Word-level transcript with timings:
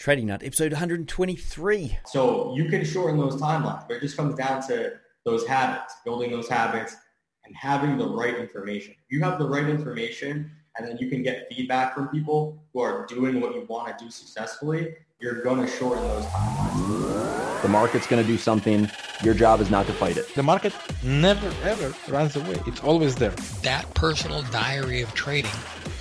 Trading 0.00 0.28
Nut, 0.28 0.42
episode 0.42 0.72
123. 0.72 1.98
So 2.06 2.54
you 2.56 2.70
can 2.70 2.86
shorten 2.86 3.18
those 3.18 3.36
timelines, 3.36 3.86
but 3.86 3.98
it 3.98 4.00
just 4.00 4.16
comes 4.16 4.34
down 4.34 4.66
to 4.68 4.94
those 5.26 5.46
habits, 5.46 5.94
building 6.06 6.30
those 6.30 6.48
habits, 6.48 6.96
and 7.44 7.54
having 7.54 7.98
the 7.98 8.08
right 8.08 8.34
information. 8.34 8.94
If 8.94 9.12
you 9.12 9.22
have 9.22 9.38
the 9.38 9.46
right 9.46 9.68
information, 9.68 10.50
and 10.78 10.88
then 10.88 10.96
you 10.96 11.10
can 11.10 11.22
get 11.22 11.48
feedback 11.52 11.94
from 11.94 12.08
people 12.08 12.64
who 12.72 12.80
are 12.80 13.04
doing 13.08 13.42
what 13.42 13.54
you 13.54 13.66
want 13.68 13.98
to 13.98 14.02
do 14.02 14.10
successfully, 14.10 14.94
you're 15.20 15.42
going 15.42 15.60
to 15.60 15.70
shorten 15.70 16.02
those 16.08 16.24
timelines. 16.24 17.60
The 17.60 17.68
market's 17.68 18.06
going 18.06 18.22
to 18.22 18.26
do 18.26 18.38
something. 18.38 18.90
Your 19.22 19.34
job 19.34 19.60
is 19.60 19.68
not 19.68 19.86
to 19.86 19.92
fight 19.92 20.16
it. 20.16 20.34
The 20.34 20.42
market 20.42 20.72
never, 21.04 21.52
ever 21.62 21.94
runs 22.10 22.36
away. 22.36 22.58
It's 22.66 22.82
always 22.82 23.16
there. 23.16 23.34
That 23.64 23.92
personal 23.92 24.44
diary 24.44 25.02
of 25.02 25.12
trading 25.12 25.50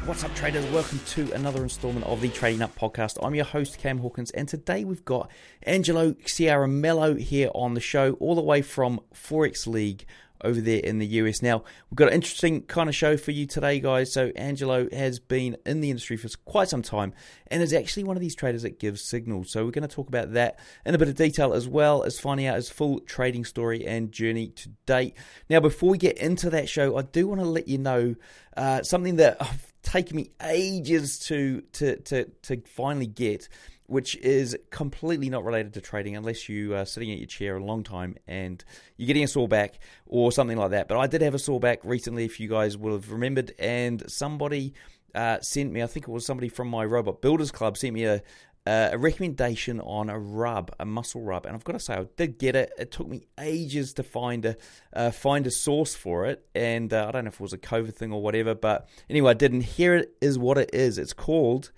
What's 0.00 0.24
up, 0.24 0.34
traders? 0.34 0.64
Welcome 0.72 1.00
to 1.06 1.30
another 1.32 1.62
installment 1.62 2.06
of 2.06 2.20
the 2.20 2.28
Trading 2.28 2.58
Nut 2.58 2.74
Podcast. 2.74 3.18
I'm 3.24 3.34
your 3.34 3.44
host, 3.44 3.78
Cam 3.78 3.98
Hawkins, 3.98 4.30
and 4.32 4.48
today 4.48 4.84
we've 4.84 5.04
got 5.04 5.30
Angelo 5.62 6.12
Ciaramella 6.12 7.18
here 7.20 7.50
on 7.54 7.74
the 7.74 7.80
show, 7.80 8.14
all 8.14 8.34
the 8.34 8.42
way 8.42 8.62
from 8.62 9.00
Forex 9.14 9.66
League 9.66 10.04
over 10.44 10.60
there 10.60 10.80
in 10.80 10.98
the 10.98 11.06
US. 11.06 11.42
Now, 11.42 11.62
we've 11.90 11.96
got 11.96 12.08
an 12.08 12.14
interesting 12.14 12.62
kind 12.62 12.88
of 12.88 12.94
show 12.94 13.16
for 13.16 13.30
you 13.30 13.46
today, 13.46 13.80
guys. 13.80 14.12
So, 14.12 14.32
Angelo 14.36 14.88
has 14.92 15.18
been 15.18 15.56
in 15.64 15.80
the 15.80 15.90
industry 15.90 16.16
for 16.16 16.28
quite 16.44 16.68
some 16.68 16.82
time 16.82 17.12
and 17.46 17.62
is 17.62 17.72
actually 17.72 18.04
one 18.04 18.16
of 18.16 18.20
these 18.20 18.34
traders 18.34 18.62
that 18.62 18.78
gives 18.78 19.02
signals. 19.02 19.50
So, 19.50 19.64
we're 19.64 19.70
going 19.70 19.88
to 19.88 19.94
talk 19.94 20.08
about 20.08 20.32
that 20.32 20.58
in 20.84 20.94
a 20.94 20.98
bit 20.98 21.08
of 21.08 21.14
detail 21.14 21.52
as 21.52 21.68
well 21.68 22.02
as 22.02 22.18
finding 22.18 22.46
out 22.46 22.56
his 22.56 22.70
full 22.70 23.00
trading 23.00 23.44
story 23.44 23.86
and 23.86 24.12
journey 24.12 24.48
to 24.48 24.68
date. 24.86 25.14
Now, 25.48 25.60
before 25.60 25.90
we 25.90 25.98
get 25.98 26.18
into 26.18 26.50
that 26.50 26.68
show, 26.68 26.96
I 26.96 27.02
do 27.02 27.28
want 27.28 27.40
to 27.40 27.46
let 27.46 27.68
you 27.68 27.78
know 27.78 28.14
uh, 28.56 28.82
something 28.82 29.16
that 29.16 29.36
I've 29.40 29.71
taken 29.82 30.16
me 30.16 30.30
ages 30.42 31.18
to 31.20 31.62
to 31.72 31.96
to 31.96 32.24
to 32.42 32.62
finally 32.66 33.06
get, 33.06 33.48
which 33.86 34.16
is 34.16 34.56
completely 34.70 35.28
not 35.28 35.44
related 35.44 35.74
to 35.74 35.80
trading 35.80 36.16
unless 36.16 36.48
you 36.48 36.74
are 36.74 36.84
sitting 36.84 37.10
at 37.10 37.18
your 37.18 37.26
chair 37.26 37.56
a 37.56 37.64
long 37.64 37.82
time 37.82 38.16
and 38.26 38.64
you're 38.96 39.06
getting 39.06 39.24
a 39.24 39.28
sore 39.28 39.48
back 39.48 39.78
or 40.06 40.32
something 40.32 40.56
like 40.56 40.70
that. 40.70 40.88
But 40.88 40.98
I 40.98 41.06
did 41.06 41.22
have 41.22 41.34
a 41.34 41.38
sore 41.38 41.60
back 41.60 41.80
recently, 41.84 42.24
if 42.24 42.40
you 42.40 42.48
guys 42.48 42.76
will 42.76 42.92
have 42.92 43.10
remembered, 43.10 43.52
and 43.58 44.02
somebody. 44.10 44.74
Uh, 45.14 45.38
sent 45.42 45.70
me, 45.70 45.82
I 45.82 45.86
think 45.86 46.08
it 46.08 46.10
was 46.10 46.24
somebody 46.24 46.48
from 46.48 46.68
my 46.68 46.86
Robot 46.86 47.20
Builders 47.20 47.50
Club, 47.50 47.76
sent 47.76 47.92
me 47.92 48.04
a, 48.04 48.22
uh, 48.66 48.90
a 48.92 48.98
recommendation 48.98 49.80
on 49.80 50.08
a 50.08 50.18
rub, 50.18 50.72
a 50.78 50.84
muscle 50.84 51.20
rub, 51.20 51.46
and 51.46 51.54
I've 51.54 51.64
got 51.64 51.72
to 51.72 51.80
say 51.80 51.94
I 51.94 52.06
did 52.16 52.38
get 52.38 52.54
it. 52.54 52.72
It 52.78 52.92
took 52.92 53.08
me 53.08 53.26
ages 53.40 53.92
to 53.94 54.02
find 54.02 54.44
a 54.44 54.56
uh, 54.92 55.10
find 55.10 55.46
a 55.46 55.50
source 55.50 55.94
for 55.94 56.26
it, 56.26 56.46
and 56.54 56.92
uh, 56.92 57.06
I 57.08 57.10
don't 57.10 57.24
know 57.24 57.28
if 57.28 57.34
it 57.34 57.40
was 57.40 57.52
a 57.52 57.58
COVID 57.58 57.94
thing 57.94 58.12
or 58.12 58.22
whatever, 58.22 58.54
but 58.54 58.88
anyway, 59.10 59.32
I 59.32 59.34
did, 59.34 59.52
not 59.52 59.64
here 59.64 59.96
it 59.96 60.12
is 60.20 60.38
what 60.38 60.58
it 60.58 60.70
is. 60.72 60.96
It's 60.96 61.12
called 61.12 61.72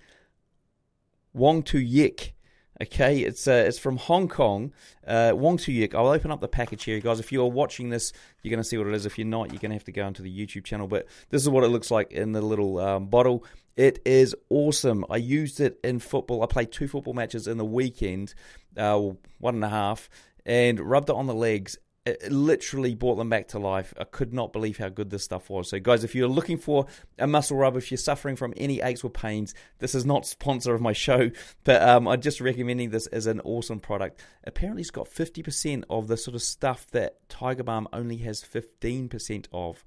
Wong 1.32 1.62
To 1.64 1.78
Yick. 1.78 2.34
Okay, 2.82 3.20
it's 3.20 3.46
uh, 3.46 3.64
it's 3.66 3.78
from 3.78 3.96
Hong 3.96 4.28
Kong, 4.28 4.72
uh, 5.06 5.32
Wong 5.34 5.56
To 5.58 5.72
Yick. 5.72 5.94
I'll 5.94 6.08
open 6.08 6.30
up 6.30 6.41
the 6.41 6.48
package 6.48 6.84
here, 6.84 7.00
guys. 7.00 7.20
If 7.20 7.30
you 7.30 7.41
are 7.41 7.48
watching 7.48 7.88
this, 7.88 8.12
you're 8.42 8.50
going 8.50 8.62
to 8.62 8.69
see 8.69 8.76
what 8.76 8.88
it 8.88 8.94
is. 8.94 9.06
If 9.06 9.16
you're 9.16 9.26
not, 9.26 9.52
you're 9.52 9.60
going 9.60 9.70
to 9.70 9.76
have 9.76 9.84
to 9.84 9.92
go 9.92 10.06
into 10.06 10.22
the 10.22 10.46
YouTube 10.46 10.64
channel. 10.64 10.88
But 10.88 11.06
this 11.30 11.41
is 11.41 11.48
what 11.48 11.64
it 11.64 11.69
looks 11.69 11.91
like 11.91 12.10
in 12.10 12.32
the 12.32 12.42
little 12.42 12.78
um, 12.78 13.06
bottle. 13.06 13.44
It 13.76 14.00
is 14.04 14.34
awesome. 14.50 15.04
I 15.10 15.16
used 15.16 15.60
it 15.60 15.78
in 15.82 15.98
football. 15.98 16.42
I 16.42 16.46
played 16.46 16.72
two 16.72 16.88
football 16.88 17.14
matches 17.14 17.48
in 17.48 17.58
the 17.58 17.64
weekend, 17.64 18.34
uh, 18.76 18.98
one 19.38 19.54
and 19.54 19.64
a 19.64 19.68
half, 19.68 20.08
and 20.46 20.78
rubbed 20.78 21.10
it 21.10 21.16
on 21.16 21.26
the 21.26 21.34
legs, 21.34 21.76
it 22.06 22.30
literally 22.30 22.94
brought 22.94 23.14
them 23.14 23.30
back 23.30 23.48
to 23.48 23.58
life. 23.58 23.94
I 23.98 24.04
could 24.04 24.34
not 24.34 24.52
believe 24.52 24.76
how 24.76 24.90
good 24.90 25.08
this 25.08 25.24
stuff 25.24 25.48
was. 25.48 25.70
So, 25.70 25.80
guys, 25.80 26.04
if 26.04 26.14
you're 26.14 26.28
looking 26.28 26.58
for 26.58 26.86
a 27.18 27.26
muscle 27.26 27.56
rub, 27.56 27.76
if 27.76 27.90
you're 27.90 27.98
suffering 27.98 28.36
from 28.36 28.52
any 28.58 28.82
aches 28.82 29.02
or 29.04 29.10
pains, 29.10 29.54
this 29.78 29.94
is 29.94 30.04
not 30.04 30.26
sponsor 30.26 30.74
of 30.74 30.82
my 30.82 30.92
show, 30.92 31.30
but 31.64 31.80
um, 31.82 32.06
I'm 32.06 32.20
just 32.20 32.42
recommending 32.42 32.91
this 32.91 33.06
as 33.06 33.26
an 33.26 33.41
awesome 33.41 33.80
product. 33.80 34.22
Apparently, 34.44 34.82
it's 34.82 34.91
got 34.91 35.08
50% 35.08 35.84
of 35.88 36.08
the 36.08 36.18
sort 36.18 36.34
of 36.34 36.42
stuff 36.42 36.86
that 36.88 37.26
Tiger 37.30 37.62
Balm 37.62 37.88
only 37.92 38.18
has 38.18 38.42
15% 38.42 39.46
of. 39.52 39.82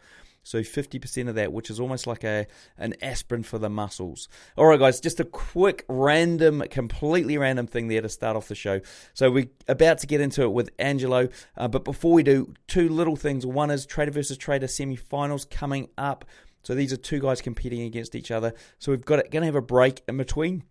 So 0.48 0.62
50% 0.62 1.28
of 1.28 1.36
that, 1.36 1.52
which 1.52 1.70
is 1.70 1.80
almost 1.80 2.08
like 2.08 2.24
a 2.24 2.48
an 2.78 2.96
aspirin 3.02 3.44
for 3.44 3.58
the 3.58 3.70
muscles. 3.70 4.30
All 4.56 4.66
right, 4.66 4.80
guys, 4.80 5.02
just 5.02 5.20
a 5.20 5.26
quick, 5.26 5.86
random, 5.90 6.64
completely 6.70 7.38
random 7.38 7.68
thing 7.68 7.90
there 7.90 8.02
to 8.02 8.10
start 8.10 8.38
off 8.38 8.48
the 8.48 8.56
show. 8.56 8.80
So 9.14 9.30
we're 9.30 9.50
about 9.68 9.98
to 10.00 10.08
get 10.08 10.22
into 10.22 10.44
it 10.44 10.52
with 10.54 10.70
Angelo, 10.80 11.28
uh, 11.58 11.68
but 11.68 11.84
before 11.84 12.14
we 12.14 12.24
do, 12.24 12.54
two 12.68 12.88
little 12.88 13.18
things. 13.18 13.46
One 13.46 13.70
is 13.70 13.86
Trader 13.86 14.12
versus 14.12 14.38
Trader 14.38 14.68
semi-finals 14.68 15.46
coming 15.46 15.90
up. 15.98 16.24
So 16.64 16.76
these 16.76 16.94
are 16.94 16.98
two 16.98 17.20
guys 17.20 17.42
competing 17.42 17.82
against 17.82 18.16
each 18.16 18.32
other. 18.32 18.54
So 18.80 18.92
we've 18.92 19.06
got 19.06 19.18
going 19.32 19.42
to 19.42 19.46
have 19.48 19.56
a 19.56 19.62
break 19.62 20.02
in 20.08 20.18
between. 20.18 20.64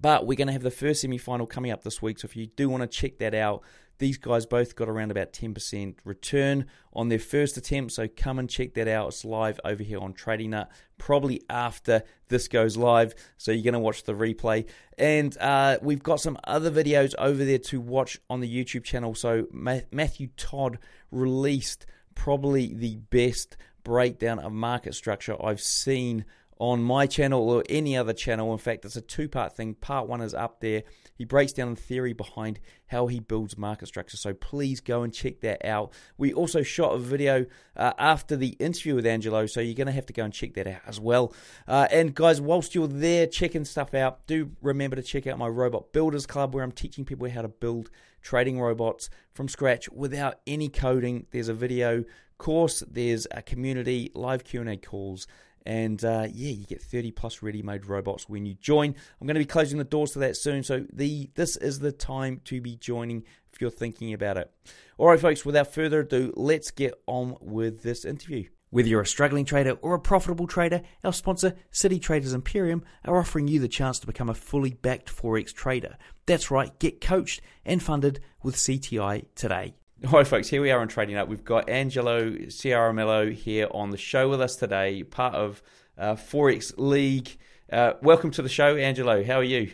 But 0.00 0.26
we're 0.26 0.36
going 0.36 0.48
to 0.48 0.52
have 0.52 0.62
the 0.62 0.70
first 0.70 1.00
semi 1.00 1.18
final 1.18 1.46
coming 1.46 1.70
up 1.70 1.82
this 1.82 2.02
week. 2.02 2.18
So 2.18 2.26
if 2.26 2.36
you 2.36 2.46
do 2.46 2.68
want 2.68 2.82
to 2.82 2.86
check 2.86 3.18
that 3.18 3.34
out, 3.34 3.62
these 3.98 4.18
guys 4.18 4.44
both 4.44 4.76
got 4.76 4.88
around 4.88 5.10
about 5.10 5.32
10% 5.32 5.94
return 6.04 6.66
on 6.92 7.08
their 7.08 7.18
first 7.18 7.56
attempt, 7.56 7.92
so 7.92 8.06
come 8.08 8.38
and 8.38 8.48
check 8.48 8.74
that 8.74 8.88
out. 8.88 9.08
It's 9.08 9.24
live 9.24 9.58
over 9.64 9.82
here 9.82 9.98
on 9.98 10.12
Trading 10.12 10.50
Nut, 10.50 10.70
probably 10.98 11.42
after 11.48 12.02
this 12.28 12.48
goes 12.48 12.76
live, 12.76 13.14
so 13.38 13.52
you're 13.52 13.64
going 13.64 13.74
to 13.74 13.80
watch 13.80 14.04
the 14.04 14.12
replay. 14.12 14.66
And 14.98 15.36
uh, 15.38 15.78
we've 15.80 16.02
got 16.02 16.20
some 16.20 16.36
other 16.44 16.70
videos 16.70 17.14
over 17.18 17.44
there 17.44 17.58
to 17.58 17.80
watch 17.80 18.18
on 18.28 18.40
the 18.40 18.64
YouTube 18.64 18.84
channel. 18.84 19.14
So 19.14 19.46
Matthew 19.50 20.28
Todd 20.36 20.78
released 21.10 21.86
probably 22.14 22.74
the 22.74 22.96
best 22.96 23.56
breakdown 23.82 24.40
of 24.40 24.52
market 24.52 24.94
structure 24.94 25.36
I've 25.42 25.60
seen 25.60 26.24
on 26.58 26.82
my 26.82 27.06
channel 27.06 27.50
or 27.50 27.62
any 27.68 27.96
other 27.96 28.12
channel. 28.12 28.52
In 28.52 28.58
fact, 28.58 28.84
it's 28.84 28.96
a 28.96 29.00
two 29.00 29.28
part 29.28 29.54
thing. 29.54 29.74
Part 29.74 30.08
one 30.08 30.20
is 30.20 30.34
up 30.34 30.60
there. 30.60 30.84
He 31.14 31.24
breaks 31.24 31.52
down 31.52 31.74
the 31.74 31.80
theory 31.80 32.12
behind 32.12 32.60
how 32.86 33.06
he 33.06 33.20
builds 33.20 33.56
market 33.56 33.86
structure. 33.86 34.16
So 34.16 34.34
please 34.34 34.80
go 34.80 35.02
and 35.02 35.12
check 35.12 35.40
that 35.40 35.64
out. 35.64 35.92
We 36.16 36.32
also 36.32 36.62
shot 36.62 36.94
a 36.94 36.98
video 36.98 37.46
uh, 37.76 37.92
after 37.98 38.36
the 38.36 38.48
interview 38.58 38.94
with 38.94 39.06
Angelo, 39.06 39.46
so 39.46 39.60
you're 39.60 39.74
going 39.74 39.86
to 39.86 39.92
have 39.92 40.06
to 40.06 40.12
go 40.12 40.24
and 40.24 40.32
check 40.32 40.54
that 40.54 40.66
out 40.66 40.82
as 40.86 41.00
well. 41.00 41.34
Uh, 41.66 41.88
and 41.90 42.14
guys, 42.14 42.40
whilst 42.40 42.74
you're 42.74 42.86
there 42.86 43.26
checking 43.26 43.64
stuff 43.64 43.94
out, 43.94 44.26
do 44.26 44.50
remember 44.62 44.96
to 44.96 45.02
check 45.02 45.26
out 45.26 45.38
my 45.38 45.48
Robot 45.48 45.92
Builders 45.92 46.26
Club 46.26 46.54
where 46.54 46.64
I'm 46.64 46.72
teaching 46.72 47.04
people 47.04 47.28
how 47.28 47.42
to 47.42 47.48
build 47.48 47.90
trading 48.22 48.60
robots 48.60 49.08
from 49.32 49.48
scratch 49.48 49.88
without 49.90 50.40
any 50.46 50.68
coding. 50.68 51.26
There's 51.30 51.48
a 51.48 51.54
video 51.54 52.04
course, 52.38 52.82
there's 52.88 53.26
a 53.30 53.42
community, 53.42 54.10
live 54.14 54.44
Q&A 54.44 54.76
calls, 54.76 55.26
and 55.66 56.02
uh, 56.04 56.26
yeah, 56.32 56.50
you 56.50 56.64
get 56.64 56.80
30 56.80 57.10
plus 57.10 57.42
ready-made 57.42 57.86
robots 57.86 58.28
when 58.28 58.46
you 58.46 58.54
join. 58.54 58.94
I'm 59.20 59.26
going 59.26 59.34
to 59.34 59.40
be 59.40 59.44
closing 59.44 59.78
the 59.78 59.84
doors 59.84 60.12
to 60.12 60.20
that 60.20 60.36
soon, 60.36 60.62
so 60.62 60.86
the 60.92 61.30
this 61.34 61.56
is 61.56 61.80
the 61.80 61.92
time 61.92 62.40
to 62.44 62.60
be 62.60 62.76
joining 62.76 63.24
if 63.52 63.60
you're 63.60 63.70
thinking 63.70 64.14
about 64.14 64.36
it. 64.36 64.50
All 64.96 65.08
right, 65.08 65.20
folks. 65.20 65.44
Without 65.44 65.74
further 65.74 66.00
ado, 66.00 66.32
let's 66.36 66.70
get 66.70 66.94
on 67.06 67.36
with 67.40 67.82
this 67.82 68.04
interview. 68.04 68.48
Whether 68.70 68.88
you're 68.88 69.00
a 69.00 69.06
struggling 69.06 69.44
trader 69.44 69.72
or 69.80 69.94
a 69.94 70.00
profitable 70.00 70.46
trader, 70.46 70.82
our 71.04 71.12
sponsor, 71.12 71.54
City 71.70 71.98
Traders 71.98 72.32
Imperium, 72.32 72.84
are 73.04 73.18
offering 73.18 73.48
you 73.48 73.60
the 73.60 73.68
chance 73.68 73.98
to 74.00 74.06
become 74.06 74.28
a 74.28 74.34
fully 74.34 74.72
backed 74.72 75.14
Forex 75.14 75.52
trader. 75.52 75.96
That's 76.26 76.50
right, 76.50 76.76
get 76.78 77.00
coached 77.00 77.40
and 77.64 77.82
funded 77.82 78.20
with 78.42 78.56
CTI 78.56 79.26
today. 79.34 79.76
Hi, 80.04 80.24
folks. 80.24 80.48
Here 80.48 80.60
we 80.60 80.70
are 80.70 80.78
on 80.78 80.88
Trading 80.88 81.14
Nut. 81.14 81.26
We've 81.26 81.42
got 81.42 81.70
Angelo 81.70 82.30
Ciaramella 82.30 83.32
here 83.32 83.66
on 83.70 83.88
the 83.88 83.96
show 83.96 84.28
with 84.28 84.42
us 84.42 84.54
today, 84.54 85.02
part 85.02 85.34
of 85.34 85.62
uh, 85.96 86.16
Forex 86.16 86.74
League. 86.76 87.38
Uh, 87.72 87.94
welcome 88.02 88.30
to 88.32 88.42
the 88.42 88.48
show, 88.50 88.76
Angelo. 88.76 89.24
How 89.24 89.36
are 89.36 89.42
you? 89.42 89.72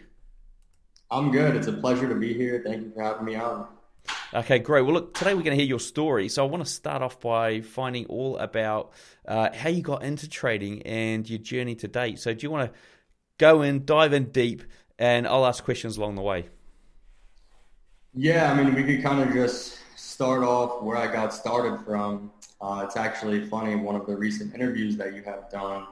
I'm 1.11 1.33
good. 1.33 1.57
It's 1.57 1.67
a 1.67 1.73
pleasure 1.73 2.09
to 2.09 2.15
be 2.15 2.33
here. 2.35 2.63
Thank 2.65 2.85
you 2.85 2.93
for 2.93 3.03
having 3.03 3.25
me 3.25 3.35
on. 3.35 3.67
Okay, 4.33 4.61
great. 4.61 4.83
Well, 4.83 4.95
look, 4.95 5.13
today 5.13 5.35
we're 5.35 5.43
going 5.43 5.59
to 5.59 5.63
hear 5.63 5.69
your 5.69 5.81
story. 5.81 6.29
So 6.29 6.47
I 6.47 6.49
want 6.49 6.65
to 6.65 6.71
start 6.71 7.03
off 7.03 7.19
by 7.19 7.61
finding 7.61 8.07
all 8.07 8.39
about 8.39 8.93
uh, 9.27 9.49
how 9.53 9.71
you 9.71 9.83
got 9.83 10.05
into 10.05 10.29
trading 10.29 10.83
and 10.83 11.29
your 11.29 11.41
journey 11.41 11.75
to 11.75 11.89
date. 11.89 12.21
So 12.21 12.33
do 12.33 12.47
you 12.47 12.51
want 12.53 12.73
to 12.73 12.79
go 13.39 13.63
in, 13.63 13.85
dive 13.85 14.13
in 14.13 14.27
deep, 14.27 14.63
and 15.01 15.27
I'll 15.27 15.47
ask 15.47 15.65
questions 15.65 15.97
along 15.97 16.15
the 16.15 16.23
way? 16.23 16.47
Yeah, 18.15 18.53
I 18.53 18.63
mean, 18.63 18.73
we 18.73 18.85
could 18.85 19.03
kind 19.03 19.21
of 19.21 19.35
just 19.35 19.82
start 20.13 20.43
off 20.43 20.83
where 20.83 20.99
I 20.99 21.11
got 21.11 21.33
started 21.33 21.83
from. 21.87 22.31
Uh, 22.61 22.83
it's 22.85 22.97
actually 22.97 23.47
funny. 23.47 23.75
One 23.77 23.97
of 23.97 24.07
the 24.07 24.15
recent 24.15 24.55
interviews 24.55 24.97
that 24.99 25.15
you 25.15 25.23
have 25.23 25.51
done 25.51 25.87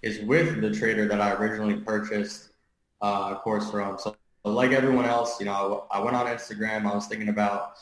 is 0.00 0.20
with 0.20 0.62
the 0.62 0.70
trader 0.70 1.06
that 1.06 1.20
I 1.20 1.32
originally 1.34 1.76
purchased 1.76 2.50
uh, 3.02 3.34
a 3.34 3.36
course 3.36 3.70
from. 3.70 3.98
So 3.98 4.16
like 4.44 4.70
everyone 4.72 5.04
else, 5.04 5.38
you 5.38 5.46
know, 5.46 5.86
I, 5.90 5.98
I 5.98 6.00
went 6.02 6.16
on 6.16 6.26
Instagram. 6.26 6.90
I 6.90 6.94
was 6.94 7.06
thinking 7.06 7.28
about 7.28 7.74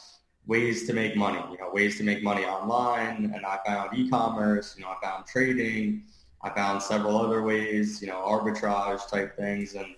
ways 0.47 0.85
to 0.89 0.93
make 0.93 1.17
money, 1.17 1.43
you 1.53 1.59
know, 1.59 1.71
ways 1.73 1.97
to 1.99 2.03
make 2.03 2.25
money 2.25 2.45
online. 2.45 3.33
And 3.33 3.47
I 3.47 3.61
found 3.65 3.97
e-commerce, 3.97 4.75
you 4.77 4.83
know, 4.83 4.91
I 4.91 4.97
found 5.01 5.27
trading. 5.27 6.03
I 6.43 6.51
found 6.51 6.83
several 6.83 7.17
other 7.17 7.43
ways, 7.43 8.03
you 8.03 8.09
know, 8.09 8.17
arbitrage 8.17 9.09
type 9.09 9.37
things. 9.37 9.75
And 9.75 9.95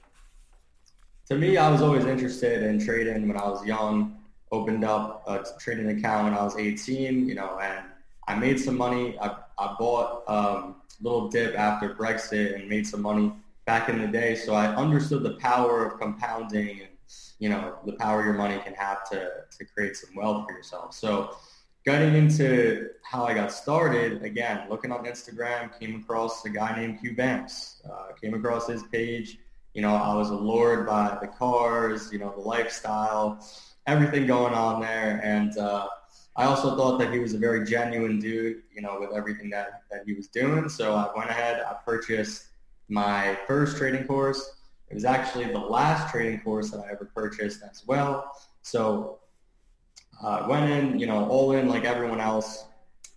to 1.29 1.37
me, 1.37 1.57
I 1.57 1.71
was 1.71 1.81
always 1.81 2.05
interested 2.05 2.63
in 2.63 2.85
trading 2.85 3.27
when 3.27 3.39
I 3.39 3.49
was 3.49 3.65
young. 3.65 4.19
Opened 4.57 4.85
up 4.85 5.23
a 5.27 5.45
trading 5.61 5.91
account 5.91 6.25
when 6.25 6.35
I 6.35 6.43
was 6.43 6.57
18, 6.57 7.29
you 7.29 7.35
know, 7.35 7.59
and 7.61 7.85
I 8.27 8.35
made 8.35 8.59
some 8.59 8.77
money. 8.77 9.19
I, 9.21 9.37
I 9.59 9.77
bought 9.79 10.23
um, 10.29 10.77
a 10.99 11.05
little 11.05 11.29
dip 11.29 11.59
after 11.59 11.95
Brexit 11.95 12.55
and 12.55 12.67
made 12.69 12.87
some 12.87 13.03
money 13.03 13.33
back 13.67 13.91
in 13.91 14.01
the 14.01 14.07
day. 14.07 14.35
So 14.35 14.55
I 14.55 14.75
understood 14.75 15.23
the 15.25 15.35
power 15.35 15.85
of 15.85 16.01
compounding 16.01 16.81
and, 16.81 16.89
you 17.39 17.51
know, 17.51 17.77
the 17.85 17.93
power 17.93 18.25
your 18.25 18.33
money 18.33 18.59
can 18.65 18.73
have 18.75 19.09
to, 19.11 19.31
to 19.59 19.65
create 19.67 19.95
some 19.95 20.15
wealth 20.15 20.47
for 20.49 20.57
yourself. 20.57 20.95
So 20.95 21.37
getting 21.85 22.15
into 22.15 22.89
how 23.03 23.25
I 23.25 23.35
got 23.35 23.53
started, 23.53 24.23
again, 24.23 24.69
looking 24.71 24.91
on 24.91 25.05
Instagram, 25.05 25.79
came 25.79 26.01
across 26.01 26.45
a 26.47 26.51
guy 26.51 26.75
named 26.81 27.01
Q 27.01 27.15
Banks. 27.15 27.83
Uh, 27.89 28.13
came 28.21 28.33
across 28.33 28.67
his 28.67 28.83
page. 28.85 29.39
You 29.75 29.83
know, 29.83 29.95
I 29.95 30.15
was 30.15 30.31
allured 30.31 30.87
by 30.87 31.19
the 31.21 31.29
cars, 31.29 32.11
you 32.11 32.19
know, 32.19 32.33
the 32.35 32.41
lifestyle, 32.41 33.47
everything 33.87 34.27
going 34.27 34.55
on 34.55 34.81
there. 34.81 35.21
And 35.23 35.57
uh, 35.59 35.89
I 36.37 36.45
also 36.45 36.77
thought 36.77 36.99
that 36.99 37.13
he 37.13 37.19
was 37.19 37.35
a 37.35 37.39
very 37.39 37.65
genuine 37.65 38.19
dude, 38.19 38.63
you 38.75 38.83
know, 38.83 38.99
with 39.01 39.13
everything 39.13 39.49
that, 39.51 39.83
that 39.91 40.03
he 40.07 40.13
was 40.13 40.29
doing. 40.29 40.69
So 40.69 40.95
I 40.95 41.11
went 41.17 41.31
ahead, 41.31 41.63
I 41.69 41.75
purchased 41.85 42.49
my 42.89 43.39
first 43.47 43.77
trading 43.77 44.07
course. 44.07 44.55
It 44.89 44.95
was 44.95 45.05
actually 45.05 45.47
the 45.47 45.59
last 45.59 46.13
trading 46.13 46.41
course 46.41 46.71
that 46.71 46.79
I 46.81 46.93
ever 46.93 47.11
purchased 47.15 47.63
as 47.63 47.85
well. 47.87 48.33
So 48.63 49.19
I 50.23 50.39
uh, 50.39 50.49
went 50.49 50.71
in, 50.71 50.99
you 50.99 51.07
know, 51.07 51.29
all 51.29 51.53
in 51.53 51.69
like 51.69 51.85
everyone 51.85 52.21
else. 52.21 52.67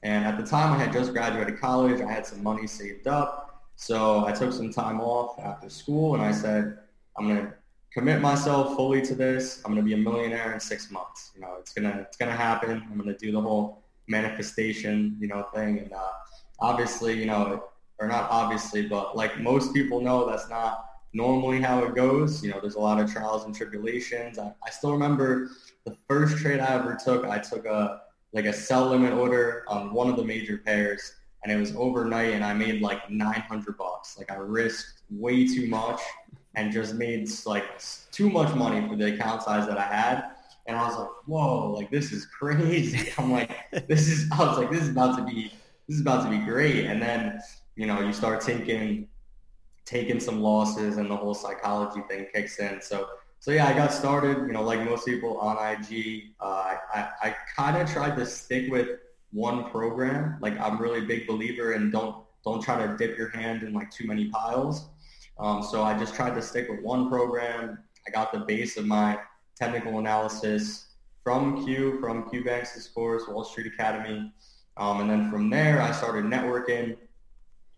And 0.01 0.25
at 0.25 0.37
the 0.37 0.45
time 0.45 0.73
I 0.73 0.77
had 0.77 0.93
just 0.93 1.11
graduated 1.11 1.59
college. 1.59 2.01
I 2.01 2.11
had 2.11 2.25
some 2.25 2.41
money 2.41 2.67
saved 2.67 3.07
up. 3.07 3.63
So 3.75 4.25
I 4.25 4.31
took 4.31 4.51
some 4.51 4.71
time 4.71 4.99
off 4.99 5.39
after 5.39 5.69
school 5.69 6.15
and 6.15 6.23
I 6.23 6.31
said, 6.31 6.79
I'm 7.17 7.27
going 7.27 7.45
to 7.45 7.53
commit 7.93 8.21
myself 8.21 8.75
fully 8.75 9.01
to 9.01 9.15
this. 9.15 9.61
I'm 9.65 9.75
to 9.75 9.81
be 9.81 9.93
a 9.93 9.97
millionaire 9.97 10.53
in 10.53 10.59
six 10.59 10.91
months. 10.91 11.31
You 11.35 11.41
know, 11.41 11.55
it's 11.59 11.73
to, 11.73 11.99
it's 11.99 12.17
to 12.17 12.31
happen. 12.31 12.83
I'm 12.91 13.03
to 13.03 13.15
do 13.15 13.31
the 13.31 13.41
whole 13.41 13.83
manifestation, 14.07 15.17
you 15.19 15.27
know, 15.27 15.47
thing. 15.53 15.79
And 15.79 15.93
uh, 15.93 16.11
obviously, 16.59 17.17
you 17.17 17.25
know, 17.25 17.63
or 17.99 18.07
not 18.07 18.29
obviously, 18.29 18.87
but 18.87 19.15
like 19.15 19.39
most 19.39 19.73
people 19.73 20.01
know, 20.01 20.29
that's 20.29 20.49
not 20.49 20.85
normally 21.13 21.61
how 21.61 21.83
it 21.83 21.95
goes. 21.95 22.43
You 22.43 22.51
know, 22.51 22.59
there's 22.61 22.75
a 22.75 22.79
lot 22.79 22.99
of 22.99 23.11
trials 23.11 23.45
and 23.45 23.55
tribulations. 23.55 24.37
I, 24.37 24.53
I 24.65 24.69
still 24.69 24.91
remember 24.91 25.49
the 25.85 25.97
first 26.07 26.37
trade 26.37 26.59
I 26.59 26.75
ever 26.75 26.97
took. 27.03 27.25
I 27.25 27.39
took 27.39 27.65
a 27.65 28.01
like 28.31 28.45
a 28.45 28.53
sell 28.53 28.89
limit 28.89 29.13
order 29.13 29.63
on 29.67 29.91
one 29.91 30.07
of 30.07 30.15
the 30.15 30.23
major 30.23 30.59
pairs, 30.59 31.13
and 31.43 31.51
it 31.51 31.59
was 31.59 31.75
overnight, 31.75 32.33
and 32.33 32.45
I 32.45 32.53
made 32.53 32.81
like 32.81 33.09
900 33.09 33.75
bucks. 33.75 34.17
Like 34.19 34.31
I 34.31 34.35
risked 34.35 35.01
way 35.09 35.47
too 35.47 35.67
much 35.67 35.99
and 36.55 36.71
just 36.71 36.95
made 36.95 37.29
like 37.45 37.65
too 38.11 38.29
much 38.29 38.53
money 38.55 38.87
for 38.87 38.95
the 38.95 39.13
account 39.13 39.43
size 39.43 39.67
that 39.67 39.77
I 39.77 39.85
had. 39.85 40.31
And 40.65 40.77
I 40.77 40.87
was 40.87 40.97
like, 40.97 41.09
whoa, 41.25 41.71
like 41.71 41.89
this 41.89 42.11
is 42.11 42.25
crazy. 42.25 43.11
I'm 43.17 43.31
like, 43.31 43.51
this 43.87 44.07
is, 44.07 44.29
I 44.31 44.39
was 44.39 44.57
like, 44.57 44.71
this 44.71 44.83
is 44.83 44.89
about 44.89 45.17
to 45.17 45.23
be, 45.23 45.51
this 45.87 45.95
is 45.95 46.01
about 46.01 46.23
to 46.23 46.29
be 46.29 46.37
great. 46.39 46.85
And 46.85 47.01
then 47.01 47.39
you 47.79 47.85
know, 47.85 48.01
you 48.01 48.11
start 48.11 48.41
taking 48.41 49.07
taking 49.85 50.19
some 50.19 50.41
losses 50.41 50.97
and 50.97 51.09
the 51.09 51.15
whole 51.15 51.33
psychology 51.33 52.01
thing 52.09 52.27
kicks 52.33 52.59
in. 52.59 52.81
So 52.81 53.07
so 53.39 53.51
yeah, 53.51 53.67
I 53.67 53.73
got 53.73 53.93
started, 53.93 54.35
you 54.45 54.51
know, 54.51 54.63
like 54.63 54.83
most 54.83 55.05
people 55.05 55.37
on 55.37 55.55
IG. 55.55 56.33
Uh, 56.41 56.75
I, 56.93 57.07
I 57.23 57.35
kind 57.55 57.77
of 57.77 57.89
tried 57.89 58.17
to 58.17 58.25
stick 58.25 58.69
with 58.69 58.99
one 59.31 59.69
program. 59.71 60.37
Like 60.41 60.59
I'm 60.59 60.77
really 60.77 60.99
a 60.99 61.03
big 61.03 61.25
believer 61.25 61.71
in 61.71 61.89
don't 61.89 62.17
don't 62.43 62.61
try 62.61 62.85
to 62.85 62.97
dip 62.97 63.17
your 63.17 63.29
hand 63.29 63.63
in 63.63 63.71
like 63.71 63.89
too 63.91 64.05
many 64.05 64.27
piles. 64.27 64.89
Um, 65.39 65.63
so 65.63 65.83
I 65.83 65.97
just 65.97 66.15
tried 66.15 66.35
to 66.35 66.41
stick 66.41 66.69
with 66.69 66.81
one 66.81 67.09
program. 67.09 67.79
I 68.07 68.11
got 68.11 68.31
the 68.31 68.39
base 68.39 68.77
of 68.77 68.85
my 68.85 69.17
technical 69.55 69.99
analysis 69.99 70.87
from 71.23 71.65
Q, 71.65 71.99
from 71.99 72.29
Q 72.29 72.43
Banks' 72.43 72.87
course, 72.87 73.23
Wall 73.27 73.43
Street 73.43 73.67
Academy. 73.67 74.31
Um, 74.77 75.01
and 75.01 75.09
then 75.09 75.31
from 75.31 75.49
there, 75.49 75.81
I 75.81 75.91
started 75.91 76.25
networking 76.25 76.97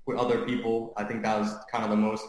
with 0.05 0.17
other 0.17 0.45
people. 0.45 0.93
I 0.97 1.03
think 1.03 1.23
that 1.23 1.39
was 1.39 1.53
kind 1.71 1.83
of 1.83 1.89
the 1.89 1.95
most, 1.95 2.25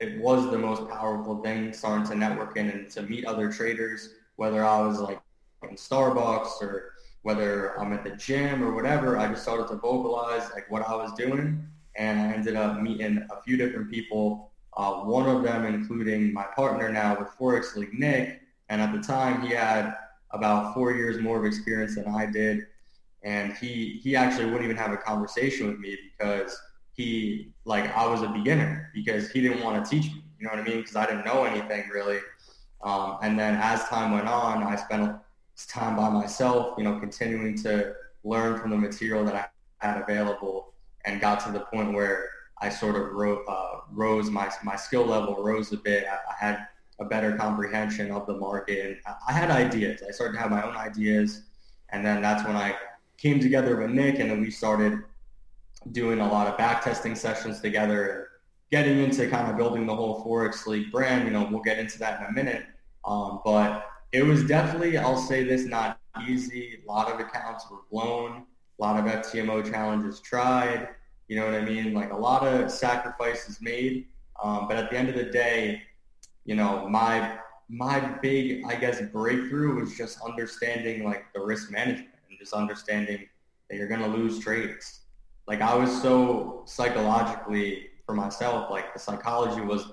it 0.00 0.18
was 0.20 0.50
the 0.50 0.58
most 0.58 0.88
powerful 0.88 1.42
thing, 1.42 1.72
starting 1.72 2.06
to 2.08 2.14
network 2.14 2.56
in 2.56 2.68
and 2.70 2.90
to 2.90 3.02
meet 3.02 3.24
other 3.24 3.50
traders, 3.52 4.14
whether 4.36 4.64
I 4.64 4.80
was 4.80 5.00
like 5.00 5.20
in 5.62 5.76
Starbucks 5.76 6.60
or 6.60 6.94
whether 7.22 7.78
I'm 7.80 7.92
at 7.92 8.04
the 8.04 8.16
gym 8.16 8.62
or 8.64 8.74
whatever. 8.74 9.16
I 9.16 9.28
just 9.28 9.42
started 9.42 9.68
to 9.68 9.76
vocalize 9.76 10.50
like 10.52 10.70
what 10.70 10.82
I 10.82 10.94
was 10.96 11.12
doing, 11.12 11.64
and 11.96 12.20
I 12.20 12.32
ended 12.32 12.56
up 12.56 12.80
meeting 12.80 13.26
a 13.30 13.42
few 13.42 13.56
different 13.56 13.90
people. 13.90 14.50
Uh, 14.76 15.00
one 15.00 15.28
of 15.28 15.42
them 15.42 15.66
including 15.66 16.32
my 16.32 16.44
partner 16.56 16.90
now 16.90 17.18
with 17.18 17.28
Forex 17.38 17.76
League, 17.76 17.92
Nick, 17.92 18.40
and 18.68 18.80
at 18.80 18.92
the 18.92 19.00
time 19.00 19.42
he 19.42 19.52
had 19.52 19.94
about 20.30 20.74
four 20.74 20.92
years 20.92 21.20
more 21.20 21.38
of 21.38 21.44
experience 21.44 21.96
than 21.96 22.08
I 22.08 22.26
did, 22.26 22.66
and 23.22 23.52
he 23.54 24.00
he 24.02 24.16
actually 24.16 24.46
wouldn't 24.46 24.64
even 24.64 24.76
have 24.76 24.92
a 24.92 24.96
conversation 24.96 25.66
with 25.68 25.78
me 25.78 25.96
because 26.16 26.58
he 26.94 27.52
like 27.64 27.94
I 27.96 28.06
was 28.06 28.22
a 28.22 28.28
beginner 28.28 28.90
because 28.94 29.30
he 29.30 29.40
didn't 29.40 29.62
want 29.62 29.84
to 29.84 29.90
teach 29.90 30.06
me. 30.12 30.22
You 30.38 30.46
know 30.46 30.54
what 30.54 30.60
I 30.60 30.68
mean? 30.68 30.78
Because 30.78 30.96
I 30.96 31.06
didn't 31.06 31.24
know 31.24 31.44
anything 31.44 31.88
really. 31.88 32.18
Um, 32.82 33.18
and 33.22 33.38
then 33.38 33.56
as 33.56 33.84
time 33.84 34.12
went 34.12 34.26
on, 34.26 34.62
I 34.62 34.76
spent 34.76 35.16
time 35.68 35.96
by 35.96 36.08
myself. 36.08 36.74
You 36.78 36.84
know, 36.84 36.98
continuing 36.98 37.56
to 37.62 37.94
learn 38.24 38.58
from 38.58 38.70
the 38.70 38.76
material 38.76 39.24
that 39.24 39.34
I 39.34 39.86
had 39.86 40.00
available, 40.00 40.71
and 41.04 41.20
got 41.20 41.40
to 41.44 41.52
the 41.52 41.60
point 41.60 41.92
where 41.92 42.28
I 42.60 42.68
sort 42.68 42.96
of 42.96 43.12
ro- 43.12 43.44
uh, 43.46 43.80
rose 43.90 44.30
my 44.30 44.50
my 44.62 44.76
skill 44.76 45.04
level 45.04 45.42
rose 45.42 45.72
a 45.72 45.76
bit. 45.76 46.06
I, 46.06 46.14
I, 46.14 46.34
had 46.38 46.66
a 47.00 47.04
better 47.04 47.36
comprehension 47.36 48.12
of 48.12 48.26
the 48.26 48.34
market, 48.34 48.86
and 48.86 48.96
I, 49.06 49.30
I 49.30 49.32
had 49.32 49.50
ideas. 49.50 50.02
I 50.06 50.12
started 50.12 50.34
to 50.34 50.38
have 50.40 50.50
my 50.50 50.62
own 50.62 50.76
ideas, 50.76 51.42
and 51.90 52.04
then 52.06 52.22
that's 52.22 52.44
when 52.46 52.56
I 52.56 52.76
came 53.18 53.40
together 53.40 53.76
with 53.76 53.90
Nick, 53.90 54.18
and 54.20 54.30
then 54.30 54.40
we 54.40 54.50
started 54.50 55.02
doing 55.90 56.20
a 56.20 56.28
lot 56.28 56.46
of 56.46 56.56
back 56.56 56.84
testing 56.84 57.16
sessions 57.16 57.60
together, 57.60 58.28
getting 58.70 58.98
into 58.98 59.28
kind 59.28 59.50
of 59.50 59.56
building 59.56 59.86
the 59.86 59.94
whole 59.94 60.24
Forex 60.24 60.66
League 60.66 60.92
brand. 60.92 61.24
You 61.24 61.32
know, 61.32 61.48
we'll 61.50 61.62
get 61.62 61.78
into 61.78 61.98
that 61.98 62.20
in 62.20 62.26
a 62.26 62.32
minute. 62.32 62.64
Um, 63.04 63.40
but 63.44 63.86
it 64.12 64.24
was 64.24 64.44
definitely, 64.44 64.96
I'll 64.98 65.16
say 65.16 65.42
this, 65.42 65.64
not 65.64 65.98
easy. 66.28 66.82
A 66.86 66.90
lot 66.90 67.10
of 67.10 67.18
accounts 67.18 67.66
were 67.70 67.78
blown. 67.90 68.44
A 68.82 68.84
lot 68.84 68.98
of 68.98 69.04
FTMO 69.04 69.70
challenges 69.70 70.20
tried. 70.20 70.88
You 71.28 71.36
know 71.36 71.46
what 71.46 71.54
I 71.54 71.64
mean? 71.64 71.94
Like 71.94 72.12
a 72.12 72.16
lot 72.16 72.46
of 72.46 72.70
sacrifices 72.70 73.60
made. 73.60 74.06
Um, 74.42 74.66
but 74.66 74.76
at 74.76 74.90
the 74.90 74.98
end 74.98 75.08
of 75.08 75.14
the 75.14 75.24
day, 75.24 75.82
you 76.44 76.56
know, 76.56 76.88
my 76.88 77.38
my 77.68 78.00
big, 78.20 78.64
I 78.66 78.74
guess, 78.74 79.00
breakthrough 79.00 79.80
was 79.80 79.96
just 79.96 80.18
understanding 80.20 81.04
like 81.04 81.32
the 81.32 81.40
risk 81.40 81.70
management 81.70 82.10
and 82.28 82.38
just 82.38 82.52
understanding 82.52 83.28
that 83.70 83.76
you're 83.76 83.88
to 83.88 84.06
lose 84.06 84.40
trades 84.40 85.02
like 85.46 85.60
I 85.60 85.74
was 85.74 85.90
so 86.02 86.62
psychologically 86.66 87.88
for 88.06 88.14
myself, 88.14 88.70
like 88.70 88.92
the 88.94 89.00
psychology 89.00 89.60
was 89.60 89.92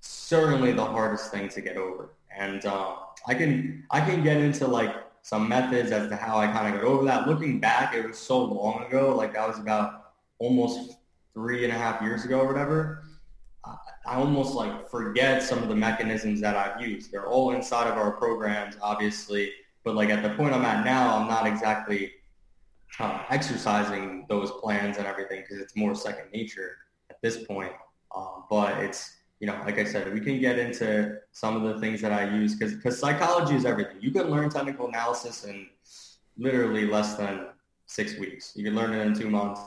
certainly 0.00 0.72
the 0.72 0.84
hardest 0.84 1.30
thing 1.30 1.48
to 1.50 1.60
get 1.60 1.76
over. 1.76 2.14
And 2.36 2.64
uh, 2.66 2.96
I 3.26 3.34
can 3.34 3.84
I 3.90 4.00
can 4.00 4.22
get 4.22 4.38
into 4.38 4.66
like 4.66 4.94
some 5.26 5.48
methods 5.48 5.90
as 5.90 6.08
to 6.08 6.14
how 6.14 6.38
I 6.38 6.46
kind 6.46 6.72
of 6.72 6.80
got 6.80 6.86
over 6.86 7.04
that. 7.06 7.26
Looking 7.26 7.58
back, 7.58 7.96
it 7.96 8.06
was 8.06 8.16
so 8.16 8.44
long 8.44 8.84
ago. 8.84 9.12
Like 9.16 9.34
that 9.34 9.48
was 9.48 9.58
about 9.58 10.12
almost 10.38 10.98
three 11.34 11.64
and 11.64 11.72
a 11.72 11.76
half 11.76 12.00
years 12.00 12.24
ago 12.24 12.38
or 12.38 12.46
whatever. 12.46 13.02
I 13.64 14.14
almost 14.14 14.54
like 14.54 14.88
forget 14.88 15.42
some 15.42 15.64
of 15.64 15.68
the 15.68 15.74
mechanisms 15.74 16.40
that 16.42 16.56
I've 16.56 16.80
used. 16.80 17.10
They're 17.10 17.26
all 17.26 17.50
inside 17.50 17.90
of 17.90 17.98
our 17.98 18.12
programs, 18.12 18.76
obviously. 18.80 19.50
But 19.82 19.96
like 19.96 20.10
at 20.10 20.22
the 20.22 20.30
point 20.30 20.54
I'm 20.54 20.64
at 20.64 20.84
now, 20.84 21.16
I'm 21.16 21.26
not 21.26 21.44
exactly 21.44 22.12
uh, 23.00 23.24
exercising 23.28 24.26
those 24.28 24.52
plans 24.52 24.96
and 24.96 25.08
everything 25.08 25.40
because 25.40 25.58
it's 25.58 25.74
more 25.74 25.96
second 25.96 26.30
nature 26.32 26.76
at 27.10 27.20
this 27.20 27.42
point. 27.42 27.72
Um, 28.14 28.44
but 28.48 28.78
it's 28.78 29.15
you 29.40 29.46
know, 29.46 29.60
like 29.64 29.78
I 29.78 29.84
said, 29.84 30.12
we 30.12 30.20
can 30.20 30.40
get 30.40 30.58
into 30.58 31.18
some 31.32 31.56
of 31.56 31.74
the 31.74 31.80
things 31.80 32.00
that 32.00 32.12
I 32.12 32.34
use 32.34 32.54
because 32.54 32.74
because 32.74 32.98
psychology 32.98 33.54
is 33.54 33.64
everything. 33.64 33.96
You 34.00 34.10
can 34.10 34.30
learn 34.30 34.48
technical 34.48 34.88
analysis 34.88 35.44
in 35.44 35.66
literally 36.38 36.86
less 36.86 37.14
than 37.14 37.48
six 37.86 38.18
weeks. 38.18 38.52
You 38.56 38.64
can 38.64 38.74
learn 38.74 38.94
it 38.94 39.06
in 39.06 39.14
two 39.14 39.28
months. 39.28 39.60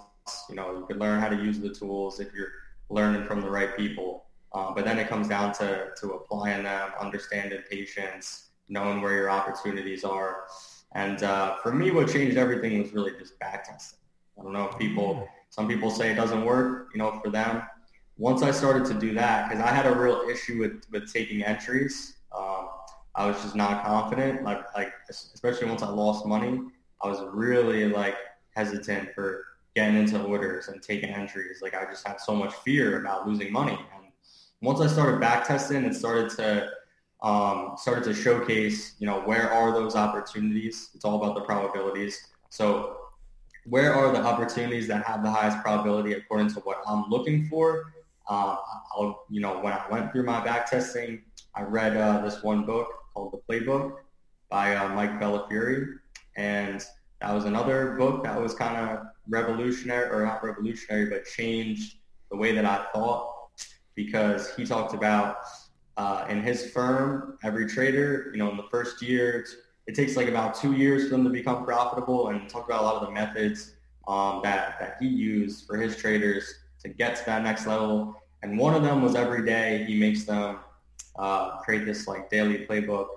You 0.49 0.55
know, 0.55 0.77
you 0.77 0.85
can 0.85 0.99
learn 0.99 1.19
how 1.19 1.29
to 1.29 1.35
use 1.35 1.59
the 1.59 1.69
tools 1.69 2.19
if 2.19 2.33
you're 2.33 2.51
learning 2.89 3.25
from 3.25 3.41
the 3.41 3.49
right 3.49 3.75
people. 3.77 4.25
Um, 4.53 4.73
but 4.73 4.85
then 4.85 4.97
it 4.97 5.07
comes 5.07 5.27
down 5.27 5.53
to 5.53 5.89
to 5.99 6.11
applying 6.11 6.63
them, 6.63 6.91
understanding 6.99 7.61
patience, 7.69 8.49
knowing 8.67 9.01
where 9.01 9.15
your 9.15 9.29
opportunities 9.29 10.03
are. 10.03 10.45
And 10.95 11.21
uh, 11.21 11.57
for 11.57 11.71
me, 11.71 11.91
what 11.91 12.09
changed 12.09 12.37
everything 12.37 12.81
was 12.81 12.93
really 12.93 13.11
just 13.19 13.37
back 13.39 13.69
testing. 13.69 13.99
I 14.39 14.43
don't 14.43 14.53
know 14.53 14.69
if 14.69 14.77
people, 14.77 15.27
some 15.49 15.67
people 15.67 15.91
say 15.91 16.11
it 16.11 16.15
doesn't 16.15 16.43
work, 16.45 16.89
you 16.93 16.99
know, 16.99 17.19
for 17.23 17.29
them. 17.29 17.61
Once 18.19 18.43
I 18.43 18.51
started 18.51 18.85
to 18.85 18.93
do 18.93 19.15
that, 19.15 19.49
because 19.49 19.63
I 19.63 19.71
had 19.73 19.87
a 19.87 19.95
real 19.95 20.27
issue 20.29 20.59
with, 20.59 20.83
with 20.91 21.11
taking 21.11 21.43
entries, 21.43 22.19
I 23.19 23.25
was 23.25 23.41
just 23.41 23.53
not 23.53 23.83
confident. 23.83 24.43
Like, 24.43 24.63
like 24.73 24.93
especially 25.09 25.67
once 25.67 25.83
I 25.83 25.89
lost 25.89 26.25
money, 26.25 26.61
I 27.03 27.07
was 27.07 27.19
really 27.33 27.85
like 27.85 28.15
hesitant 28.55 29.13
for 29.13 29.43
getting 29.75 29.97
into 29.97 30.21
orders 30.23 30.69
and 30.69 30.81
taking 30.81 31.09
entries. 31.09 31.61
Like 31.61 31.75
I 31.75 31.83
just 31.83 32.07
had 32.07 32.21
so 32.21 32.33
much 32.33 32.53
fear 32.53 33.01
about 33.01 33.27
losing 33.27 33.51
money. 33.51 33.77
And 33.95 34.05
once 34.61 34.79
I 34.79 34.87
started 34.87 35.19
back 35.19 35.45
testing 35.45 35.83
and 35.83 35.95
started 35.95 36.29
to 36.37 36.69
um, 37.21 37.73
started 37.75 38.05
to 38.05 38.13
showcase, 38.13 38.95
you 38.99 39.05
know, 39.05 39.19
where 39.19 39.51
are 39.51 39.73
those 39.73 39.97
opportunities? 39.97 40.89
It's 40.95 41.03
all 41.03 41.21
about 41.21 41.35
the 41.35 41.41
probabilities. 41.41 42.27
So 42.49 42.95
where 43.65 43.93
are 43.93 44.13
the 44.13 44.21
opportunities 44.21 44.87
that 44.87 45.03
have 45.03 45.23
the 45.23 45.29
highest 45.29 45.59
probability 45.59 46.13
according 46.13 46.53
to 46.53 46.61
what 46.61 46.81
I'm 46.87 47.09
looking 47.09 47.47
for? 47.47 47.93
Uh, 48.29 48.57
I'll, 48.95 49.25
you 49.29 49.41
know, 49.41 49.59
when 49.59 49.73
I 49.73 49.83
went 49.89 50.11
through 50.11 50.23
my 50.23 50.43
back 50.43 50.69
testing, 50.69 51.23
I 51.55 51.63
read 51.63 51.97
uh, 51.97 52.21
this 52.21 52.43
one 52.43 52.63
book 52.63 52.87
called 53.13 53.33
The 53.33 53.53
Playbook 53.53 53.95
by 54.49 54.75
uh, 54.75 54.89
Mike 54.89 55.19
Bellafiore, 55.19 55.97
and 56.37 56.85
that 57.21 57.33
was 57.33 57.45
another 57.45 57.95
book 57.97 58.23
that 58.23 58.39
was 58.39 58.53
kind 58.53 58.77
of 58.77 59.07
revolutionary, 59.27 60.09
or 60.11 60.23
not 60.25 60.43
revolutionary, 60.43 61.09
but 61.09 61.25
changed 61.25 61.97
the 62.29 62.37
way 62.37 62.53
that 62.53 62.65
I 62.65 62.85
thought 62.93 63.35
because 63.95 64.55
he 64.55 64.63
talked 64.63 64.93
about 64.93 65.37
uh, 65.97 66.25
in 66.29 66.41
his 66.43 66.71
firm, 66.71 67.37
every 67.43 67.67
trader, 67.67 68.29
you 68.31 68.37
know, 68.37 68.51
in 68.51 68.57
the 68.57 68.67
first 68.71 69.01
year, 69.01 69.45
it 69.87 69.95
takes 69.95 70.15
like 70.15 70.27
about 70.27 70.53
two 70.53 70.73
years 70.73 71.05
for 71.05 71.09
them 71.09 71.23
to 71.23 71.31
become 71.31 71.65
profitable 71.65 72.27
and 72.27 72.47
talk 72.47 72.65
about 72.65 72.81
a 72.81 72.85
lot 72.85 72.95
of 73.01 73.07
the 73.07 73.11
methods 73.11 73.73
um, 74.07 74.39
that, 74.43 74.79
that 74.79 74.97
he 75.01 75.07
used 75.07 75.65
for 75.65 75.77
his 75.77 75.97
traders 75.97 76.58
to 76.81 76.89
get 76.89 77.15
to 77.17 77.25
that 77.25 77.43
next 77.43 77.67
level. 77.67 78.15
And 78.41 78.57
one 78.57 78.73
of 78.73 78.83
them 78.83 79.01
was 79.01 79.15
every 79.15 79.45
day 79.45 79.83
he 79.85 79.99
makes 79.99 80.23
them 80.23 80.59
uh, 81.17 81.57
create 81.57 81.85
this 81.85 82.07
like 82.07 82.29
daily 82.29 82.65
playbook. 82.65 83.07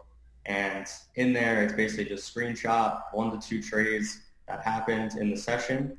And 0.46 0.86
in 1.14 1.32
there, 1.32 1.62
it's 1.62 1.72
basically 1.72 2.06
just 2.06 2.34
screenshot 2.34 3.02
one 3.12 3.30
to 3.30 3.48
two 3.48 3.62
trades 3.62 4.20
that 4.48 4.62
happened 4.62 5.14
in 5.16 5.30
the 5.30 5.36
session, 5.36 5.96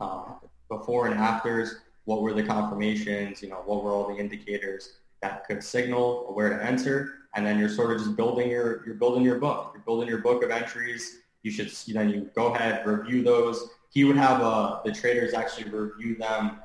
uh, 0.00 0.24
before 0.68 1.06
and 1.06 1.14
afters, 1.20 1.76
what 2.04 2.22
were 2.22 2.32
the 2.32 2.42
confirmations, 2.42 3.42
you 3.42 3.48
know, 3.48 3.62
what 3.66 3.84
were 3.84 3.90
all 3.90 4.08
the 4.08 4.18
indicators 4.18 4.94
that 5.20 5.46
could 5.46 5.62
signal 5.62 6.32
where 6.32 6.48
to 6.48 6.64
enter. 6.64 7.14
And 7.34 7.46
then 7.46 7.58
you're 7.58 7.68
sort 7.68 7.92
of 7.92 7.98
just 7.98 8.16
building 8.16 8.50
your, 8.50 8.84
you're 8.84 8.96
building 8.96 9.22
your 9.22 9.38
book. 9.38 9.72
You're 9.74 9.84
building 9.84 10.08
your 10.08 10.18
book 10.18 10.42
of 10.42 10.50
entries. 10.50 11.18
You 11.42 11.50
should, 11.50 11.72
you 11.86 11.94
then 11.94 12.08
you 12.10 12.30
go 12.34 12.54
ahead, 12.54 12.86
review 12.86 13.22
those. 13.22 13.70
He 13.92 14.04
would 14.04 14.16
have 14.16 14.40
uh, 14.40 14.80
the 14.84 14.90
traders 14.90 15.34
actually 15.34 15.68
review 15.70 16.16
them 16.16 16.60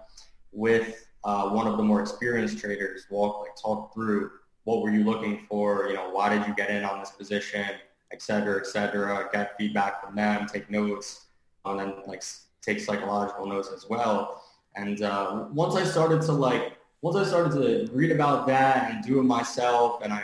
with 0.53 1.05
uh, 1.25 1.49
one 1.49 1.67
of 1.67 1.75
the 1.75 1.83
more 1.83 1.99
experienced 2.01 2.57
traders 2.57 3.05
walk 3.09 3.41
like 3.41 3.55
talk 3.61 3.93
through 3.93 4.31
what 4.63 4.81
were 4.81 4.89
you 4.89 5.03
looking 5.03 5.45
for, 5.49 5.87
you 5.89 5.95
know, 5.95 6.09
why 6.09 6.29
did 6.29 6.47
you 6.47 6.53
get 6.55 6.69
in 6.69 6.85
on 6.85 6.99
this 6.99 7.11
position, 7.11 7.65
et 8.13 8.21
cetera, 8.21 8.59
et 8.61 8.65
cetera, 8.65 9.29
get 9.33 9.57
feedback 9.57 10.01
from 10.01 10.15
them, 10.15 10.47
take 10.51 10.69
notes, 10.69 11.25
and 11.65 11.79
then 11.79 11.93
like 12.07 12.23
take 12.61 12.79
psychological 12.79 13.45
notes 13.45 13.69
as 13.75 13.89
well. 13.89 14.43
And 14.75 15.01
uh, 15.01 15.47
once 15.51 15.75
I 15.75 15.83
started 15.83 16.21
to 16.23 16.31
like, 16.31 16.77
once 17.01 17.17
I 17.17 17.25
started 17.25 17.51
to 17.59 17.91
read 17.93 18.11
about 18.11 18.47
that 18.47 18.89
and 18.89 19.03
do 19.03 19.19
it 19.19 19.23
myself, 19.23 20.01
and 20.01 20.13
I 20.13 20.23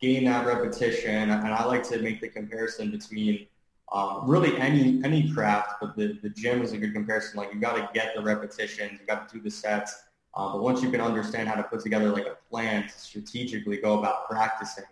gain 0.00 0.24
that 0.24 0.46
repetition, 0.46 1.30
and 1.30 1.46
I 1.46 1.64
like 1.64 1.84
to 1.90 1.98
make 2.00 2.20
the 2.20 2.28
comparison 2.28 2.90
between 2.90 3.46
um, 3.94 4.28
really 4.28 4.56
any 4.58 5.00
any 5.04 5.32
craft, 5.32 5.76
but 5.80 5.96
the, 5.96 6.18
the 6.22 6.28
gym 6.28 6.62
is 6.62 6.72
a 6.72 6.78
good 6.78 6.92
comparison. 6.92 7.38
Like 7.38 7.54
you 7.54 7.60
got 7.60 7.76
to 7.76 7.88
get 7.94 8.14
the 8.16 8.22
repetitions, 8.22 8.98
you 9.00 9.06
got 9.06 9.28
to 9.28 9.36
do 9.36 9.40
the 9.42 9.50
sets, 9.50 10.04
um, 10.36 10.52
but 10.52 10.62
once 10.62 10.82
you 10.82 10.90
can 10.90 11.00
understand 11.00 11.48
how 11.48 11.54
to 11.54 11.62
put 11.62 11.80
together 11.80 12.10
like 12.10 12.26
a 12.26 12.36
plan 12.50 12.82
to 12.82 12.98
strategically 13.08 13.76
go 13.76 13.98
about 14.00 14.28
practicing, 14.28 14.84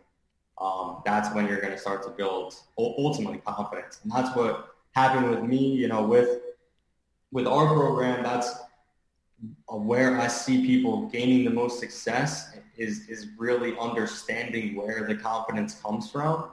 um, 0.60 1.02
that's 1.04 1.34
when 1.34 1.48
you're 1.48 1.60
going 1.60 1.72
to 1.72 1.78
start 1.78 2.02
to 2.04 2.10
build 2.10 2.54
ultimately 2.78 3.38
confidence. 3.38 3.98
And 4.04 4.12
that's 4.12 4.34
what 4.36 4.76
happened 4.92 5.30
with 5.30 5.42
me, 5.42 5.58
you 5.58 5.88
know, 5.88 6.04
with, 6.04 6.40
with 7.32 7.46
our 7.46 7.66
program, 7.74 8.22
that's 8.22 8.52
where 9.66 10.20
I 10.20 10.28
see 10.28 10.64
people 10.64 11.08
gaining 11.08 11.44
the 11.44 11.50
most 11.50 11.80
success 11.80 12.56
is, 12.76 13.08
is 13.08 13.28
really 13.36 13.76
understanding 13.80 14.76
where 14.76 15.06
the 15.08 15.16
confidence 15.16 15.80
comes 15.80 16.08
from, 16.08 16.50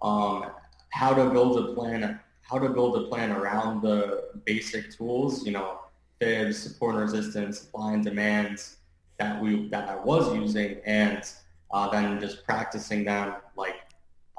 um, 0.00 0.50
how 0.92 1.14
to 1.14 1.30
build 1.30 1.58
a 1.58 1.74
plan, 1.74 2.20
how 2.42 2.58
to 2.58 2.68
build 2.68 2.96
a 2.96 3.08
plan 3.08 3.32
around 3.32 3.82
the 3.82 4.28
basic 4.44 4.94
tools, 4.96 5.44
you 5.44 5.52
know, 5.52 5.80
fibs, 6.20 6.58
support 6.58 6.94
and 6.94 7.02
resistance, 7.02 7.60
supply 7.60 7.94
and 7.94 8.04
demand 8.04 8.62
that 9.18 9.42
we 9.42 9.68
that 9.70 9.88
I 9.88 9.96
was 9.96 10.34
using, 10.34 10.80
and 10.84 11.22
uh, 11.70 11.90
then 11.90 12.20
just 12.20 12.44
practicing 12.44 13.04
them 13.04 13.36
like 13.56 13.76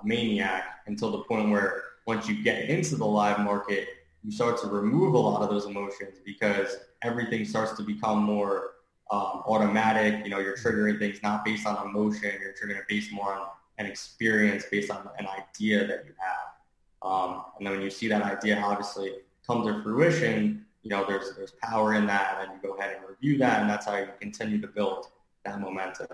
a 0.02 0.06
maniac 0.06 0.82
until 0.86 1.12
the 1.12 1.24
point 1.24 1.50
where 1.50 1.84
once 2.06 2.28
you 2.28 2.44
get 2.44 2.70
into 2.70 2.96
the 2.96 3.06
live 3.06 3.40
market, 3.40 3.88
you 4.24 4.32
start 4.32 4.60
to 4.62 4.68
remove 4.68 5.16
a 5.16 5.18
lot 5.18 5.42
of 5.42 5.50
those 5.50 5.66
emotions 5.66 6.20
because 6.24 6.78
everything 7.02 7.46
starts 7.46 7.74
to 7.74 7.84
become 7.84 8.24
more 8.24 8.76
um, 9.12 9.42
automatic. 9.48 10.24
You 10.24 10.32
know, 10.32 10.40
you're 10.40 10.56
triggering 10.56 11.00
things 11.00 11.22
not 11.24 11.44
based 11.44 11.66
on 11.66 11.88
emotion. 11.88 12.32
You're 12.40 12.54
triggering 12.54 12.80
it 12.80 12.88
based 12.88 13.12
more 13.12 13.34
on 13.34 13.48
an 13.78 13.86
experience, 13.86 14.66
based 14.70 14.92
on 14.92 15.10
an 15.18 15.28
idea 15.28 15.88
that 15.88 16.06
you 16.06 16.14
have. 16.18 17.10
Um, 17.10 17.44
and 17.58 17.68
then 17.68 17.74
when 17.74 17.82
you 17.82 17.90
see 17.90 18.08
that 18.08 18.22
idea 18.22 18.58
obviously 18.60 19.12
come 19.46 19.66
to 19.66 19.82
fruition, 19.84 20.66
you 20.84 20.90
know, 20.90 21.06
there's 21.08 21.36
there's 21.36 21.52
power 21.62 21.94
in 21.94 22.06
that, 22.08 22.38
and 22.38 22.50
then 22.50 22.56
you 22.56 22.68
go 22.68 22.76
ahead 22.76 22.96
and 22.96 23.06
review 23.08 23.38
that, 23.40 23.62
and 23.62 23.70
that's 23.70 23.86
how 23.86 23.98
you 23.98 24.08
continue 24.20 24.60
to 24.62 24.68
build 24.68 25.08
that 25.46 25.60
momentum. 25.60 26.08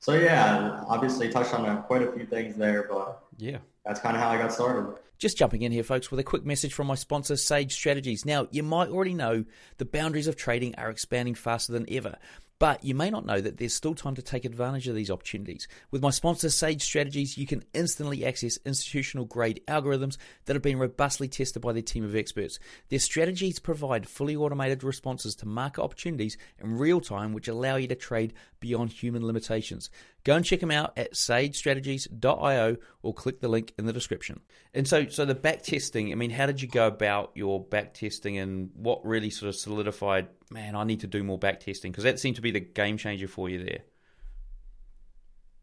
So 0.00 0.14
yeah, 0.14 0.84
obviously 0.88 1.28
touched 1.28 1.54
on 1.54 1.82
quite 1.84 2.02
a 2.02 2.12
few 2.12 2.24
things 2.26 2.56
there, 2.56 2.86
but 2.88 3.22
yeah, 3.36 3.58
that's 3.84 4.00
kind 4.00 4.16
of 4.16 4.22
how 4.22 4.30
I 4.30 4.38
got 4.38 4.52
started. 4.52 4.96
Just 5.18 5.36
jumping 5.36 5.62
in 5.62 5.72
here, 5.72 5.82
folks, 5.82 6.12
with 6.12 6.20
a 6.20 6.24
quick 6.24 6.46
message 6.46 6.72
from 6.72 6.86
my 6.86 6.94
sponsor, 6.94 7.36
Sage 7.36 7.72
Strategies. 7.72 8.24
Now, 8.24 8.46
you 8.52 8.62
might 8.62 8.88
already 8.88 9.14
know 9.14 9.44
the 9.78 9.84
boundaries 9.84 10.28
of 10.28 10.36
trading 10.36 10.76
are 10.76 10.90
expanding 10.90 11.34
faster 11.34 11.72
than 11.72 11.86
ever. 11.90 12.18
But 12.58 12.82
you 12.84 12.94
may 12.94 13.08
not 13.08 13.24
know 13.24 13.40
that 13.40 13.58
there's 13.58 13.74
still 13.74 13.94
time 13.94 14.16
to 14.16 14.22
take 14.22 14.44
advantage 14.44 14.88
of 14.88 14.96
these 14.96 15.12
opportunities. 15.12 15.68
With 15.92 16.02
my 16.02 16.10
sponsor, 16.10 16.50
Sage 16.50 16.82
Strategies, 16.82 17.38
you 17.38 17.46
can 17.46 17.62
instantly 17.72 18.26
access 18.26 18.58
institutional 18.66 19.26
grade 19.26 19.60
algorithms 19.68 20.16
that 20.46 20.56
have 20.56 20.62
been 20.62 20.78
robustly 20.78 21.28
tested 21.28 21.62
by 21.62 21.72
their 21.72 21.82
team 21.82 22.04
of 22.04 22.16
experts. 22.16 22.58
Their 22.88 22.98
strategies 22.98 23.60
provide 23.60 24.08
fully 24.08 24.34
automated 24.34 24.82
responses 24.82 25.36
to 25.36 25.46
market 25.46 25.82
opportunities 25.82 26.36
in 26.58 26.78
real 26.78 27.00
time, 27.00 27.32
which 27.32 27.46
allow 27.46 27.76
you 27.76 27.86
to 27.86 27.94
trade 27.94 28.32
beyond 28.58 28.90
human 28.90 29.24
limitations. 29.24 29.88
Go 30.24 30.34
and 30.34 30.44
check 30.44 30.60
them 30.60 30.70
out 30.70 30.92
at 30.96 31.14
sagestrategies.io 31.14 32.76
or 33.02 33.14
click 33.14 33.40
the 33.40 33.48
link 33.48 33.72
in 33.78 33.86
the 33.86 33.92
description. 33.92 34.40
And 34.74 34.86
so, 34.86 35.08
so 35.08 35.24
the 35.24 35.34
back 35.34 35.62
testing, 35.62 36.12
I 36.12 36.16
mean, 36.16 36.30
how 36.30 36.46
did 36.46 36.60
you 36.60 36.68
go 36.68 36.86
about 36.86 37.32
your 37.34 37.62
back 37.62 37.94
testing 37.94 38.36
and 38.36 38.70
what 38.74 39.04
really 39.06 39.30
sort 39.30 39.48
of 39.48 39.56
solidified, 39.56 40.28
man, 40.50 40.74
I 40.74 40.84
need 40.84 41.00
to 41.00 41.06
do 41.06 41.22
more 41.22 41.38
back 41.38 41.60
testing? 41.60 41.92
Because 41.92 42.04
that 42.04 42.18
seemed 42.18 42.36
to 42.36 42.42
be 42.42 42.50
the 42.50 42.60
game 42.60 42.98
changer 42.98 43.28
for 43.28 43.48
you 43.48 43.64
there. 43.64 43.80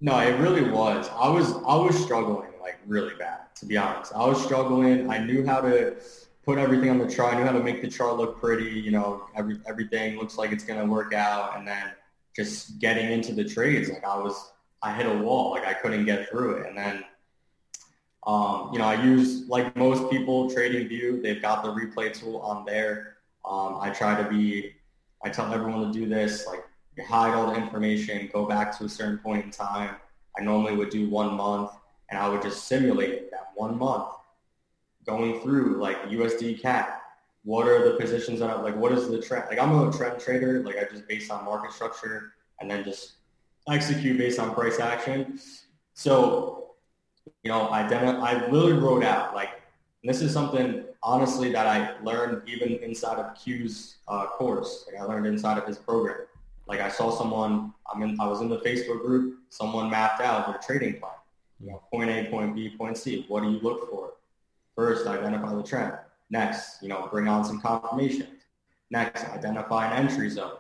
No, 0.02 0.18
it 0.20 0.38
really 0.40 0.70
was. 0.70 1.10
I 1.10 1.30
was 1.30 1.54
I 1.54 1.76
was 1.76 1.98
struggling 2.02 2.52
like 2.62 2.78
really 2.86 3.16
bad, 3.16 3.56
to 3.56 3.66
be 3.66 3.78
honest. 3.78 4.14
I 4.14 4.26
was 4.26 4.44
struggling. 4.44 5.10
I 5.10 5.20
knew 5.20 5.46
how 5.46 5.62
to 5.62 5.96
put 6.44 6.58
everything 6.58 6.90
on 6.90 7.00
the 7.00 7.08
chart. 7.08 7.34
I 7.34 7.38
knew 7.40 7.46
how 7.46 7.54
to 7.54 7.64
make 7.64 7.82
the 7.82 7.90
chart 7.90 8.18
look 8.18 8.40
pretty. 8.40 8.80
You 8.80 8.92
know, 8.92 9.28
every 9.36 9.60
everything 9.66 10.18
looks 10.18 10.38
like 10.38 10.52
it's 10.52 10.64
gonna 10.64 10.86
work 10.86 11.14
out, 11.14 11.58
and 11.58 11.68
then 11.68 11.92
just 12.36 12.80
getting 12.80 13.12
into 13.12 13.34
the 13.34 13.44
trades, 13.44 13.90
like 13.90 14.04
I 14.04 14.18
was, 14.18 14.52
I 14.82 14.94
hit 14.94 15.06
a 15.06 15.18
wall, 15.18 15.52
like 15.52 15.66
I 15.66 15.74
couldn't 15.74 16.06
get 16.06 16.30
through 16.30 16.58
it. 16.58 16.68
And 16.68 16.78
then, 16.78 17.04
um, 18.28 18.70
you 18.74 18.80
know, 18.80 18.86
I 18.86 19.02
use, 19.02 19.48
like 19.48 19.76
most 19.76 20.10
people, 20.10 20.50
trading 20.50 20.88
view. 20.88 21.22
they've 21.22 21.42
got 21.42 21.64
the 21.64 21.70
replay 21.70 22.14
tool 22.14 22.38
on 22.38 22.66
there. 22.66 23.18
Um, 23.46 23.78
I 23.80 23.90
try 23.92 24.22
to 24.22 24.28
be, 24.30 24.74
I 25.24 25.30
tell 25.30 25.54
everyone 25.54 25.92
to 25.92 25.98
do 25.98 26.08
this, 26.08 26.46
like 26.48 26.64
hide 27.08 27.34
all 27.34 27.52
the 27.52 27.56
information, 27.56 28.30
go 28.32 28.46
back 28.46 28.78
to 28.78 28.86
a 28.86 28.90
certain 28.90 29.18
point 29.20 29.46
in 29.46 29.52
time. 29.52 29.96
I 30.38 30.44
normally 30.44 30.76
would 30.76 30.90
do 30.90 31.10
one 31.10 31.36
month 31.36 31.72
and 32.10 32.20
I 32.20 32.28
would 32.28 32.42
just 32.42 32.68
simulate 32.68 33.32
that 33.32 33.52
one 33.56 33.78
month 33.78 34.10
going 35.06 35.42
through 35.42 35.78
like 35.82 36.02
USD 36.04 36.62
CAD, 36.62 36.88
what 37.46 37.68
are 37.68 37.90
the 37.90 37.98
positions 37.98 38.40
that 38.40 38.50
I 38.50 38.60
like? 38.60 38.76
What 38.76 38.92
is 38.92 39.08
the 39.08 39.22
trend? 39.22 39.46
Like 39.50 39.60
I'm 39.60 39.88
a 39.88 39.92
trend 39.96 40.20
trader. 40.20 40.64
Like 40.64 40.78
I 40.78 40.92
just 40.92 41.08
based 41.08 41.32
on 41.32 41.46
market 41.46 41.72
structure 41.72 42.34
and 42.60 42.70
then 42.70 42.84
just 42.84 43.14
execute 43.70 44.18
based 44.18 44.40
on 44.40 44.54
price 44.54 44.80
action. 44.80 45.40
So, 45.94 46.76
you 47.44 47.52
know, 47.52 47.68
I 47.68 47.88
I 47.88 48.50
literally 48.50 48.74
wrote 48.74 49.04
out 49.04 49.36
like 49.36 49.62
this 50.04 50.22
is 50.22 50.34
something 50.34 50.86
honestly 51.04 51.52
that 51.52 51.68
I 51.68 52.02
learned 52.02 52.50
even 52.50 52.78
inside 52.84 53.20
of 53.20 53.36
Q's 53.36 53.98
uh, 54.08 54.26
course. 54.26 54.86
Like 54.88 55.00
I 55.00 55.04
learned 55.06 55.28
inside 55.28 55.60
of 55.60 55.68
his 55.68 55.78
program. 55.78 56.26
Like 56.68 56.80
I 56.80 56.90
saw 56.90 57.12
someone, 57.12 57.74
I'm 57.94 58.02
in, 58.02 58.20
I 58.20 58.28
was 58.28 58.42
in 58.42 58.50
the 58.50 58.58
Facebook 58.60 59.02
group. 59.02 59.38
Someone 59.50 59.92
mapped 59.92 60.20
out 60.20 60.48
their 60.48 60.60
trading 60.66 61.00
plan. 61.00 61.12
You 61.60 61.72
know, 61.72 61.84
point 61.94 62.10
A, 62.10 62.26
point 62.26 62.56
B, 62.56 62.76
point 62.76 62.98
C. 62.98 63.26
What 63.28 63.44
do 63.44 63.52
you 63.52 63.60
look 63.60 63.90
for? 63.90 64.14
First, 64.76 65.06
identify 65.06 65.54
the 65.54 65.64
trend. 65.64 65.94
Next, 66.30 66.82
you 66.82 66.90
know, 66.90 67.08
bring 67.12 67.28
on 67.28 67.44
some 67.46 67.62
confirmations. 67.62 68.42
Next, 68.90 69.24
identify 69.26 69.88
an 69.88 70.06
entry 70.06 70.30
zone. 70.30 70.58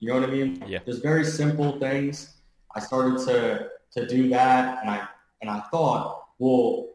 You 0.00 0.08
know 0.08 0.20
what 0.20 0.28
I 0.28 0.32
mean? 0.32 0.64
Yeah. 0.66 0.80
There's 0.84 0.98
very 0.98 1.24
simple 1.24 1.78
things. 1.78 2.34
I 2.74 2.80
started 2.80 3.18
to 3.26 3.68
to 3.92 4.06
do 4.06 4.28
that, 4.30 4.82
and 4.82 4.90
I 4.90 5.08
And 5.42 5.50
I 5.50 5.60
thought, 5.70 6.28
well, 6.38 6.88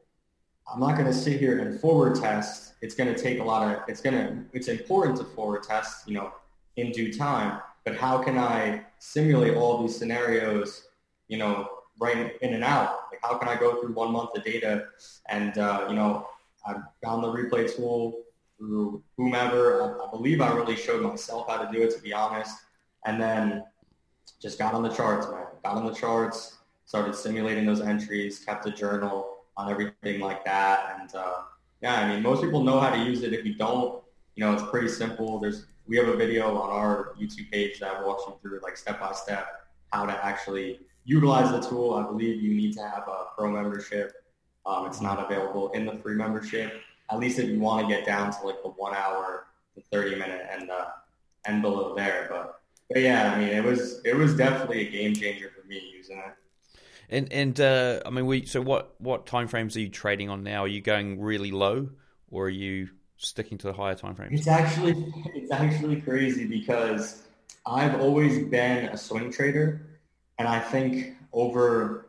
I'm 0.72 0.80
not 0.80 0.94
going 0.98 1.06
to 1.06 1.14
sit 1.14 1.40
here 1.40 1.60
and 1.60 1.80
forward 1.80 2.16
test. 2.16 2.74
It's 2.82 2.96
going 2.96 3.14
to 3.14 3.20
take 3.22 3.40
a 3.40 3.44
lot 3.44 3.62
of, 3.70 3.84
it's 3.88 4.02
going 4.02 4.16
to, 4.16 4.44
it's 4.54 4.68
important 4.68 5.18
to 5.18 5.24
forward 5.24 5.64
test, 5.64 6.08
you 6.08 6.16
know, 6.16 6.34
in 6.76 6.92
due 6.92 7.14
time, 7.14 7.62
but 7.86 7.96
how 7.96 8.18
can 8.18 8.38
I 8.38 8.84
simulate 9.00 9.56
all 9.56 9.82
these 9.82 9.96
scenarios, 9.96 10.88
you 11.28 11.38
know, 11.38 11.68
right 12.00 12.36
in 12.42 12.54
and 12.54 12.64
out? 12.64 12.90
Like 13.12 13.20
how 13.22 13.38
can 13.38 13.48
I 13.48 13.56
go 13.56 13.80
through 13.80 13.94
one 13.94 14.12
month 14.12 14.32
of 14.36 14.44
data 14.44 14.88
and, 15.30 15.58
uh, 15.58 15.86
you 15.90 15.96
know, 15.96 16.28
I 16.66 16.76
found 17.04 17.24
the 17.24 17.28
replay 17.28 17.74
tool 17.74 18.24
through 18.58 19.04
whomever. 19.18 20.00
I, 20.00 20.08
I 20.08 20.12
believe 20.12 20.42
I 20.42 20.54
really 20.54 20.76
showed 20.76 21.02
myself 21.02 21.48
how 21.48 21.64
to 21.64 21.72
do 21.72 21.84
it, 21.84 21.96
to 21.96 22.02
be 22.02 22.14
honest. 22.14 22.56
And 23.06 23.20
then 23.22 23.64
just 24.42 24.60
got 24.60 24.74
on 24.74 24.84
the 24.84 24.90
charts, 24.90 25.28
man. 25.30 25.46
Got 25.64 25.78
on 25.78 25.86
the 25.86 25.94
charts, 25.94 26.58
started 26.86 27.16
simulating 27.16 27.66
those 27.66 27.82
entries, 27.82 28.40
kept 28.40 28.66
a 28.66 28.72
journal 28.72 29.38
on 29.58 29.72
everything 29.72 30.20
like 30.20 30.46
that. 30.46 30.98
And 31.00 31.14
uh, 31.16 31.44
yeah, 31.82 31.96
I 31.96 32.14
mean, 32.14 32.24
most 32.24 32.42
people 32.42 32.64
know 32.64 32.80
how 32.80 32.90
to 32.90 33.02
use 33.04 33.24
it. 33.24 33.34
If 33.34 33.46
you 33.46 33.56
don't, 33.56 34.04
you 34.36 34.46
know, 34.46 34.54
it's 34.54 34.64
pretty 34.70 34.88
simple. 34.88 35.40
There's 35.40 35.66
we 35.88 35.98
have 35.98 36.08
a 36.08 36.16
video 36.16 36.56
on 36.56 36.70
our 36.70 37.14
YouTube 37.20 37.52
page 37.52 37.80
that 37.80 38.06
walks 38.06 38.24
you 38.28 38.36
through 38.42 38.60
like 38.64 38.78
step 38.78 39.00
by 39.00 39.12
step 39.14 39.48
how 39.92 40.06
to 40.06 40.26
actually 40.26 40.80
utilize 41.06 41.52
the 41.52 41.68
tool. 41.68 41.96
I 41.96 42.04
believe 42.04 42.42
you 42.42 42.54
need 42.54 42.74
to 42.74 42.82
have 42.82 43.08
a 43.08 43.26
pro 43.36 43.52
membership. 43.52 44.14
Um, 44.66 44.86
it's 44.88 45.02
not 45.02 45.24
available 45.24 45.72
in 45.72 45.86
the 45.86 45.96
free 45.98 46.16
membership. 46.16 46.82
At 47.10 47.20
least 47.20 47.40
if 47.40 47.50
you 47.50 47.60
want 47.60 47.88
to 47.88 47.94
get 47.94 48.06
down 48.06 48.32
to 48.32 48.46
like 48.46 48.62
the 48.62 48.70
one 48.70 48.96
hour, 48.96 49.48
the 49.76 49.82
30 49.92 50.16
minute 50.16 50.46
and 50.52 50.70
uh, 50.70 50.88
and 51.46 51.62
below 51.62 51.96
there. 51.96 52.28
But 52.30 52.62
but 52.90 53.02
yeah, 53.02 53.34
I 53.34 53.40
mean, 53.40 53.50
it 53.50 53.64
was 53.64 54.02
it 54.06 54.16
was 54.16 54.36
definitely 54.36 54.88
a 54.88 54.92
game 54.92 55.14
changer 55.14 55.52
for 55.56 55.66
me 55.68 55.82
using 55.96 56.18
it. 56.18 56.36
And 57.10 57.32
and 57.32 57.60
uh, 57.60 58.02
I 58.06 58.10
mean, 58.10 58.26
we 58.26 58.46
so 58.46 58.62
what 58.62 58.96
what 59.00 59.26
time 59.26 59.48
frames 59.48 59.76
are 59.76 59.82
you 59.82 59.90
trading 59.90 60.30
on 60.30 60.44
now? 60.44 60.64
Are 60.64 60.68
you 60.68 60.82
going 60.82 61.20
really 61.20 61.52
low, 61.52 61.90
or 62.30 62.46
are 62.46 62.50
you 62.50 62.90
sticking 63.18 63.58
to 63.60 63.68
the 63.68 63.74
higher 63.74 63.96
time 63.96 64.16
frames? 64.16 64.40
It's 64.40 64.48
actually 64.48 65.14
it's 65.36 65.52
actually 65.52 66.02
crazy 66.02 66.48
because 66.48 67.24
I've 67.66 68.00
always 68.00 68.46
been 68.48 68.86
a 68.86 68.98
swing 68.98 69.32
trader, 69.32 69.82
and 70.40 70.48
I 70.48 70.60
think 70.60 71.16
over 71.34 72.08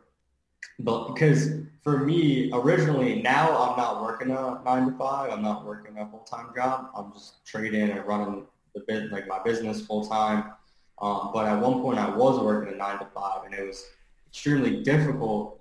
because 0.79 1.49
for 1.83 1.99
me 1.99 2.49
originally 2.53 3.21
now 3.21 3.49
I'm 3.49 3.77
not 3.77 4.01
working 4.01 4.31
a 4.31 4.61
nine 4.63 4.89
to 4.89 4.97
five. 4.97 5.31
I'm 5.31 5.41
not 5.41 5.65
working 5.65 5.97
a 5.97 6.07
full 6.07 6.19
time 6.19 6.47
job. 6.55 6.89
I'm 6.95 7.11
just 7.11 7.45
trading 7.45 7.89
and 7.89 8.05
running 8.05 8.45
the 8.73 8.81
bit 8.87 9.11
like 9.11 9.27
my 9.27 9.39
business 9.43 9.85
full 9.85 10.07
time. 10.07 10.53
Um, 11.01 11.31
but 11.33 11.45
at 11.45 11.59
one 11.59 11.81
point 11.81 11.99
I 11.99 12.15
was 12.15 12.39
working 12.39 12.73
a 12.73 12.77
nine 12.77 12.99
to 12.99 13.05
five, 13.13 13.43
and 13.45 13.53
it 13.53 13.67
was 13.67 13.85
extremely 14.27 14.81
difficult. 14.81 15.59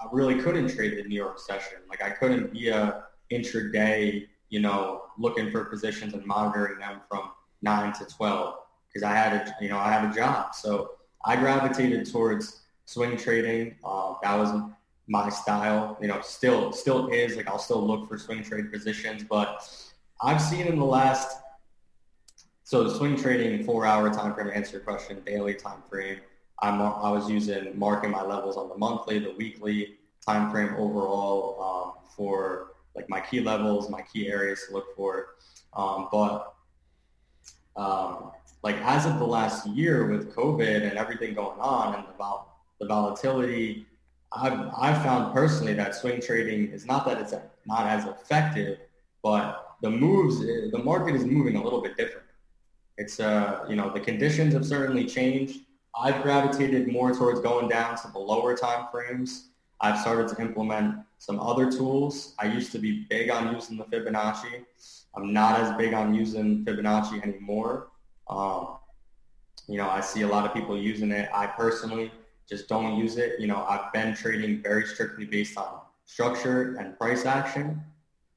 I 0.00 0.06
really 0.12 0.40
couldn't 0.40 0.68
trade 0.68 0.96
the 0.96 1.02
New 1.08 1.16
York 1.16 1.38
session. 1.38 1.78
Like 1.88 2.02
I 2.02 2.10
couldn't 2.10 2.52
be 2.52 2.68
a 2.68 3.04
intraday, 3.32 4.28
you 4.50 4.60
know, 4.60 5.02
looking 5.18 5.50
for 5.50 5.64
positions 5.64 6.14
and 6.14 6.24
monitoring 6.24 6.78
them 6.78 7.00
from 7.08 7.30
nine 7.62 7.92
to 7.94 8.04
twelve 8.06 8.58
because 8.88 9.02
I 9.02 9.14
had 9.14 9.32
a, 9.32 9.54
you 9.60 9.68
know, 9.68 9.78
I 9.78 9.90
had 9.90 10.08
a 10.08 10.14
job. 10.14 10.54
So 10.54 10.92
I 11.24 11.34
gravitated 11.34 12.10
towards 12.10 12.60
swing 12.84 13.16
trading. 13.16 13.74
Uh, 13.82 14.14
that 14.22 14.38
was 14.38 14.52
my 15.06 15.28
style. 15.28 15.98
You 16.00 16.08
know, 16.08 16.20
still 16.20 16.72
still 16.72 17.08
is. 17.08 17.36
Like 17.36 17.48
I'll 17.48 17.58
still 17.58 17.86
look 17.86 18.08
for 18.08 18.18
swing 18.18 18.42
trade 18.42 18.72
positions, 18.72 19.24
but 19.28 19.68
I've 20.20 20.40
seen 20.40 20.66
in 20.66 20.78
the 20.78 20.84
last 20.84 21.38
so 22.66 22.88
swing 22.88 23.14
trading, 23.14 23.62
four 23.64 23.84
hour 23.84 24.12
time 24.12 24.34
frame, 24.34 24.50
answer 24.52 24.80
question, 24.80 25.22
daily 25.26 25.54
time 25.54 25.82
frame. 25.88 26.20
I'm, 26.62 26.80
I 26.80 27.10
was 27.10 27.28
using 27.28 27.78
marking 27.78 28.10
my 28.10 28.22
levels 28.22 28.56
on 28.56 28.70
the 28.70 28.76
monthly, 28.76 29.18
the 29.18 29.34
weekly 29.36 29.96
time 30.26 30.50
frame 30.50 30.74
overall 30.78 31.62
um, 31.62 32.04
for 32.16 32.68
like 32.96 33.08
my 33.10 33.20
key 33.20 33.40
levels, 33.40 33.90
my 33.90 34.00
key 34.00 34.28
areas 34.28 34.64
to 34.66 34.74
look 34.74 34.96
for. 34.96 35.34
Um, 35.74 36.08
but 36.10 36.54
um, 37.76 38.30
like 38.62 38.76
as 38.76 39.04
of 39.04 39.18
the 39.18 39.26
last 39.26 39.66
year 39.66 40.06
with 40.06 40.34
COVID 40.34 40.88
and 40.88 40.96
everything 40.96 41.34
going 41.34 41.60
on 41.60 41.96
and 41.96 42.04
about 42.14 42.48
the 42.80 42.86
volatility, 42.86 43.86
I've, 44.36 44.70
I've 44.76 45.02
found 45.02 45.32
personally 45.32 45.74
that 45.74 45.94
swing 45.94 46.20
trading 46.20 46.70
is 46.72 46.86
not 46.86 47.06
that 47.06 47.20
it's 47.20 47.34
not 47.66 47.86
as 47.86 48.06
effective, 48.06 48.78
but 49.22 49.76
the 49.80 49.90
moves, 49.90 50.40
the 50.40 50.80
market 50.82 51.14
is 51.14 51.24
moving 51.24 51.56
a 51.56 51.62
little 51.62 51.80
bit 51.80 51.96
different. 51.96 52.26
It's, 52.96 53.20
uh, 53.20 53.64
you 53.68 53.76
know, 53.76 53.90
the 53.90 54.00
conditions 54.00 54.54
have 54.54 54.64
certainly 54.64 55.04
changed. 55.04 55.60
I've 55.98 56.22
gravitated 56.22 56.88
more 56.88 57.12
towards 57.14 57.40
going 57.40 57.68
down 57.68 57.96
to 57.98 58.08
the 58.12 58.18
lower 58.18 58.56
time 58.56 58.86
frames. 58.90 59.50
I've 59.80 60.00
started 60.00 60.28
to 60.28 60.40
implement 60.40 60.96
some 61.18 61.40
other 61.40 61.70
tools. 61.70 62.34
I 62.38 62.46
used 62.46 62.72
to 62.72 62.78
be 62.78 63.06
big 63.08 63.30
on 63.30 63.54
using 63.54 63.76
the 63.76 63.84
Fibonacci. 63.84 64.64
I'm 65.16 65.32
not 65.32 65.60
as 65.60 65.76
big 65.76 65.94
on 65.94 66.14
using 66.14 66.64
Fibonacci 66.64 67.22
anymore. 67.22 67.88
Um, 68.28 68.78
you 69.68 69.78
know, 69.78 69.88
I 69.88 70.00
see 70.00 70.22
a 70.22 70.28
lot 70.28 70.44
of 70.44 70.52
people 70.52 70.76
using 70.76 71.10
it. 71.10 71.28
I 71.34 71.46
personally 71.46 72.10
just 72.48 72.68
don't 72.68 72.98
use 72.98 73.16
it. 73.16 73.40
You 73.40 73.46
know, 73.46 73.64
I've 73.68 73.92
been 73.92 74.14
trading 74.14 74.62
very 74.62 74.86
strictly 74.86 75.24
based 75.24 75.56
on 75.56 75.80
structure 76.04 76.76
and 76.76 76.98
price 76.98 77.24
action 77.24 77.82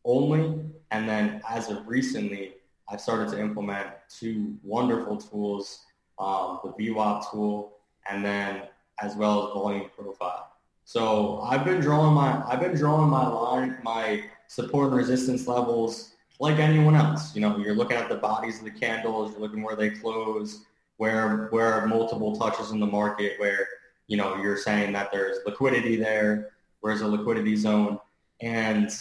only. 0.06 0.62
And 0.92 1.08
then 1.08 1.42
as 1.50 1.70
of 1.70 1.88
recently, 1.88 2.54
I've 2.90 3.02
started 3.02 3.30
to 3.30 3.40
implement 3.40 3.88
two 4.10 4.56
wonderful 4.64 5.18
tools, 5.18 5.82
um, 6.20 6.60
the 6.64 6.72
VWAP 6.72 7.30
tool, 7.30 7.74
and 8.10 8.24
then 8.24 8.64
as 9.02 9.16
well 9.16 9.48
as 9.48 9.54
volume 9.54 9.90
profile. 9.96 10.54
So 10.86 11.42
I've 11.42 11.66
been 11.66 11.82
drawing 11.82 12.14
my 12.14 12.42
I've 12.48 12.62
been 12.62 12.76
drawing 12.76 13.10
my 13.10 13.28
line, 13.28 13.78
my 13.84 14.24
support 14.48 14.88
and 14.88 14.96
resistance 14.96 15.46
levels 15.46 16.14
like 16.40 16.60
anyone 16.60 16.96
else. 16.96 17.36
You 17.36 17.42
know, 17.42 17.58
you're 17.58 17.76
looking 17.76 17.98
at 17.98 18.08
the 18.08 18.16
bodies 18.16 18.60
of 18.60 18.66
the 18.66 18.72
candles, 18.72 19.32
you're 19.32 19.42
looking 19.42 19.64
where 19.64 19.76
they 19.76 19.90
close, 19.90 20.62
where 20.96 21.48
where 21.48 21.86
multiple 21.88 22.38
touches 22.38 22.72
in 22.72 22.80
the 22.80 22.86
market, 22.86 23.38
where 23.38 23.68
you 24.08 24.18
know 24.18 24.38
you're 24.42 24.58
saying 24.58 24.94
that 24.94 25.12
there's 25.12 25.38
liquidity 25.46 25.96
there, 25.96 26.52
where's 26.82 27.02
a 27.02 27.08
liquidity 27.08 27.56
zone, 27.56 28.00
and 28.42 28.92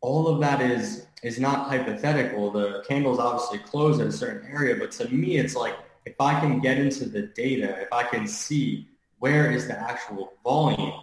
all 0.00 0.28
of 0.28 0.40
that 0.40 0.60
is 0.60 1.06
is 1.22 1.40
not 1.40 1.68
hypothetical. 1.68 2.50
The 2.50 2.84
candles 2.86 3.18
obviously 3.18 3.58
close 3.58 4.00
at 4.00 4.06
a 4.06 4.12
certain 4.12 4.48
area, 4.50 4.76
but 4.76 4.92
to 4.92 5.08
me, 5.08 5.38
it's 5.38 5.56
like 5.56 5.74
if 6.04 6.14
I 6.20 6.38
can 6.40 6.60
get 6.60 6.78
into 6.78 7.08
the 7.08 7.22
data, 7.22 7.80
if 7.80 7.92
I 7.92 8.04
can 8.04 8.26
see 8.26 8.88
where 9.18 9.50
is 9.50 9.66
the 9.66 9.78
actual 9.78 10.34
volume, 10.44 11.00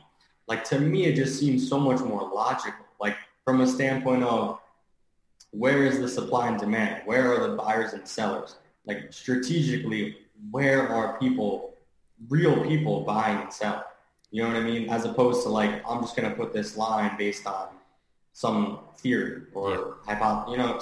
like 0.47 0.63
to 0.65 0.79
me, 0.79 1.05
it 1.05 1.15
just 1.15 1.39
seems 1.39 1.67
so 1.67 1.79
much 1.79 1.99
more 1.99 2.29
logical. 2.33 2.86
Like 2.99 3.17
from 3.43 3.62
a 3.62 3.67
standpoint 3.67 4.23
of 4.23 4.59
where 5.51 5.86
is 5.86 5.99
the 5.99 6.07
supply 6.07 6.47
and 6.47 6.59
demand? 6.59 7.03
Where 7.05 7.33
are 7.33 7.47
the 7.47 7.55
buyers 7.55 7.93
and 7.93 8.07
sellers? 8.07 8.55
Like 8.86 9.12
strategically, 9.12 10.17
where 10.51 10.89
are 10.89 11.17
people, 11.19 11.72
real 12.29 12.63
people 12.65 13.01
buying 13.01 13.41
and 13.41 13.53
selling? 13.53 13.81
You 14.31 14.43
know 14.43 14.47
what 14.49 14.57
I 14.57 14.63
mean? 14.63 14.89
As 14.89 15.05
opposed 15.05 15.43
to 15.43 15.49
like, 15.49 15.88
I'm 15.88 16.01
just 16.01 16.15
going 16.15 16.29
to 16.29 16.36
put 16.36 16.53
this 16.53 16.75
line 16.75 17.15
based 17.17 17.45
on 17.45 17.67
some 18.33 18.79
theory 18.97 19.43
or 19.53 19.97
yeah. 20.07 20.13
hypothesis. 20.15 20.51
You 20.51 20.57
know, 20.57 20.81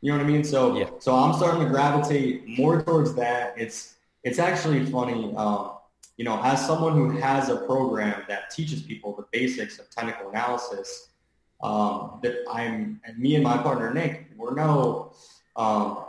you 0.00 0.12
know 0.12 0.18
what 0.18 0.26
I 0.26 0.28
mean. 0.28 0.44
So 0.44 0.76
yeah. 0.76 0.90
so 0.98 1.14
I'm 1.14 1.34
starting 1.34 1.62
to 1.62 1.68
gravitate 1.68 2.48
more 2.48 2.82
towards 2.82 3.14
that. 3.14 3.54
It's 3.56 3.96
it's 4.24 4.38
actually 4.38 4.84
funny. 4.86 5.34
Um, 5.36 5.72
you 6.16 6.24
know, 6.24 6.42
as 6.42 6.66
someone 6.66 6.94
who 6.94 7.18
has 7.18 7.48
a 7.48 7.56
program 7.58 8.22
that 8.28 8.50
teaches 8.50 8.82
people 8.82 9.14
the 9.16 9.24
basics 9.32 9.78
of 9.78 9.88
technical 9.90 10.28
analysis, 10.28 11.08
um, 11.62 12.20
that 12.22 12.36
I'm 12.50 13.00
and 13.04 13.18
me 13.18 13.36
and 13.36 13.44
my 13.44 13.58
partner 13.58 13.92
Nick, 13.92 14.26
we're 14.36 14.54
no, 14.54 15.12
um, 15.56 16.04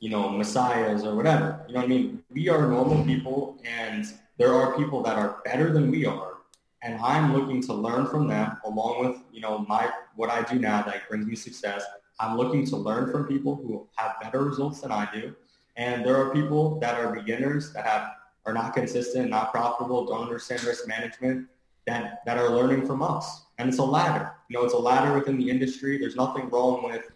you 0.00 0.10
know, 0.10 0.28
messiahs 0.28 1.04
or 1.04 1.14
whatever. 1.14 1.64
You 1.68 1.74
know 1.74 1.80
what 1.80 1.86
I 1.86 1.88
mean? 1.88 2.22
We 2.30 2.48
are 2.48 2.68
normal 2.68 3.04
people, 3.04 3.60
and 3.64 4.06
there 4.38 4.54
are 4.54 4.76
people 4.76 5.02
that 5.02 5.16
are 5.16 5.40
better 5.44 5.72
than 5.72 5.90
we 5.90 6.06
are 6.06 6.38
and 6.82 7.00
I'm 7.00 7.34
looking 7.34 7.60
to 7.62 7.74
learn 7.74 8.06
from 8.06 8.28
them 8.28 8.56
along 8.64 9.06
with, 9.06 9.20
you 9.32 9.40
know, 9.40 9.58
my 9.68 9.90
what 10.14 10.30
I 10.30 10.42
do 10.42 10.58
now 10.58 10.82
that 10.82 11.08
brings 11.08 11.26
me 11.26 11.34
success. 11.34 11.84
I'm 12.20 12.36
looking 12.36 12.64
to 12.66 12.76
learn 12.76 13.10
from 13.10 13.26
people 13.26 13.56
who 13.56 13.86
have 13.96 14.14
better 14.20 14.44
results 14.44 14.80
than 14.80 14.92
I 14.92 15.08
do. 15.12 15.34
And 15.76 16.04
there 16.04 16.16
are 16.16 16.32
people 16.32 16.78
that 16.80 16.98
are 16.98 17.14
beginners 17.14 17.72
that 17.72 17.86
have 17.86 18.10
are 18.46 18.52
not 18.52 18.74
consistent, 18.74 19.28
not 19.28 19.52
profitable, 19.52 20.06
don't 20.06 20.22
understand 20.22 20.64
risk 20.64 20.88
management 20.88 21.48
that, 21.86 22.24
that 22.24 22.38
are 22.38 22.50
learning 22.50 22.86
from 22.86 23.02
us. 23.02 23.42
And 23.58 23.68
it's 23.68 23.78
a 23.78 23.84
ladder. 23.84 24.32
You 24.48 24.58
know, 24.58 24.64
it's 24.64 24.74
a 24.74 24.78
ladder 24.78 25.12
within 25.14 25.36
the 25.36 25.50
industry. 25.50 25.98
There's 25.98 26.16
nothing 26.16 26.48
wrong 26.48 26.82
with 26.82 27.10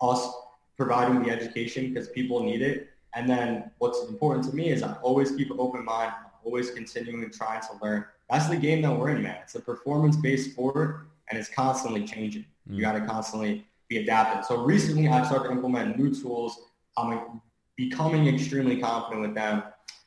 us 0.00 0.30
providing 0.78 1.22
the 1.22 1.30
education 1.30 1.92
because 1.92 2.08
people 2.08 2.42
need 2.42 2.62
it. 2.62 2.88
And 3.14 3.28
then 3.28 3.70
what's 3.78 4.04
important 4.08 4.48
to 4.48 4.54
me 4.54 4.70
is 4.70 4.82
I 4.82 4.94
always 5.02 5.32
keep 5.32 5.50
an 5.50 5.58
open 5.58 5.84
mind, 5.84 6.12
I'm 6.16 6.30
always 6.44 6.70
continuing 6.70 7.28
trying 7.30 7.60
to 7.62 7.68
learn 7.82 8.04
that's 8.30 8.48
the 8.48 8.56
game 8.56 8.82
that 8.82 8.96
we're 8.96 9.10
in, 9.10 9.22
man. 9.22 9.38
It's 9.42 9.54
a 9.54 9.60
performance-based 9.60 10.52
sport, 10.52 11.06
and 11.30 11.38
it's 11.38 11.48
constantly 11.48 12.04
changing. 12.04 12.44
Mm. 12.70 12.76
You 12.76 12.80
got 12.82 12.92
to 12.92 13.00
constantly 13.00 13.66
be 13.88 13.98
adapting. 13.98 14.42
So 14.42 14.64
recently, 14.64 15.08
I've 15.08 15.26
started 15.26 15.48
to 15.48 15.52
implement 15.52 15.98
new 15.98 16.14
tools. 16.14 16.58
I'm 16.96 17.40
becoming 17.76 18.26
extremely 18.26 18.78
confident 18.80 19.22
with 19.22 19.34
them. 19.34 19.62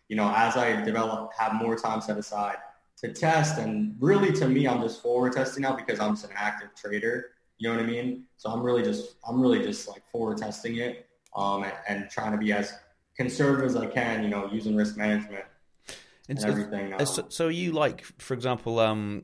You 0.08 0.18
know, 0.18 0.32
as 0.36 0.56
I 0.56 0.82
develop, 0.84 1.32
have 1.38 1.56
more 1.56 1.76
time 1.76 2.02
set 2.02 2.18
aside 2.18 2.58
to 2.98 3.12
test. 3.12 3.58
And 3.58 3.96
really, 4.00 4.32
to 4.34 4.48
me, 4.48 4.68
I'm 4.68 4.82
just 4.82 5.02
forward 5.02 5.34
testing 5.34 5.64
now 5.64 5.76
because 5.76 6.00
I'm 6.00 6.14
just 6.14 6.26
an 6.26 6.32
active 6.36 6.70
trader. 6.76 7.31
You 7.62 7.69
know 7.69 7.76
what 7.76 7.84
I 7.84 7.88
mean? 7.88 8.24
So 8.38 8.50
I'm 8.50 8.63
really 8.63 8.82
just 8.82 9.17
I'm 9.28 9.39
really 9.39 9.60
just 9.60 9.88
like 9.88 10.02
forward 10.12 10.39
testing 10.39 10.78
it 10.78 11.06
um, 11.36 11.63
and, 11.63 11.74
and 11.88 12.10
trying 12.10 12.32
to 12.32 12.38
be 12.39 12.52
as 12.52 12.74
conservative 13.15 13.67
as 13.67 13.76
I 13.76 13.86
can. 13.86 14.24
You 14.24 14.30
know, 14.30 14.50
using 14.52 14.76
risk 14.76 14.97
management 14.97 15.45
and, 15.88 15.95
and 16.28 16.41
so, 16.41 16.47
everything. 16.47 16.93
Um, 16.95 17.06
so, 17.06 17.26
so, 17.30 17.47
you 17.50 17.71
like, 17.71 18.04
for 18.17 18.34
example, 18.34 18.80
um, 18.80 19.24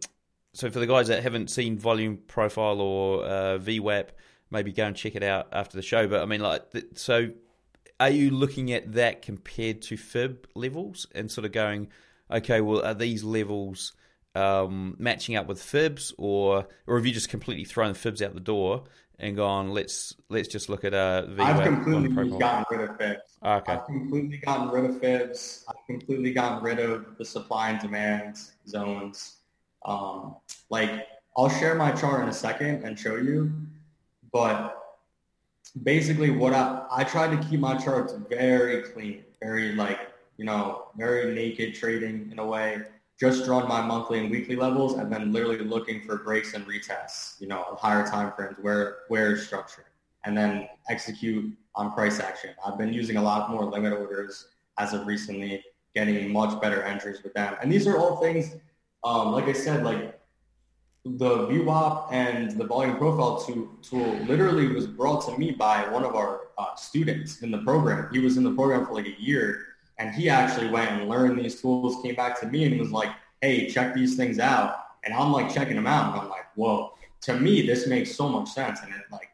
so 0.53 0.69
for 0.69 0.77
the 0.77 0.85
guys 0.85 1.07
that 1.07 1.23
haven't 1.23 1.49
seen 1.49 1.79
Volume 1.79 2.17
Profile 2.27 2.79
or 2.79 3.25
uh, 3.25 3.57
VWAP, 3.57 4.09
maybe 4.51 4.71
go 4.71 4.85
and 4.85 4.95
check 4.95 5.15
it 5.15 5.23
out 5.23 5.47
after 5.51 5.75
the 5.75 5.81
show. 5.81 6.07
But 6.07 6.21
I 6.21 6.25
mean, 6.25 6.41
like, 6.41 6.61
so 6.93 7.31
are 7.99 8.11
you 8.11 8.29
looking 8.29 8.71
at 8.71 8.93
that 8.93 9.23
compared 9.23 9.81
to 9.83 9.97
fib 9.97 10.47
levels 10.53 11.07
and 11.15 11.31
sort 11.31 11.45
of 11.45 11.53
going, 11.53 11.87
okay, 12.29 12.61
well, 12.61 12.85
are 12.85 12.93
these 12.93 13.23
levels 13.23 13.93
um, 14.37 14.95
matching 14.99 15.35
up 15.35 15.47
with 15.47 15.61
fibs, 15.61 16.13
or 16.17 16.67
or 16.85 16.97
have 16.97 17.05
you 17.05 17.13
just 17.13 17.29
completely 17.29 17.65
thrown 17.65 17.89
the 17.89 17.99
fibs 17.99 18.21
out 18.21 18.33
the 18.33 18.39
door 18.39 18.83
and 19.19 19.35
gone, 19.35 19.71
let's 19.71 20.15
let's 20.29 20.47
just 20.47 20.69
look 20.69 20.83
at 20.83 20.93
a 20.93 21.27
V 21.29 21.41
I've 21.41 21.63
completely 21.63 22.09
gotten 22.37 22.65
rid 22.69 22.89
of 22.89 22.97
fibs. 22.97 23.21
Okay. 23.43 23.73
I've 23.73 23.85
completely 23.85 24.37
gotten 24.37 24.69
rid 24.69 24.85
of 24.89 24.99
fibs. 24.99 25.65
I've 25.67 25.85
completely 25.87 26.33
gotten 26.33 26.63
rid 26.63 26.79
of 26.79 27.17
the 27.17 27.25
supply 27.25 27.71
and 27.71 27.79
demand 27.79 28.37
zones. 28.67 29.37
Um, 29.85 30.35
like 30.69 31.07
I'll 31.35 31.49
share 31.49 31.75
my 31.75 31.91
chart 31.91 32.21
in 32.23 32.29
a 32.29 32.33
second 32.33 32.83
and 32.83 32.97
show 32.97 33.15
you, 33.15 33.51
but 34.31 34.75
basically 35.83 36.31
what 36.31 36.53
I, 36.53 36.85
I 36.91 37.03
try 37.03 37.27
to 37.33 37.37
keep 37.47 37.59
my 37.59 37.77
charts 37.77 38.13
very 38.29 38.81
clean, 38.83 39.23
very 39.41 39.73
like, 39.73 39.99
you 40.37 40.45
know, 40.45 40.87
very 40.97 41.33
naked 41.33 41.75
trading 41.75 42.29
in 42.31 42.39
a 42.39 42.45
way, 42.45 42.81
just 43.19 43.47
run 43.47 43.67
my 43.67 43.81
monthly 43.81 44.19
and 44.19 44.29
weekly 44.29 44.55
levels 44.55 44.93
and 44.97 45.11
then 45.11 45.31
literally 45.33 45.57
looking 45.57 46.01
for 46.01 46.17
breaks 46.19 46.53
and 46.53 46.65
retests, 46.67 47.39
you 47.41 47.47
know, 47.47 47.63
higher 47.79 48.05
time 48.05 48.31
frames 48.35 48.57
where, 48.61 48.99
where 49.07 49.33
is 49.33 49.45
structure 49.45 49.85
and 50.25 50.37
then 50.37 50.67
execute 50.89 51.51
on 51.75 51.93
price 51.93 52.19
action. 52.19 52.51
I've 52.65 52.77
been 52.77 52.93
using 52.93 53.17
a 53.17 53.21
lot 53.21 53.49
more 53.49 53.65
limit 53.65 53.93
orders 53.93 54.49
as 54.77 54.93
of 54.93 55.07
recently, 55.07 55.63
getting 55.95 56.31
much 56.31 56.61
better 56.61 56.83
entries 56.83 57.23
with 57.23 57.33
them. 57.33 57.55
And 57.61 57.71
these 57.71 57.87
are 57.87 57.97
all 57.97 58.17
things, 58.17 58.55
um, 59.03 59.31
like 59.31 59.45
I 59.45 59.53
said, 59.53 59.83
like 59.83 60.19
the 61.03 61.47
VWAP 61.47 62.11
and 62.11 62.51
the 62.51 62.65
volume 62.65 62.97
profile 62.97 63.37
tool 63.81 64.13
literally 64.25 64.67
was 64.67 64.85
brought 64.85 65.25
to 65.27 65.37
me 65.37 65.51
by 65.51 65.87
one 65.89 66.03
of 66.03 66.15
our 66.15 66.41
uh, 66.57 66.75
students 66.75 67.41
in 67.41 67.49
the 67.49 67.59
program. 67.59 68.09
He 68.11 68.19
was 68.19 68.37
in 68.37 68.43
the 68.43 68.53
program 68.53 68.85
for 68.85 68.93
like 68.93 69.07
a 69.07 69.21
year 69.21 69.65
and 69.99 70.13
he 70.13 70.29
actually 70.29 70.69
went 70.69 70.91
and 70.91 71.09
learned 71.09 71.39
these 71.39 71.61
tools, 71.61 72.01
came 72.03 72.15
back 72.15 72.39
to 72.41 72.47
me 72.47 72.65
and 72.65 72.79
was 72.79 72.91
like, 72.91 73.09
hey, 73.41 73.67
check 73.67 73.93
these 73.93 74.15
things 74.15 74.39
out. 74.39 74.75
And 75.03 75.13
I'm 75.13 75.31
like 75.31 75.53
checking 75.53 75.75
them 75.75 75.87
out 75.87 76.13
and 76.13 76.21
I'm 76.21 76.29
like, 76.29 76.45
whoa, 76.55 76.93
to 77.21 77.39
me, 77.39 77.65
this 77.65 77.87
makes 77.87 78.15
so 78.15 78.29
much 78.29 78.49
sense. 78.49 78.81
And 78.81 78.91
it 78.91 79.01
like, 79.11 79.29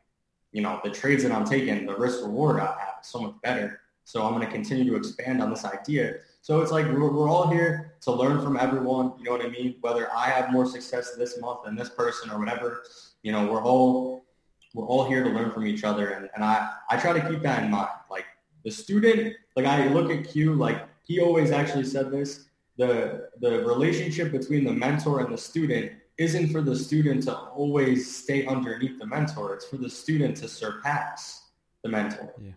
you 0.51 0.61
know, 0.61 0.79
the 0.83 0.89
trades 0.89 1.23
that 1.23 1.31
I'm 1.31 1.45
taking, 1.45 1.85
the 1.85 1.95
risk 1.95 2.21
reward 2.21 2.59
I 2.59 2.65
have 2.65 2.95
is 3.01 3.07
so 3.07 3.19
much 3.19 3.35
better. 3.41 3.81
So 4.05 4.23
I'm 4.23 4.33
going 4.33 4.45
to 4.45 4.51
continue 4.51 4.85
to 4.91 4.95
expand 4.95 5.41
on 5.41 5.49
this 5.49 5.65
idea. 5.65 6.15
So 6.41 6.61
it's 6.61 6.71
like 6.71 6.85
we're, 6.85 7.11
we're 7.11 7.29
all 7.29 7.47
here 7.47 7.93
to 8.01 8.11
learn 8.11 8.41
from 8.41 8.57
everyone. 8.57 9.13
You 9.17 9.23
know 9.23 9.31
what 9.31 9.45
I 9.45 9.49
mean? 9.49 9.75
Whether 9.81 10.13
I 10.13 10.27
have 10.27 10.51
more 10.51 10.65
success 10.65 11.15
this 11.15 11.39
month 11.39 11.63
than 11.65 11.75
this 11.75 11.89
person 11.89 12.29
or 12.29 12.37
whatever, 12.37 12.83
you 13.23 13.31
know, 13.31 13.47
we're 13.47 13.63
all 13.63 14.25
we're 14.73 14.85
all 14.85 15.07
here 15.07 15.23
to 15.23 15.29
learn 15.29 15.51
from 15.51 15.67
each 15.67 15.83
other. 15.83 16.09
And, 16.09 16.29
and 16.33 16.43
I, 16.43 16.69
I 16.89 16.97
try 16.97 17.13
to 17.13 17.29
keep 17.29 17.43
that 17.43 17.63
in 17.63 17.69
mind. 17.69 17.89
Like 18.09 18.25
the 18.63 18.71
student, 18.71 19.35
like 19.55 19.65
I 19.65 19.87
look 19.87 20.11
at 20.11 20.29
Q, 20.29 20.53
like 20.53 20.87
he 21.05 21.19
always 21.19 21.51
actually 21.51 21.85
said 21.85 22.11
this, 22.11 22.45
the, 22.77 23.29
the 23.39 23.59
relationship 23.65 24.31
between 24.31 24.63
the 24.63 24.71
mentor 24.71 25.19
and 25.19 25.33
the 25.33 25.37
student 25.37 25.91
isn't 26.17 26.49
for 26.49 26.61
the 26.61 26.75
student 26.75 27.23
to 27.23 27.35
always 27.35 28.15
stay 28.15 28.45
underneath 28.45 28.99
the 28.99 29.05
mentor. 29.05 29.53
It's 29.55 29.65
for 29.65 29.77
the 29.77 29.89
student 29.89 30.37
to 30.37 30.47
surpass 30.47 31.49
the 31.83 31.89
mentor. 31.89 32.33
Yeah 32.39 32.51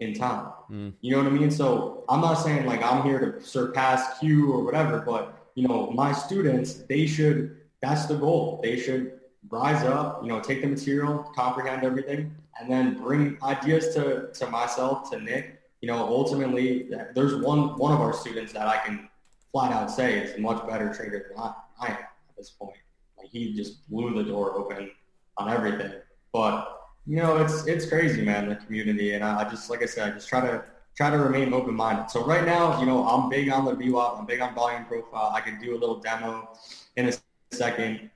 in 0.00 0.14
time. 0.14 0.52
Mm. 0.70 0.92
You 1.00 1.12
know 1.12 1.22
what 1.22 1.32
I 1.32 1.36
mean? 1.36 1.50
So 1.50 2.04
I'm 2.08 2.20
not 2.20 2.34
saying 2.34 2.66
like 2.66 2.82
I'm 2.82 3.02
here 3.02 3.18
to 3.18 3.42
surpass 3.42 4.18
Q 4.18 4.52
or 4.52 4.64
whatever, 4.64 5.00
but 5.00 5.50
you 5.54 5.66
know, 5.66 5.90
my 5.90 6.12
students, 6.12 6.74
they 6.74 7.06
should, 7.06 7.56
that's 7.80 8.06
the 8.06 8.16
goal. 8.16 8.60
They 8.62 8.78
should 8.78 9.12
rise 9.48 9.82
up, 9.84 10.22
you 10.22 10.28
know, 10.28 10.40
take 10.40 10.60
the 10.60 10.66
material, 10.66 11.30
comprehend 11.34 11.82
everything, 11.82 12.34
and 12.60 12.70
then 12.70 12.94
bring 12.94 13.38
ideas 13.42 13.94
to, 13.94 14.30
to 14.32 14.46
myself, 14.50 15.10
to 15.10 15.20
Nick. 15.20 15.60
You 15.80 15.88
know, 15.88 15.98
ultimately, 15.98 16.88
there's 17.14 17.36
one, 17.36 17.76
one 17.76 17.92
of 17.92 18.00
our 18.00 18.12
students 18.12 18.52
that 18.52 18.66
I 18.66 18.78
can 18.78 19.08
flat 19.52 19.72
out 19.72 19.90
say 19.90 20.18
is 20.18 20.36
a 20.36 20.40
much 20.40 20.66
better 20.66 20.92
trader 20.92 21.26
than 21.28 21.38
I, 21.38 21.54
I 21.80 21.86
am 21.88 21.92
at 21.92 22.36
this 22.36 22.50
point. 22.50 22.76
Like 23.18 23.28
he 23.28 23.54
just 23.54 23.88
blew 23.88 24.14
the 24.14 24.28
door 24.28 24.56
open 24.58 24.90
on 25.38 25.48
everything. 25.48 25.92
But 26.32 26.72
you 27.06 27.16
know, 27.16 27.38
it's 27.38 27.66
it's 27.66 27.88
crazy, 27.88 28.22
man, 28.22 28.48
the 28.48 28.56
community, 28.56 29.14
and 29.14 29.24
I, 29.24 29.42
I 29.42 29.48
just 29.48 29.70
like 29.70 29.82
I 29.82 29.86
said, 29.86 30.08
I 30.08 30.14
just 30.14 30.28
try 30.28 30.40
to 30.40 30.64
try 30.96 31.10
to 31.10 31.18
remain 31.18 31.52
open 31.52 31.74
minded. 31.74 32.10
So 32.10 32.24
right 32.24 32.44
now, 32.44 32.80
you 32.80 32.86
know, 32.86 33.06
I'm 33.06 33.28
big 33.28 33.48
on 33.50 33.64
the 33.64 33.72
VWAP, 33.72 34.18
I'm 34.18 34.26
big 34.26 34.40
on 34.40 34.54
volume 34.54 34.84
profile. 34.86 35.32
I 35.34 35.40
can 35.40 35.60
do 35.60 35.76
a 35.76 35.78
little 35.78 36.00
demo 36.00 36.48
in 36.96 37.08
a 37.08 37.12
second, 37.52 38.10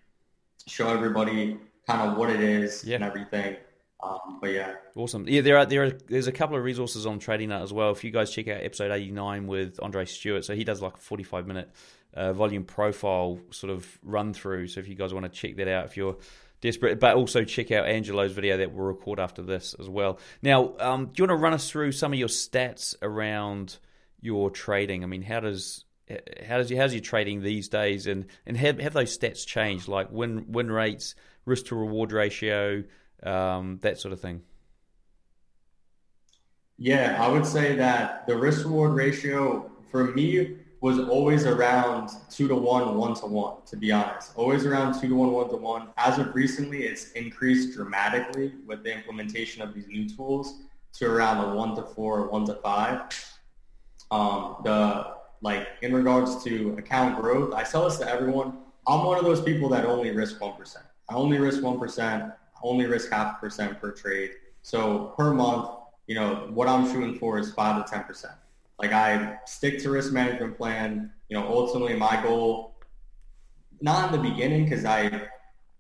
show 0.66 0.88
everybody 0.88 1.58
kind 1.86 2.10
of 2.10 2.16
what 2.16 2.30
it 2.30 2.40
is 2.40 2.84
yeah. 2.84 2.96
and 2.96 3.04
everything. 3.04 3.56
Um, 4.02 4.38
but 4.40 4.50
yeah, 4.52 4.74
awesome. 4.96 5.26
Yeah, 5.28 5.42
there 5.42 5.58
are 5.58 5.66
there 5.66 5.84
are 5.84 5.90
there's 5.90 6.26
a 6.26 6.32
couple 6.32 6.56
of 6.56 6.64
resources 6.64 7.06
on 7.06 7.18
Trading 7.18 7.50
Nut 7.50 7.62
as 7.62 7.72
well. 7.72 7.90
If 7.90 8.04
you 8.04 8.10
guys 8.10 8.30
check 8.30 8.48
out 8.48 8.62
episode 8.62 8.90
89 8.90 9.46
with 9.46 9.78
Andre 9.82 10.04
Stewart, 10.04 10.44
so 10.44 10.54
he 10.54 10.64
does 10.64 10.80
like 10.80 10.96
a 10.96 11.00
45 11.00 11.46
minute 11.46 11.70
uh, 12.14 12.32
volume 12.32 12.64
profile 12.64 13.38
sort 13.50 13.72
of 13.72 13.86
run 14.02 14.32
through. 14.32 14.68
So 14.68 14.80
if 14.80 14.88
you 14.88 14.94
guys 14.94 15.12
want 15.12 15.26
to 15.26 15.30
check 15.30 15.56
that 15.56 15.68
out, 15.68 15.86
if 15.86 15.96
you're 15.96 16.16
desperate. 16.60 17.00
But 17.00 17.16
also 17.16 17.44
check 17.44 17.70
out 17.70 17.86
Angelo's 17.86 18.32
video 18.32 18.58
that 18.58 18.72
we'll 18.72 18.86
record 18.86 19.20
after 19.20 19.42
this 19.42 19.74
as 19.78 19.88
well. 19.88 20.18
Now, 20.42 20.74
um, 20.78 21.06
do 21.06 21.12
you 21.16 21.28
want 21.28 21.38
to 21.38 21.42
run 21.42 21.54
us 21.54 21.70
through 21.70 21.92
some 21.92 22.12
of 22.12 22.18
your 22.18 22.28
stats 22.28 22.94
around 23.02 23.78
your 24.20 24.50
trading? 24.50 25.02
I 25.02 25.06
mean, 25.06 25.22
how 25.22 25.40
does 25.40 25.84
how 26.46 26.58
does 26.58 26.70
you 26.70 26.76
how's 26.76 26.92
your 26.92 27.02
trading 27.02 27.42
these 27.42 27.68
days, 27.68 28.06
and 28.06 28.26
and 28.46 28.56
have 28.56 28.78
have 28.78 28.92
those 28.92 29.16
stats 29.16 29.46
changed, 29.46 29.88
like 29.88 30.10
win 30.10 30.46
win 30.48 30.70
rates, 30.70 31.14
risk 31.44 31.66
to 31.66 31.76
reward 31.76 32.12
ratio, 32.12 32.82
um, 33.22 33.78
that 33.82 33.98
sort 33.98 34.12
of 34.12 34.20
thing? 34.20 34.42
Yeah, 36.78 37.22
I 37.22 37.28
would 37.28 37.44
say 37.44 37.76
that 37.76 38.26
the 38.26 38.36
risk 38.36 38.64
reward 38.64 38.94
ratio 38.94 39.70
for 39.90 40.04
me 40.04 40.56
was 40.80 40.98
always 40.98 41.44
around 41.44 42.08
two 42.30 42.48
to 42.48 42.54
one, 42.54 42.96
one 42.96 43.14
to 43.14 43.26
one, 43.26 43.56
to 43.66 43.76
be 43.76 43.92
honest. 43.92 44.32
Always 44.34 44.64
around 44.64 44.98
two 44.98 45.08
to 45.08 45.14
one, 45.14 45.32
one 45.32 45.50
to 45.50 45.56
one. 45.56 45.88
As 45.98 46.18
of 46.18 46.34
recently, 46.34 46.84
it's 46.84 47.12
increased 47.12 47.76
dramatically 47.76 48.54
with 48.66 48.82
the 48.82 48.94
implementation 48.94 49.60
of 49.60 49.74
these 49.74 49.86
new 49.88 50.08
tools 50.08 50.60
to 50.94 51.06
around 51.06 51.44
a 51.44 51.54
one 51.54 51.76
to 51.76 51.82
four, 51.82 52.28
one 52.28 52.46
to 52.46 52.54
five. 52.54 53.02
Um, 54.10 54.56
the 54.64 55.14
like 55.42 55.68
in 55.82 55.92
regards 55.92 56.42
to 56.44 56.74
account 56.78 57.20
growth, 57.20 57.54
I 57.54 57.62
tell 57.62 57.84
this 57.84 57.98
to 57.98 58.08
everyone. 58.08 58.58
I'm 58.88 59.04
one 59.04 59.18
of 59.18 59.24
those 59.24 59.42
people 59.42 59.68
that 59.68 59.84
only 59.84 60.10
risk 60.10 60.40
one 60.40 60.56
percent. 60.56 60.86
I 61.10 61.14
only 61.14 61.38
risk 61.38 61.62
one 61.62 61.78
percent. 61.78 62.32
Only 62.62 62.86
risk 62.86 63.10
half 63.10 63.36
a 63.36 63.40
percent 63.40 63.80
per 63.80 63.92
trade. 63.92 64.30
So 64.62 65.14
per 65.16 65.32
month, 65.32 65.70
you 66.06 66.14
know, 66.14 66.50
what 66.52 66.68
I'm 66.68 66.90
shooting 66.90 67.18
for 67.18 67.38
is 67.38 67.52
five 67.52 67.84
to 67.84 67.90
ten 67.90 68.04
percent. 68.04 68.34
Like 68.78 68.92
I 68.92 69.38
stick 69.46 69.78
to 69.80 69.90
risk 69.90 70.12
management 70.12 70.56
plan. 70.56 71.12
You 71.28 71.38
know, 71.38 71.46
ultimately 71.46 71.94
my 71.96 72.20
goal, 72.22 72.74
not 73.80 74.12
in 74.12 74.20
the 74.20 74.28
beginning, 74.30 74.64
because 74.64 74.84
I, 74.84 75.28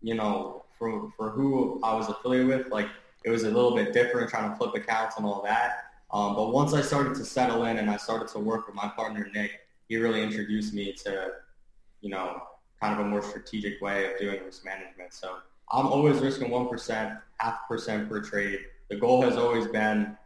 you 0.02 0.14
know, 0.14 0.64
for 0.78 1.10
for 1.16 1.30
who 1.30 1.80
I 1.82 1.94
was 1.94 2.08
affiliated 2.08 2.48
with, 2.48 2.68
like 2.68 2.88
it 3.24 3.30
was 3.30 3.44
a 3.44 3.50
little 3.50 3.74
bit 3.74 3.92
different 3.92 4.30
trying 4.30 4.50
to 4.50 4.56
flip 4.56 4.74
accounts 4.74 5.16
and 5.16 5.26
all 5.26 5.42
that. 5.42 5.84
Um, 6.12 6.34
but 6.34 6.52
once 6.52 6.72
I 6.72 6.80
started 6.80 7.14
to 7.16 7.24
settle 7.24 7.64
in 7.64 7.78
and 7.78 7.90
I 7.90 7.96
started 7.96 8.28
to 8.28 8.38
work 8.38 8.66
with 8.66 8.74
my 8.74 8.88
partner 8.88 9.28
Nick, 9.32 9.60
he 9.88 9.96
really 9.96 10.22
introduced 10.22 10.74
me 10.74 10.92
to, 11.04 11.32
you 12.00 12.10
know, 12.10 12.42
kind 12.80 12.98
of 12.98 13.06
a 13.06 13.08
more 13.08 13.22
strategic 13.22 13.80
way 13.80 14.10
of 14.10 14.18
doing 14.18 14.42
risk 14.44 14.64
management. 14.64 15.12
So 15.12 15.36
I'm 15.72 15.86
always 15.86 16.18
risking 16.20 16.50
one 16.50 16.68
percent, 16.68 17.18
half 17.38 17.66
percent 17.68 18.08
per 18.08 18.20
trade. 18.20 18.60
The 18.88 18.96
goal 18.96 19.22
has 19.22 19.36
always 19.36 19.66
been 19.66 20.16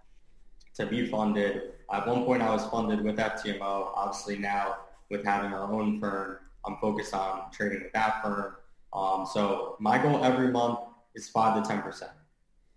to 0.75 0.87
be 0.87 1.07
funded 1.07 1.75
at 1.93 2.07
one 2.07 2.25
point, 2.25 2.43
I 2.43 2.51
was 2.51 2.65
funded 2.67 3.03
with 3.03 3.17
FTMO. 3.17 3.93
Obviously, 3.95 4.39
now 4.39 4.77
with 5.11 5.25
having 5.25 5.53
our 5.53 5.73
own 5.73 6.01
firm, 6.01 6.39
I'm 6.67 6.77
focused 6.79 7.15
on 7.15 7.51
trading 7.53 7.83
with 7.83 7.93
that 7.93 8.23
firm. 8.23 8.57
Um, 8.93 9.27
so 9.31 9.77
my 9.81 9.99
goal 9.99 10.25
every 10.25 10.49
month 10.49 10.79
is 11.15 11.29
five 11.29 11.63
to 11.63 11.69
ten 11.69 11.83
percent. 11.83 12.13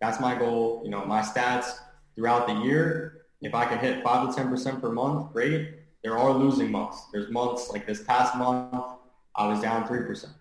That's 0.01 0.19
my 0.19 0.35
goal. 0.35 0.81
You 0.83 0.91
know, 0.91 1.05
my 1.05 1.21
stats 1.21 1.71
throughout 2.15 2.47
the 2.47 2.53
year. 2.53 3.13
If 3.41 3.53
I 3.53 3.65
can 3.65 3.77
hit 3.77 4.03
five 4.03 4.27
to 4.27 4.35
ten 4.35 4.49
percent 4.49 4.81
per 4.81 4.91
month, 4.91 5.31
great. 5.31 5.75
There 6.03 6.17
are 6.17 6.31
losing 6.31 6.71
months. 6.71 7.05
There's 7.11 7.29
months 7.29 7.69
like 7.69 7.87
this 7.87 8.03
past 8.03 8.35
month, 8.35 8.83
I 9.35 9.47
was 9.47 9.61
down 9.61 9.87
three 9.87 10.03
percent. 10.03 10.33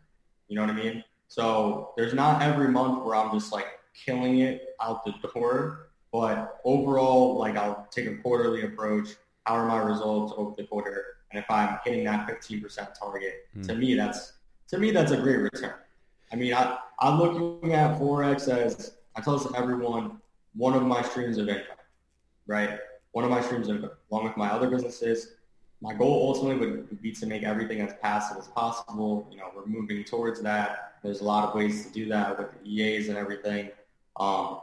You 0.48 0.56
know 0.56 0.62
what 0.62 0.70
I 0.70 0.74
mean? 0.74 1.04
So 1.28 1.92
there's 1.96 2.14
not 2.14 2.42
every 2.42 2.68
month 2.68 3.04
where 3.04 3.14
I'm 3.14 3.32
just 3.32 3.52
like 3.52 3.66
killing 3.94 4.38
it 4.38 4.74
out 4.80 5.04
the 5.04 5.12
door. 5.28 5.88
But 6.12 6.60
overall, 6.64 7.36
like 7.36 7.56
I'll 7.56 7.86
take 7.90 8.06
a 8.06 8.16
quarterly 8.16 8.62
approach. 8.62 9.08
How 9.44 9.54
are 9.54 9.66
my 9.66 9.78
results 9.78 10.32
over 10.36 10.54
the 10.56 10.64
quarter? 10.64 11.04
And 11.30 11.42
if 11.42 11.50
I'm 11.50 11.78
hitting 11.84 12.04
that 12.04 12.28
15% 12.28 12.98
target, 12.98 13.48
mm. 13.56 13.66
to 13.66 13.74
me, 13.74 13.94
that's 13.94 14.34
to 14.68 14.78
me 14.78 14.90
that's 14.90 15.12
a 15.12 15.16
great 15.16 15.36
return. 15.36 15.74
I 16.32 16.36
mean, 16.36 16.54
I, 16.54 16.78
I'm 17.00 17.18
looking 17.18 17.72
at 17.72 17.98
Forex 17.98 18.48
as 18.48 18.96
I 19.14 19.20
tell 19.20 19.38
this 19.38 19.46
to 19.50 19.56
everyone, 19.56 20.20
one 20.54 20.74
of 20.74 20.82
my 20.82 21.02
streams 21.02 21.38
of 21.38 21.48
income, 21.48 21.76
right? 22.46 22.78
One 23.12 23.24
of 23.24 23.30
my 23.30 23.40
streams 23.40 23.68
of 23.68 23.76
income, 23.76 23.90
along 24.10 24.24
with 24.24 24.36
my 24.36 24.48
other 24.48 24.68
businesses. 24.68 25.34
My 25.80 25.92
goal 25.92 26.28
ultimately 26.28 26.66
would 26.66 27.02
be 27.02 27.12
to 27.12 27.26
make 27.26 27.42
everything 27.42 27.80
as 27.80 27.92
passive 28.00 28.38
as 28.38 28.48
possible. 28.48 29.28
You 29.30 29.38
know, 29.38 29.50
we're 29.54 29.66
moving 29.66 30.04
towards 30.04 30.40
that. 30.42 30.94
There's 31.02 31.20
a 31.20 31.24
lot 31.24 31.48
of 31.48 31.54
ways 31.54 31.86
to 31.86 31.92
do 31.92 32.08
that 32.08 32.38
with 32.38 32.48
the 32.52 32.68
EAs 32.68 33.08
and 33.08 33.18
everything. 33.18 33.70
Um, 34.18 34.60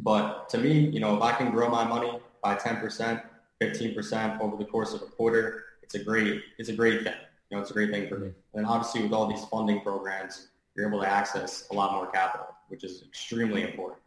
but 0.00 0.48
to 0.50 0.58
me, 0.58 0.72
you 0.72 1.00
know, 1.00 1.16
if 1.16 1.22
I 1.22 1.32
can 1.32 1.50
grow 1.50 1.68
my 1.68 1.84
money 1.84 2.18
by 2.42 2.54
10%, 2.54 3.22
15% 3.60 4.40
over 4.40 4.56
the 4.56 4.64
course 4.64 4.94
of 4.94 5.02
a 5.02 5.06
quarter, 5.06 5.64
it's 5.82 5.94
a 5.94 6.02
great, 6.02 6.42
it's 6.58 6.68
a 6.68 6.72
great 6.72 7.02
thing. 7.02 7.14
You 7.50 7.56
know, 7.56 7.62
it's 7.62 7.70
a 7.70 7.74
great 7.74 7.90
thing 7.90 8.08
for 8.08 8.18
me. 8.18 8.32
And 8.54 8.66
obviously 8.66 9.02
with 9.02 9.12
all 9.12 9.26
these 9.26 9.44
funding 9.46 9.80
programs, 9.80 10.48
you're 10.74 10.86
able 10.86 11.00
to 11.00 11.08
access 11.08 11.66
a 11.70 11.74
lot 11.74 11.92
more 11.92 12.06
capital, 12.06 12.46
which 12.68 12.84
is 12.84 13.02
extremely 13.02 13.62
important. 13.62 14.00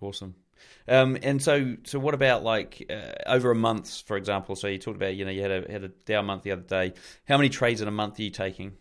Awesome. 0.00 0.34
Um, 0.86 1.16
and 1.22 1.42
so, 1.42 1.76
so 1.84 1.98
what 1.98 2.14
about 2.14 2.42
like 2.42 2.86
uh, 2.90 3.12
over 3.26 3.50
a 3.50 3.54
month, 3.54 4.02
for 4.06 4.16
example? 4.16 4.56
So 4.56 4.66
you 4.66 4.78
talked 4.78 4.96
about, 4.96 5.14
you 5.14 5.24
know, 5.24 5.30
you 5.30 5.42
had 5.42 5.50
a 5.50 5.72
had 5.72 5.84
a 5.84 5.88
down 5.88 6.26
month 6.26 6.42
the 6.42 6.52
other 6.52 6.62
day. 6.62 6.92
How 7.26 7.36
many 7.36 7.48
trades 7.48 7.80
in 7.80 7.88
a 7.88 7.92
month 7.92 8.18
are 8.18 8.22
you 8.22 8.30
taking? 8.30 8.72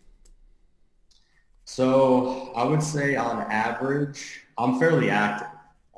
So 1.65 2.51
I 2.55 2.65
would 2.65 2.83
say 2.83 3.15
on 3.15 3.41
average, 3.51 4.41
I'm 4.57 4.79
fairly 4.79 5.09
active. 5.09 5.47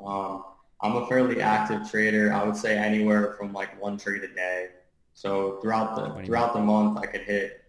Um, 0.04 0.44
I'm 0.80 0.96
a 0.96 1.06
fairly 1.06 1.40
active 1.40 1.90
trader. 1.90 2.32
I 2.32 2.44
would 2.44 2.56
say 2.56 2.76
anywhere 2.76 3.34
from 3.38 3.52
like 3.52 3.80
one 3.80 3.96
trade 3.96 4.22
a 4.22 4.28
day. 4.28 4.68
So 5.14 5.58
throughout 5.62 5.96
the 5.96 6.24
throughout 6.24 6.52
the 6.52 6.60
month, 6.60 6.98
I 6.98 7.06
could 7.06 7.22
hit 7.22 7.62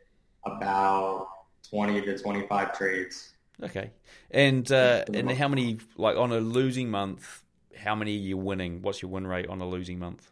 about 0.46 1.30
20 1.70 2.02
to 2.02 2.18
25 2.18 2.78
trades. 2.78 3.34
Okay, 3.64 3.92
and 4.30 4.70
uh, 4.72 5.06
and 5.14 5.32
how 5.32 5.48
many 5.48 5.80
like 5.96 6.18
on 6.18 6.32
a 6.32 6.40
losing 6.40 6.90
month? 6.92 7.44
How 7.78 7.96
many 7.96 8.16
are 8.16 8.22
you 8.22 8.38
winning? 8.38 8.82
What's 8.82 9.02
your 9.02 9.12
win 9.12 9.28
rate 9.28 9.48
on 9.48 9.62
a 9.62 9.68
losing 9.68 10.00
month? 10.00 10.32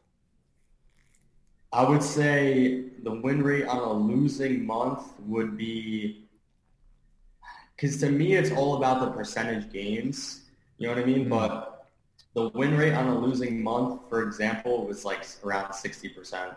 I 1.71 1.83
would 1.83 2.03
say 2.03 2.85
the 3.03 3.11
win 3.11 3.43
rate 3.43 3.67
on 3.67 3.77
a 3.77 3.93
losing 3.93 4.65
month 4.65 5.01
would 5.25 5.57
be 5.57 6.27
because 7.75 7.99
to 7.99 8.09
me 8.09 8.35
it's 8.35 8.51
all 8.51 8.77
about 8.77 9.01
the 9.01 9.11
percentage 9.11 9.71
gains. 9.71 10.41
You 10.77 10.87
know 10.87 10.95
what 10.95 11.03
I 11.03 11.05
mean? 11.05 11.21
Mm-hmm. 11.21 11.29
But 11.29 11.87
the 12.33 12.49
win 12.49 12.77
rate 12.77 12.93
on 12.93 13.07
a 13.07 13.19
losing 13.19 13.61
month, 13.63 14.01
for 14.09 14.23
example, 14.23 14.85
was 14.85 15.05
like 15.05 15.25
around 15.43 15.73
sixty 15.73 16.09
percent. 16.09 16.53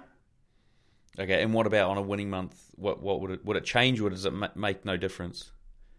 Okay, 1.19 1.43
and 1.43 1.53
what 1.53 1.67
about 1.67 1.91
on 1.91 1.99
a 1.99 2.03
winning 2.03 2.31
month? 2.31 2.55
What 2.77 3.03
what 3.03 3.21
would 3.21 3.31
it 3.33 3.45
would 3.45 3.57
it 3.57 3.65
change, 3.65 4.01
or 4.01 4.11
does 4.11 4.25
it 4.25 4.33
make 4.57 4.85
no 4.85 4.97
difference? 4.97 5.51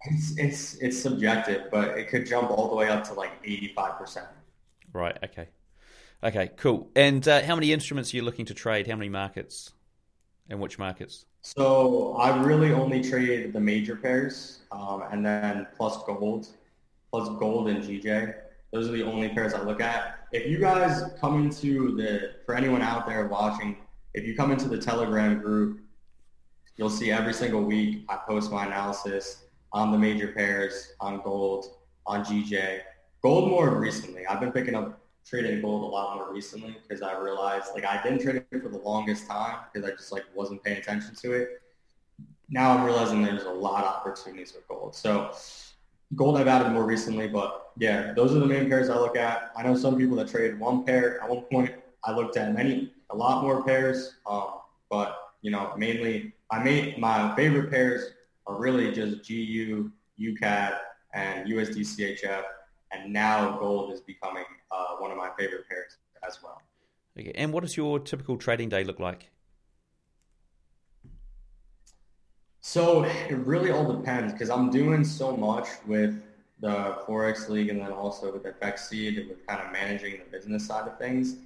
It's 0.05 0.37
it's 0.37 0.75
it's 0.75 0.97
subjective, 0.97 1.69
but 1.71 1.97
it 1.97 2.07
could 2.07 2.25
jump 2.25 2.51
all 2.51 2.69
the 2.69 2.75
way 2.75 2.87
up 2.87 3.03
to 3.05 3.13
like 3.13 3.31
eighty 3.43 3.73
five 3.75 3.97
percent. 3.97 4.27
Right. 4.93 5.17
Okay. 5.23 5.47
Okay. 6.23 6.51
Cool. 6.57 6.89
And 6.95 7.27
uh, 7.27 7.41
how 7.43 7.55
many 7.55 7.71
instruments 7.73 8.13
are 8.13 8.17
you 8.17 8.23
looking 8.23 8.45
to 8.45 8.53
trade? 8.53 8.87
How 8.87 8.95
many 8.95 9.09
markets? 9.09 9.71
And 10.49 10.59
which 10.59 10.79
markets? 10.79 11.25
So 11.41 12.15
I 12.15 12.41
really 12.43 12.73
only 12.73 13.01
trade 13.01 13.53
the 13.53 13.59
major 13.59 13.95
pairs, 13.95 14.59
um, 14.71 15.03
and 15.11 15.25
then 15.25 15.67
plus 15.77 16.03
gold, 16.03 16.47
plus 17.11 17.29
gold 17.39 17.69
and 17.69 17.83
GJ. 17.83 18.33
Those 18.71 18.89
are 18.89 18.91
the 18.91 19.03
only 19.03 19.29
pairs 19.29 19.53
I 19.53 19.61
look 19.61 19.81
at. 19.81 20.27
If 20.31 20.47
you 20.47 20.59
guys 20.59 21.11
come 21.19 21.43
into 21.43 21.95
the, 21.95 22.35
for 22.45 22.55
anyone 22.55 22.81
out 22.81 23.07
there 23.07 23.27
watching, 23.27 23.77
if 24.13 24.25
you 24.25 24.35
come 24.35 24.51
into 24.51 24.67
the 24.67 24.77
Telegram 24.77 25.39
group, 25.39 25.79
you'll 26.75 26.89
see 26.89 27.11
every 27.11 27.33
single 27.33 27.63
week 27.63 28.05
I 28.09 28.17
post 28.27 28.51
my 28.51 28.65
analysis 28.65 29.45
on 29.71 29.91
the 29.91 29.97
major 29.97 30.29
pairs, 30.29 30.93
on 30.99 31.21
gold, 31.21 31.77
on 32.05 32.23
GJ. 32.23 32.81
Gold 33.21 33.49
more 33.49 33.69
recently. 33.79 34.25
I've 34.25 34.39
been 34.39 34.51
picking 34.51 34.75
up 34.75 35.01
trading 35.25 35.61
gold 35.61 35.83
a 35.83 35.85
lot 35.85 36.15
more 36.15 36.33
recently 36.33 36.75
because 36.87 37.01
I 37.01 37.19
realized 37.19 37.67
like 37.75 37.85
I 37.85 38.01
didn't 38.01 38.21
trade 38.21 38.37
it 38.37 38.63
for 38.63 38.69
the 38.69 38.77
longest 38.77 39.27
time 39.27 39.57
because 39.71 39.87
I 39.87 39.93
just 39.93 40.11
like 40.11 40.23
wasn't 40.33 40.63
paying 40.63 40.77
attention 40.77 41.15
to 41.15 41.33
it. 41.33 41.61
Now 42.49 42.71
I'm 42.71 42.83
realizing 42.85 43.21
there's 43.21 43.43
a 43.43 43.51
lot 43.51 43.83
of 43.83 43.93
opportunities 43.93 44.53
with 44.53 44.67
gold. 44.67 44.95
So 44.95 45.31
gold 46.15 46.37
I've 46.37 46.47
added 46.47 46.71
more 46.71 46.85
recently, 46.85 47.27
but 47.27 47.71
yeah, 47.77 48.13
those 48.13 48.33
are 48.33 48.39
the 48.39 48.45
main 48.45 48.69
pairs 48.69 48.89
I 48.89 48.97
look 48.97 49.17
at. 49.17 49.51
I 49.55 49.63
know 49.63 49.75
some 49.75 49.97
people 49.97 50.15
that 50.17 50.29
trade 50.29 50.57
one 50.57 50.83
pair. 50.83 51.21
At 51.21 51.29
one 51.29 51.41
point, 51.41 51.75
I 52.03 52.13
looked 52.13 52.37
at 52.37 52.53
many, 52.53 52.93
a 53.09 53.15
lot 53.15 53.43
more 53.43 53.63
pairs, 53.63 54.15
um, 54.27 54.59
but 54.89 55.33
you 55.41 55.51
know, 55.51 55.73
mainly 55.77 56.33
I 56.49 56.63
made 56.63 56.97
my 56.97 57.35
favorite 57.35 57.69
pairs 57.69 58.11
are 58.47 58.55
really 58.55 58.91
just 58.91 59.27
GU, 59.27 59.91
UCAD, 60.19 60.77
and 61.13 61.47
USD 61.47 61.81
CHF. 61.81 62.43
And 62.91 63.13
now 63.13 63.57
gold 63.59 63.93
is 63.93 64.01
becoming 64.01 64.45
uh, 64.71 64.95
one 64.97 65.11
of 65.11 65.17
my 65.17 65.29
favorite 65.37 65.67
pairs 65.69 65.97
as 66.27 66.39
well. 66.43 66.61
Okay. 67.19 67.31
And 67.35 67.53
what 67.53 67.63
does 67.63 67.77
your 67.77 67.99
typical 67.99 68.37
trading 68.37 68.69
day 68.69 68.83
look 68.83 68.99
like? 68.99 69.29
So 72.61 73.03
it 73.03 73.35
really 73.35 73.71
all 73.71 73.91
depends 73.91 74.33
because 74.33 74.49
I'm 74.49 74.69
doing 74.69 75.03
so 75.03 75.35
much 75.35 75.67
with 75.87 76.21
the 76.59 76.97
Forex 77.07 77.49
League 77.49 77.69
and 77.69 77.79
then 77.79 77.91
also 77.91 78.33
with 78.33 78.43
FXSeed 78.43 79.29
with 79.29 79.47
kind 79.47 79.65
of 79.65 79.71
managing 79.71 80.19
the 80.19 80.25
business 80.25 80.65
side 80.65 80.87
of 80.87 80.97
things. 80.97 81.37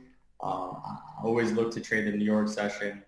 Um, 0.41 0.81
I 0.83 1.23
always 1.23 1.51
look 1.51 1.71
to 1.75 1.81
trade 1.81 2.05
the 2.07 2.11
New 2.11 2.25
York 2.25 2.47
session. 2.47 3.03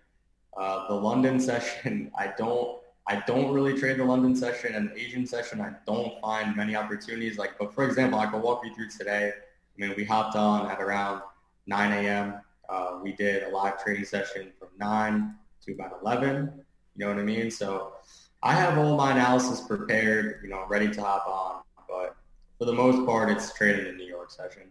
Uh, 0.56 0.88
the 0.88 0.94
London 0.94 1.38
session, 1.50 2.10
I 2.16 2.32
don't 2.38 2.78
I 3.08 3.22
don't 3.26 3.52
really 3.52 3.78
trade 3.78 3.98
the 3.98 4.04
London 4.04 4.34
session 4.34 4.74
and 4.74 4.90
the 4.90 4.98
Asian 4.98 5.26
session. 5.26 5.60
I 5.60 5.72
don't 5.86 6.20
find 6.20 6.56
many 6.56 6.74
opportunities. 6.74 7.38
Like, 7.38 7.56
but 7.58 7.72
for 7.72 7.86
example, 7.86 8.18
I 8.18 8.26
can 8.26 8.42
walk 8.42 8.62
you 8.64 8.74
through 8.74 8.90
today. 8.90 9.32
I 9.32 9.80
mean, 9.80 9.94
we 9.96 10.04
hopped 10.04 10.34
on 10.34 10.68
at 10.68 10.80
around 10.80 11.22
9 11.66 11.92
a.m. 12.04 12.40
Uh, 12.68 12.98
we 13.02 13.12
did 13.12 13.44
a 13.44 13.48
live 13.50 13.82
trading 13.82 14.04
session 14.04 14.52
from 14.58 14.68
9 14.78 15.34
to 15.66 15.72
about 15.72 15.98
11. 16.02 16.52
You 16.96 17.04
know 17.04 17.08
what 17.08 17.20
I 17.20 17.22
mean? 17.22 17.50
So 17.50 17.92
I 18.42 18.54
have 18.54 18.76
all 18.76 18.96
my 18.96 19.12
analysis 19.12 19.60
prepared, 19.60 20.40
you 20.42 20.48
know, 20.48 20.64
ready 20.68 20.90
to 20.90 21.00
hop 21.00 21.26
on. 21.28 21.62
But 21.88 22.16
for 22.58 22.64
the 22.64 22.72
most 22.72 23.06
part, 23.06 23.30
it's 23.30 23.54
trading 23.54 23.84
the 23.84 23.92
New 23.92 24.06
York 24.06 24.30
session. 24.32 24.62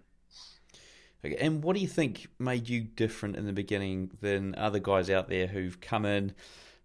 Okay. 1.23 1.37
And 1.37 1.63
what 1.63 1.75
do 1.75 1.81
you 1.81 1.87
think 1.87 2.27
made 2.37 2.67
you 2.67 2.81
different 2.81 3.35
in 3.35 3.45
the 3.45 3.53
beginning 3.53 4.11
than 4.21 4.55
other 4.55 4.79
guys 4.79 5.09
out 5.09 5.29
there 5.29 5.47
who've 5.47 5.79
come 5.79 6.05
in? 6.05 6.33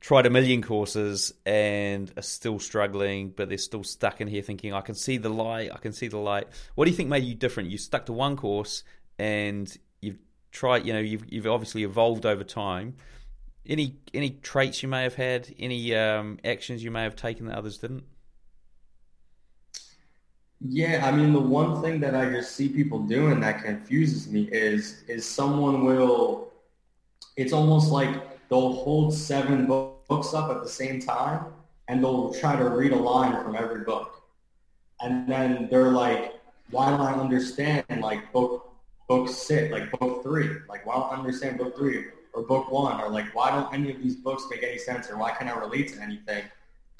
Tried 0.00 0.24
a 0.24 0.30
million 0.30 0.62
courses 0.62 1.32
and 1.44 2.10
are 2.16 2.22
still 2.22 2.58
struggling, 2.58 3.30
but 3.36 3.48
they're 3.48 3.58
still 3.58 3.84
stuck 3.84 4.20
in 4.20 4.28
here 4.28 4.42
thinking, 4.42 4.72
I 4.72 4.80
can 4.80 4.94
see 4.94 5.18
the 5.18 5.28
light, 5.28 5.70
I 5.72 5.78
can 5.78 5.92
see 5.92 6.08
the 6.08 6.18
light. 6.18 6.48
What 6.74 6.86
do 6.86 6.90
you 6.90 6.96
think 6.96 7.10
made 7.10 7.24
you 7.24 7.34
different? 7.34 7.70
You 7.70 7.78
stuck 7.78 8.06
to 8.06 8.12
one 8.12 8.36
course 8.36 8.82
and 9.18 9.74
you've 10.00 10.18
tried, 10.52 10.86
you 10.86 10.94
know, 10.94 11.00
you've, 11.00 11.30
you've 11.30 11.46
obviously 11.46 11.84
evolved 11.84 12.24
over 12.24 12.44
time. 12.44 12.96
Any 13.66 13.98
any 14.14 14.30
traits 14.30 14.82
you 14.82 14.88
may 14.88 15.02
have 15.02 15.14
had, 15.14 15.54
any 15.58 15.94
um, 15.94 16.38
actions 16.44 16.82
you 16.82 16.90
may 16.90 17.02
have 17.02 17.14
taken 17.14 17.46
that 17.46 17.58
others 17.58 17.76
didn't? 17.76 18.04
Yeah, 20.60 21.06
I 21.06 21.12
mean 21.12 21.34
the 21.34 21.40
one 21.40 21.82
thing 21.82 22.00
that 22.00 22.14
I 22.14 22.30
just 22.30 22.56
see 22.56 22.70
people 22.70 23.00
doing 23.00 23.38
that 23.40 23.62
confuses 23.62 24.28
me 24.28 24.48
is 24.50 25.02
is 25.08 25.26
someone 25.26 25.84
will 25.84 26.52
it's 27.36 27.52
almost 27.52 27.90
like 27.90 28.29
they'll 28.50 28.72
hold 28.72 29.14
seven 29.14 29.66
books 29.66 30.34
up 30.34 30.50
at 30.50 30.62
the 30.62 30.68
same 30.68 31.00
time 31.00 31.46
and 31.88 32.02
they'll 32.02 32.34
try 32.34 32.56
to 32.56 32.68
read 32.68 32.92
a 32.92 32.96
line 32.96 33.42
from 33.42 33.54
every 33.54 33.84
book. 33.84 34.22
And 35.00 35.26
then 35.28 35.68
they're 35.70 35.92
like, 35.92 36.34
why 36.70 36.90
don't 36.90 37.00
I 37.00 37.14
understand 37.14 37.84
like 38.00 38.32
book 38.32 38.66
book 39.08 39.28
six, 39.28 39.72
like 39.72 39.90
book 39.98 40.22
three? 40.22 40.50
Like 40.68 40.84
why 40.84 40.94
don't 40.94 41.12
I 41.12 41.16
understand 41.16 41.58
book 41.58 41.76
three 41.76 42.06
or 42.32 42.42
book 42.42 42.70
one? 42.70 43.00
Or 43.00 43.08
like 43.08 43.34
why 43.34 43.50
don't 43.50 43.72
any 43.72 43.90
of 43.90 44.02
these 44.02 44.16
books 44.16 44.44
make 44.50 44.62
any 44.62 44.78
sense 44.78 45.08
or 45.08 45.16
why 45.16 45.30
can't 45.30 45.48
I 45.48 45.58
relate 45.58 45.92
to 45.94 46.00
anything? 46.02 46.44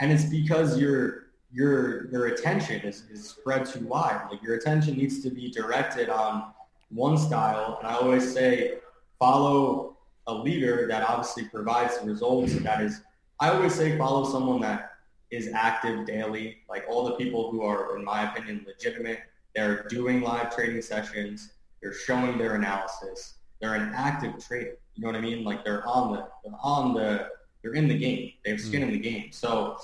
And 0.01 0.11
it's 0.11 0.25
because 0.25 0.79
your 0.79 1.27
your 1.53 2.11
your 2.11 2.27
attention 2.29 2.81
is, 2.83 3.05
is 3.11 3.29
spread 3.29 3.67
too 3.67 3.87
wide. 3.87 4.29
Like 4.31 4.43
your 4.43 4.55
attention 4.55 4.97
needs 4.97 5.21
to 5.23 5.31
be 5.31 5.51
directed 5.51 6.09
on 6.09 6.53
one 6.91 7.19
style. 7.19 7.79
And 7.81 7.89
I 7.89 7.95
always 7.95 8.33
say 8.33 8.79
follow 9.19 9.97
a 10.31 10.35
leader 10.43 10.87
that 10.89 11.03
obviously 11.03 11.45
provides 11.45 11.99
results 12.05 12.55
that 12.61 12.81
is 12.81 13.03
I 13.41 13.51
always 13.51 13.75
say 13.75 13.97
follow 13.97 14.31
someone 14.31 14.61
that 14.61 14.93
is 15.31 15.51
active 15.55 16.07
daily, 16.07 16.59
like 16.69 16.85
all 16.89 17.05
the 17.05 17.13
people 17.13 17.51
who 17.51 17.63
are, 17.63 17.97
in 17.97 18.05
my 18.05 18.31
opinion, 18.31 18.67
legitimate. 18.67 19.21
They're 19.55 19.85
doing 19.89 20.21
live 20.21 20.55
trading 20.55 20.83
sessions. 20.83 21.55
They're 21.81 21.95
showing 21.95 22.37
their 22.37 22.57
analysis. 22.57 23.39
They're 23.61 23.75
an 23.75 23.93
active 23.95 24.45
trader. 24.45 24.77
You 24.95 25.03
know 25.03 25.09
what 25.09 25.17
I 25.17 25.21
mean? 25.21 25.43
Like 25.43 25.65
they're 25.65 25.87
on 25.87 26.13
the, 26.13 26.29
they're 26.45 26.59
on 26.63 26.95
the, 26.95 27.31
they're 27.63 27.75
in 27.75 27.89
the 27.89 27.99
game. 27.99 28.33
They 28.45 28.51
have 28.51 28.61
skin 28.61 28.83
mm. 28.83 28.89
in 28.89 28.93
the 28.93 28.99
game. 28.99 29.33
So, 29.33 29.79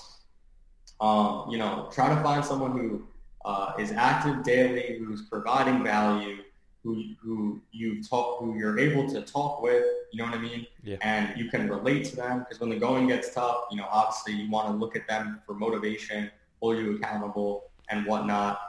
um, 1.01 1.47
you 1.49 1.57
know, 1.59 1.89
try 1.93 2.15
to 2.15 2.23
find 2.23 2.45
someone 2.45 2.73
who 2.73 3.07
uh, 3.47 3.73
is 3.79 3.93
active 3.93 4.43
daily, 4.43 4.99
who's 4.99 5.23
providing 5.23 5.83
value, 5.83 6.43
who 6.87 7.03
who 7.21 7.61
you 7.73 8.03
talk, 8.03 8.39
who 8.39 8.57
you're 8.57 8.79
able 8.79 9.09
to 9.09 9.21
talk 9.23 9.61
with, 9.61 9.85
You 10.13 10.19
know 10.19 10.27
what 10.27 10.35
I 10.35 10.39
mean? 10.39 10.67
Yeah. 10.85 10.97
And 11.03 11.37
you 11.37 11.51
can 11.51 11.69
relate 11.69 12.05
to 12.11 12.17
them 12.17 12.39
because 12.41 12.61
when 12.61 12.71
the 12.71 12.77
going 12.77 13.09
gets 13.09 13.35
tough, 13.35 13.65
you 13.73 13.79
know, 13.79 13.89
obviously 13.91 14.35
you 14.35 14.49
want 14.49 14.69
to 14.69 14.75
look 14.75 14.95
at 14.95 15.09
them 15.09 15.41
for 15.45 15.55
motivation, 15.55 16.31
hold 16.61 16.79
you 16.79 16.97
accountable, 16.97 17.71
and 17.91 18.07
whatnot. 18.07 18.61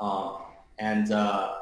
Um, 0.00 0.38
and 0.78 1.12
uh, 1.12 1.54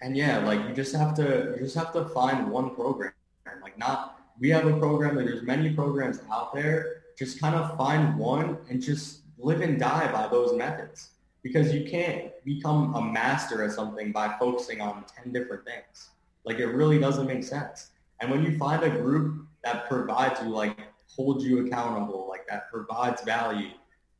and 0.00 0.16
yeah, 0.16 0.38
like 0.38 0.60
you 0.68 0.74
just 0.74 0.94
have 0.94 1.12
to 1.16 1.54
you 1.56 1.62
just 1.64 1.74
have 1.74 1.92
to 1.94 2.04
find 2.10 2.48
one 2.48 2.74
program. 2.76 3.12
Like 3.60 3.76
not 3.78 4.20
we 4.38 4.48
have 4.50 4.66
a 4.66 4.78
program. 4.78 5.16
Like 5.16 5.26
there's 5.26 5.42
many 5.42 5.74
programs 5.74 6.20
out 6.30 6.54
there. 6.54 7.02
Just 7.18 7.40
kind 7.40 7.56
of 7.56 7.76
find 7.76 8.16
one 8.16 8.58
and 8.70 8.80
just 8.80 9.22
live 9.38 9.60
and 9.60 9.76
die 9.78 10.10
by 10.12 10.28
those 10.28 10.56
methods 10.56 11.10
because 11.48 11.74
you 11.74 11.88
can't 11.88 12.32
become 12.44 12.94
a 12.94 13.00
master 13.00 13.64
at 13.64 13.72
something 13.72 14.12
by 14.12 14.36
focusing 14.38 14.80
on 14.80 15.04
10 15.22 15.32
different 15.32 15.64
things. 15.64 16.10
Like 16.44 16.58
it 16.58 16.66
really 16.66 16.98
doesn't 16.98 17.26
make 17.26 17.42
sense. 17.42 17.90
And 18.20 18.30
when 18.30 18.44
you 18.44 18.58
find 18.58 18.82
a 18.82 18.90
group 18.90 19.46
that 19.64 19.88
provides 19.88 20.40
you, 20.42 20.50
like 20.50 20.78
holds 21.08 21.44
you 21.44 21.66
accountable, 21.66 22.26
like 22.28 22.46
that 22.48 22.70
provides 22.70 23.22
value, 23.22 23.70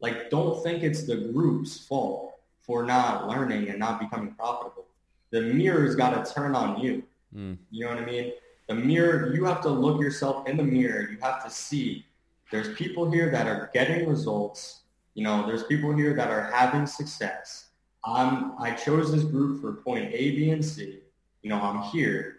like 0.01 0.31
don't 0.31 0.63
think 0.63 0.83
it's 0.83 1.05
the 1.05 1.17
group's 1.33 1.87
fault 1.87 2.35
for 2.63 2.85
not 2.85 3.29
learning 3.29 3.69
and 3.69 3.79
not 3.79 4.01
becoming 4.01 4.35
profitable. 4.35 4.87
The 5.31 5.43
mirror's 5.43 5.95
got 5.95 6.25
to 6.25 6.33
turn 6.33 6.55
on 6.55 6.81
you. 6.81 7.03
Mm. 7.35 7.59
You 7.71 7.85
know 7.85 7.95
what 7.95 8.03
I 8.03 8.07
mean? 8.07 8.33
The 8.69 8.75
mirror, 8.75 9.35
you 9.35 9.45
have 9.45 9.61
to 9.63 9.69
look 9.69 10.01
yourself 10.01 10.49
in 10.49 10.57
the 10.57 10.63
mirror. 10.63 11.11
You 11.11 11.19
have 11.21 11.45
to 11.45 11.51
see 11.51 12.07
there's 12.51 12.75
people 12.75 13.11
here 13.11 13.31
that 13.31 13.47
are 13.47 13.71
getting 13.75 14.09
results. 14.09 14.78
You 15.19 15.25
know, 15.25 15.45
there's 15.49 15.65
people 15.65 15.93
here 15.97 16.15
that 16.15 16.31
are 16.31 16.49
having 16.55 16.87
success. 16.87 17.71
I'm, 18.05 18.53
I 18.57 18.71
chose 18.71 19.11
this 19.11 19.25
group 19.25 19.61
for 19.61 19.73
point 19.73 20.15
A, 20.15 20.31
B, 20.31 20.51
and 20.51 20.65
C. 20.65 21.01
You 21.43 21.51
know, 21.51 21.61
I'm 21.61 21.83
here. 21.91 22.37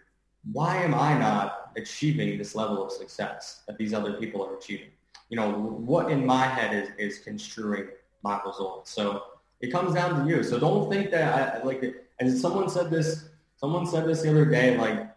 Why 0.50 0.78
am 0.78 0.94
I 0.94 1.12
not 1.18 1.72
achieving 1.76 2.38
this 2.38 2.54
level 2.54 2.82
of 2.82 2.90
success 2.90 3.64
that 3.66 3.76
these 3.76 3.92
other 3.92 4.14
people 4.14 4.42
are 4.42 4.56
achieving? 4.56 4.86
You 5.28 5.36
know, 5.36 5.52
what 5.52 6.10
in 6.10 6.24
my 6.24 6.46
head 6.46 6.72
is, 6.98 7.16
is 7.16 7.18
construing 7.22 7.88
my 8.22 8.40
results? 8.46 8.90
So 8.92 9.24
it 9.60 9.70
comes 9.70 9.92
down 9.92 10.18
to 10.18 10.34
you. 10.34 10.42
So 10.42 10.58
don't 10.58 10.90
think 10.90 11.10
that 11.10 11.60
I, 11.60 11.62
like, 11.62 11.84
and 12.18 12.34
someone 12.34 12.70
said 12.70 12.88
this, 12.90 13.28
someone 13.56 13.84
said 13.84 14.06
this 14.06 14.22
the 14.22 14.30
other 14.30 14.46
day, 14.46 14.78
like 14.78 15.00
a 15.00 15.12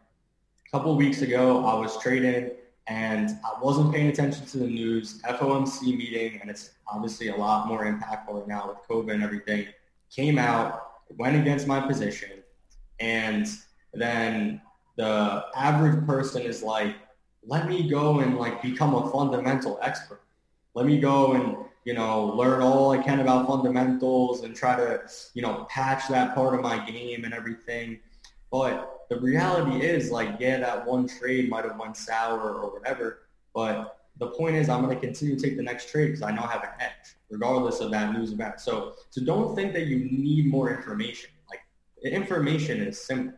couple 0.69 0.97
weeks 0.97 1.21
ago, 1.21 1.65
I 1.65 1.75
was 1.75 1.97
trading 2.01 2.51
and 2.87 3.29
I 3.45 3.61
wasn't 3.61 3.93
paying 3.93 4.07
attention 4.07 4.45
to 4.45 4.57
the 4.57 4.67
news, 4.67 5.21
FOMC 5.21 5.97
meeting, 5.97 6.39
and 6.41 6.49
it's 6.49 6.71
obviously 6.87 7.29
a 7.29 7.35
lot 7.35 7.67
more 7.67 7.85
impactful 7.85 8.33
right 8.33 8.47
now 8.47 8.67
with 8.67 8.77
COVID 8.89 9.13
and 9.13 9.23
everything, 9.23 9.67
came 10.09 10.37
out, 10.37 10.91
went 11.17 11.35
against 11.35 11.65
my 11.65 11.79
position, 11.79 12.43
and 12.99 13.47
then 13.93 14.61
the 14.97 15.45
average 15.55 16.05
person 16.05 16.41
is 16.41 16.61
like, 16.61 16.95
let 17.45 17.67
me 17.67 17.89
go 17.89 18.19
and 18.19 18.37
like 18.37 18.61
become 18.61 18.93
a 18.95 19.09
fundamental 19.11 19.79
expert. 19.81 20.21
Let 20.75 20.85
me 20.85 20.99
go 20.99 21.33
and, 21.33 21.57
you 21.85 21.93
know, 21.93 22.25
learn 22.25 22.61
all 22.61 22.91
I 22.91 22.97
can 22.97 23.19
about 23.19 23.47
fundamentals 23.47 24.43
and 24.43 24.55
try 24.55 24.75
to, 24.75 25.01
you 25.33 25.41
know, 25.41 25.65
patch 25.69 26.07
that 26.09 26.35
part 26.35 26.53
of 26.55 26.61
my 26.61 26.83
game 26.89 27.25
and 27.25 27.33
everything. 27.33 27.99
But 28.51 29.02
the 29.09 29.19
reality 29.19 29.85
is 29.85 30.11
like, 30.11 30.35
yeah, 30.39 30.59
that 30.59 30.85
one 30.85 31.07
trade 31.07 31.49
might 31.49 31.65
have 31.65 31.77
went 31.77 31.97
sour 31.97 32.53
or 32.53 32.71
whatever. 32.71 33.19
But 33.53 33.99
the 34.19 34.27
point 34.27 34.55
is 34.55 34.69
I'm 34.69 34.83
going 34.83 34.95
to 34.95 35.01
continue 35.01 35.35
to 35.35 35.41
take 35.41 35.57
the 35.57 35.63
next 35.63 35.89
trade 35.89 36.07
because 36.07 36.21
I 36.21 36.31
know 36.31 36.43
I 36.43 36.51
have 36.51 36.63
an 36.63 36.69
edge 36.79 37.15
regardless 37.33 37.79
of 37.79 37.91
that 37.91 38.13
news 38.13 38.31
event. 38.31 38.59
So, 38.59 38.93
so 39.09 39.25
don't 39.25 39.55
think 39.55 39.73
that 39.73 39.87
you 39.87 39.97
need 40.11 40.47
more 40.47 40.71
information. 40.71 41.31
Like 41.49 41.61
information 42.03 42.79
is 42.81 43.03
simple. 43.03 43.37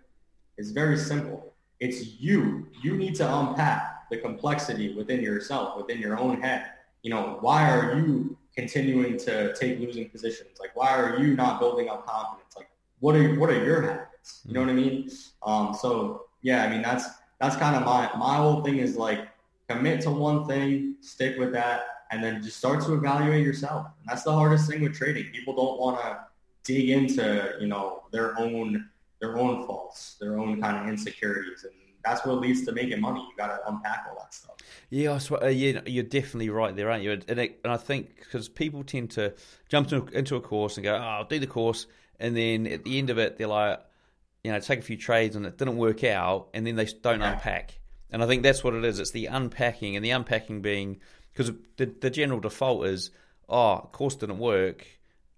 It's 0.58 0.72
very 0.72 0.98
simple. 0.98 1.54
It's 1.80 2.20
you. 2.20 2.68
You 2.84 2.98
need 2.98 3.16
to 3.16 3.38
unpack 3.40 4.10
the 4.10 4.18
complexity 4.18 4.94
within 4.96 5.22
yourself, 5.22 5.78
within 5.78 6.00
your 6.00 6.20
own 6.20 6.42
head. 6.42 6.66
You 7.04 7.12
know, 7.12 7.38
why 7.42 7.70
are 7.70 7.98
you 7.98 8.38
continuing 8.56 9.18
to 9.20 9.54
take 9.56 9.80
losing 9.80 10.10
positions? 10.10 10.60
Like, 10.60 10.76
why 10.76 10.90
are 10.90 11.20
you 11.20 11.36
not 11.36 11.60
building 11.60 11.90
up 11.90 12.06
confidence? 12.06 12.54
Like, 12.56 12.70
what 13.00 13.16
are 13.16 13.40
what 13.40 13.50
are 13.50 13.64
your 13.64 13.82
habits? 13.82 14.15
You 14.46 14.54
know 14.54 14.62
what 14.62 14.70
I 14.70 14.74
mean? 14.74 15.10
Um, 15.44 15.74
so 15.74 16.28
yeah, 16.42 16.64
I 16.64 16.70
mean 16.70 16.82
that's 16.82 17.06
that's 17.40 17.56
kind 17.56 17.76
of 17.76 17.84
my 17.84 18.10
my 18.18 18.38
whole 18.38 18.64
thing 18.64 18.78
is 18.78 18.96
like 18.96 19.28
commit 19.70 20.02
to 20.02 20.12
one 20.12 20.46
thing, 20.48 20.96
stick 21.02 21.38
with 21.38 21.52
that, 21.54 21.86
and 22.12 22.24
then 22.24 22.42
just 22.42 22.58
start 22.58 22.84
to 22.86 22.94
evaluate 22.94 23.46
yourself. 23.46 23.88
And 24.00 24.10
that's 24.10 24.24
the 24.24 24.32
hardest 24.32 24.70
thing 24.70 24.82
with 24.82 24.96
trading. 24.96 25.32
People 25.32 25.56
don't 25.56 25.80
want 25.80 26.00
to 26.02 26.20
dig 26.64 26.90
into 26.90 27.54
you 27.60 27.68
know 27.68 28.04
their 28.12 28.38
own 28.40 28.90
their 29.20 29.38
own 29.38 29.66
faults, 29.66 30.18
their 30.20 30.40
own 30.40 30.62
kind 30.62 30.78
of 30.78 30.88
insecurities, 30.88 31.64
and 31.64 31.74
that's 32.04 32.26
what 32.26 32.40
leads 32.40 32.66
to 32.66 32.72
making 32.72 33.02
money. 33.02 33.22
You 33.22 33.36
got 33.38 33.48
to 33.48 33.60
unpack 33.68 34.06
all 34.10 34.18
that 34.20 34.34
stuff. 34.34 34.56
Yeah, 34.90 35.14
I 35.14 35.18
swear, 35.18 35.44
uh, 35.44 35.48
yeah, 35.48 35.82
you're 35.86 36.04
definitely 36.04 36.50
right 36.50 36.76
there, 36.76 36.92
aren't 36.92 37.04
you? 37.04 37.12
And, 37.28 37.40
it, 37.40 37.60
and 37.64 37.74
I 37.74 37.78
think 37.78 38.18
because 38.18 38.48
people 38.48 38.84
tend 38.84 39.12
to 39.12 39.34
jump 39.68 39.92
into, 39.92 40.16
into 40.16 40.36
a 40.36 40.42
course 40.42 40.78
and 40.78 40.84
go, 40.84 40.96
"Oh, 40.96 41.00
I'll 41.00 41.26
do 41.26 41.40
the 41.40 41.48
course," 41.48 41.88
and 42.20 42.38
then 42.38 42.68
at 42.68 42.84
the 42.84 43.00
end 43.00 43.10
of 43.10 43.18
it, 43.18 43.38
they're 43.38 43.48
like, 43.48 43.80
you 44.46 44.52
know, 44.52 44.60
take 44.60 44.80
a 44.80 44.84
few 44.84 44.96
trades 44.96 45.36
and 45.36 45.44
it 45.48 45.58
didn't 45.58 45.78
work 45.78 46.04
out, 46.04 46.50
and 46.54 46.68
then 46.68 46.76
they 46.76 46.86
don't 46.86 47.22
yeah. 47.22 47.34
unpack. 47.34 47.80
And 48.12 48.24
I 48.24 48.28
think 48.28 48.44
that's 48.44 48.64
what 48.64 48.76
it 48.76 48.86
is. 48.86 49.00
It's 49.00 49.10
the 49.10 49.26
unpacking, 49.26 49.96
and 49.96 50.06
the 50.06 50.12
unpacking 50.12 50.62
being 50.62 51.00
because 51.34 51.52
the 51.78 51.88
the 51.88 52.12
general 52.12 52.40
default 52.40 52.86
is, 52.86 53.10
oh, 53.50 53.90
course 53.92 54.16
didn't 54.16 54.38
work. 54.38 54.86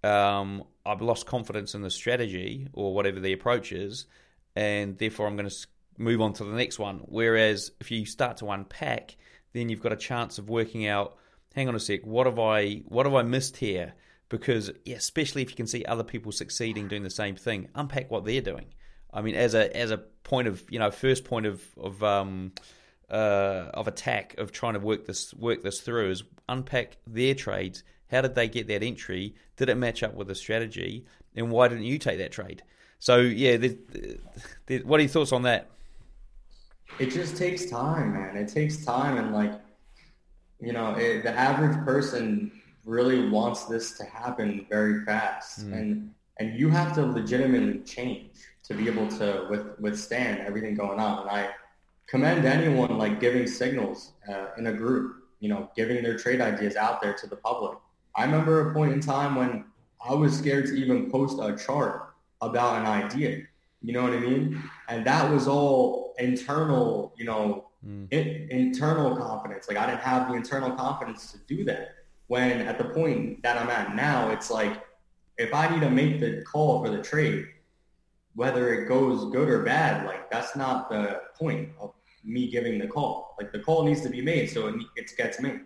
Um, 0.04 0.64
I've 0.84 1.00
lost 1.00 1.24
confidence 1.24 1.74
in 1.74 1.80
the 1.80 1.90
strategy 1.90 2.68
or 2.74 2.94
whatever 2.94 3.18
the 3.18 3.32
approach 3.32 3.72
is, 3.72 4.04
and 4.54 4.98
therefore 4.98 5.26
I'm 5.26 5.36
going 5.36 5.48
to 5.48 5.66
move 5.96 6.20
on 6.20 6.34
to 6.34 6.44
the 6.44 6.54
next 6.54 6.78
one. 6.78 7.00
Whereas 7.06 7.72
if 7.80 7.90
you 7.90 8.04
start 8.04 8.36
to 8.38 8.50
unpack, 8.50 9.16
then 9.54 9.70
you've 9.70 9.82
got 9.82 9.94
a 9.94 9.96
chance 9.96 10.38
of 10.38 10.50
working 10.50 10.86
out. 10.86 11.16
Hang 11.54 11.66
on 11.66 11.74
a 11.74 11.80
sec. 11.80 12.04
What 12.04 12.26
have 12.26 12.38
I 12.38 12.82
what 12.88 13.06
have 13.06 13.14
I 13.14 13.22
missed 13.22 13.56
here? 13.56 13.94
Because 14.28 14.70
yeah, 14.84 14.96
especially 14.96 15.40
if 15.40 15.48
you 15.48 15.56
can 15.56 15.66
see 15.66 15.86
other 15.86 16.04
people 16.04 16.30
succeeding 16.30 16.88
doing 16.88 17.04
the 17.04 17.10
same 17.10 17.36
thing, 17.36 17.68
unpack 17.74 18.10
what 18.10 18.26
they're 18.26 18.42
doing. 18.42 18.66
I 19.12 19.22
mean, 19.22 19.34
as 19.34 19.54
a 19.54 19.74
as 19.76 19.90
a 19.90 19.98
point 19.98 20.48
of 20.48 20.62
you 20.70 20.78
know 20.78 20.90
first 20.90 21.24
point 21.24 21.46
of 21.46 21.62
of 21.76 22.02
um, 22.04 22.52
uh, 23.10 23.70
of 23.74 23.88
attack 23.88 24.34
of 24.38 24.52
trying 24.52 24.74
to 24.74 24.80
work 24.80 25.06
this 25.06 25.32
work 25.34 25.62
this 25.62 25.80
through 25.80 26.10
is 26.10 26.22
unpack 26.48 26.96
their 27.06 27.34
trades. 27.34 27.82
How 28.10 28.22
did 28.22 28.34
they 28.34 28.48
get 28.48 28.68
that 28.68 28.82
entry? 28.82 29.34
Did 29.56 29.68
it 29.68 29.76
match 29.76 30.02
up 30.02 30.14
with 30.14 30.28
the 30.28 30.34
strategy? 30.34 31.04
And 31.36 31.50
why 31.50 31.68
didn't 31.68 31.84
you 31.84 31.98
take 31.98 32.18
that 32.18 32.32
trade? 32.32 32.62
So 32.98 33.18
yeah, 33.18 33.56
the, 33.56 33.78
the, 34.66 34.82
what 34.82 34.98
are 34.98 35.02
your 35.02 35.10
thoughts 35.10 35.32
on 35.32 35.42
that? 35.42 35.70
It 36.98 37.10
just 37.10 37.36
takes 37.36 37.66
time, 37.66 38.14
man. 38.14 38.36
It 38.36 38.48
takes 38.48 38.84
time, 38.84 39.18
and 39.18 39.32
like 39.34 39.52
you 40.60 40.72
know, 40.72 40.94
it, 40.94 41.22
the 41.22 41.30
average 41.30 41.78
person 41.84 42.50
really 42.84 43.28
wants 43.28 43.66
this 43.66 43.96
to 43.98 44.04
happen 44.04 44.66
very 44.68 45.04
fast, 45.04 45.66
mm. 45.66 45.72
and 45.72 46.14
and 46.38 46.58
you 46.58 46.70
have 46.70 46.94
to 46.94 47.04
legitimately 47.04 47.80
change 47.80 48.30
to 48.68 48.74
be 48.74 48.86
able 48.86 49.08
to 49.08 49.46
with, 49.50 49.80
withstand 49.80 50.40
everything 50.40 50.74
going 50.74 51.00
on. 51.00 51.22
And 51.22 51.30
I 51.30 51.50
commend 52.06 52.44
anyone 52.44 52.98
like 52.98 53.18
giving 53.18 53.46
signals 53.46 54.12
uh, 54.28 54.48
in 54.58 54.66
a 54.66 54.72
group, 54.72 55.24
you 55.40 55.48
know, 55.48 55.70
giving 55.74 56.02
their 56.02 56.18
trade 56.18 56.40
ideas 56.40 56.76
out 56.76 57.00
there 57.00 57.14
to 57.14 57.26
the 57.26 57.36
public. 57.36 57.78
I 58.14 58.24
remember 58.24 58.70
a 58.70 58.74
point 58.74 58.92
in 58.92 59.00
time 59.00 59.34
when 59.36 59.64
I 60.06 60.14
was 60.14 60.36
scared 60.36 60.66
to 60.66 60.74
even 60.74 61.10
post 61.10 61.38
a 61.42 61.56
chart 61.56 62.14
about 62.40 62.80
an 62.80 62.86
idea. 62.86 63.42
You 63.82 63.92
know 63.92 64.02
what 64.02 64.12
I 64.12 64.18
mean? 64.18 64.62
And 64.88 65.06
that 65.06 65.30
was 65.30 65.48
all 65.48 66.14
internal, 66.18 67.14
you 67.16 67.24
know, 67.24 67.68
mm. 67.86 68.12
in, 68.12 68.48
internal 68.50 69.16
confidence. 69.16 69.68
Like 69.68 69.78
I 69.78 69.86
didn't 69.86 70.02
have 70.02 70.28
the 70.28 70.34
internal 70.34 70.72
confidence 70.72 71.32
to 71.32 71.38
do 71.46 71.64
that. 71.64 71.94
When 72.26 72.60
at 72.60 72.76
the 72.76 72.84
point 72.84 73.42
that 73.42 73.56
I'm 73.56 73.70
at 73.70 73.94
now, 73.94 74.30
it's 74.30 74.50
like 74.50 74.82
if 75.38 75.54
I 75.54 75.68
need 75.68 75.80
to 75.80 75.90
make 75.90 76.20
the 76.20 76.42
call 76.42 76.84
for 76.84 76.90
the 76.90 77.02
trade, 77.02 77.46
whether 78.34 78.72
it 78.74 78.88
goes 78.88 79.30
good 79.32 79.48
or 79.48 79.62
bad, 79.62 80.06
like 80.06 80.30
that's 80.30 80.56
not 80.56 80.90
the 80.90 81.22
point 81.38 81.70
of 81.80 81.92
me 82.24 82.50
giving 82.50 82.78
the 82.78 82.86
call. 82.86 83.34
Like 83.38 83.52
the 83.52 83.60
call 83.60 83.84
needs 83.84 84.02
to 84.02 84.08
be 84.08 84.20
made 84.20 84.50
so 84.50 84.68
it, 84.68 84.74
it 84.96 85.10
gets 85.16 85.40
made, 85.40 85.60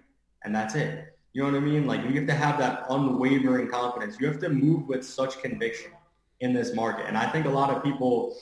and 0.44 0.54
that's 0.54 0.74
it. 0.74 1.16
You 1.32 1.42
know 1.42 1.50
what 1.50 1.56
I 1.56 1.60
mean? 1.60 1.86
Like 1.86 2.02
you 2.02 2.12
have 2.12 2.26
to 2.26 2.34
have 2.34 2.58
that 2.58 2.84
unwavering 2.90 3.68
confidence. 3.68 4.18
You 4.20 4.26
have 4.26 4.38
to 4.40 4.48
move 4.48 4.86
with 4.86 5.04
such 5.04 5.40
conviction 5.42 5.92
in 6.40 6.52
this 6.52 6.74
market. 6.74 7.06
And 7.06 7.16
I 7.16 7.26
think 7.30 7.46
a 7.46 7.50
lot 7.50 7.70
of 7.70 7.82
people, 7.82 8.36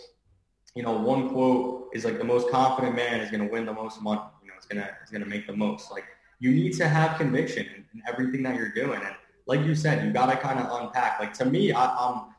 you 0.74 0.82
know, 0.82 0.92
one 0.92 1.30
quote 1.30 1.90
is 1.92 2.05
like 2.05 2.18
the 2.18 2.24
most 2.24 2.51
confident 2.51 2.97
man 2.97 3.20
is 3.20 3.30
going 3.30 3.47
to 3.47 3.53
win 3.53 3.64
the 3.64 3.72
most 3.72 4.03
money. 4.03 4.22
You 4.42 4.49
know, 4.49 4.55
it's 4.57 4.66
gonna 4.66 4.90
it's 5.03 5.11
gonna 5.11 5.26
make 5.26 5.47
the 5.47 5.57
most. 5.57 5.92
Like 5.92 6.05
you 6.40 6.51
need 6.51 6.72
to 6.78 6.88
have 6.88 7.16
conviction 7.16 7.66
in, 7.66 7.84
in 7.94 8.03
everything 8.09 8.42
that 8.42 8.57
you're 8.57 8.72
doing. 8.72 9.01
And 9.05 9.14
like 9.47 9.61
you 9.61 9.74
said, 9.74 10.05
you 10.05 10.12
got 10.12 10.26
to 10.26 10.36
kind 10.36 10.59
of 10.59 10.82
unpack. 10.82 11.20
Like 11.20 11.32
to 11.34 11.44
me, 11.44 11.72
I, 11.72 11.94
I'm 11.94 12.34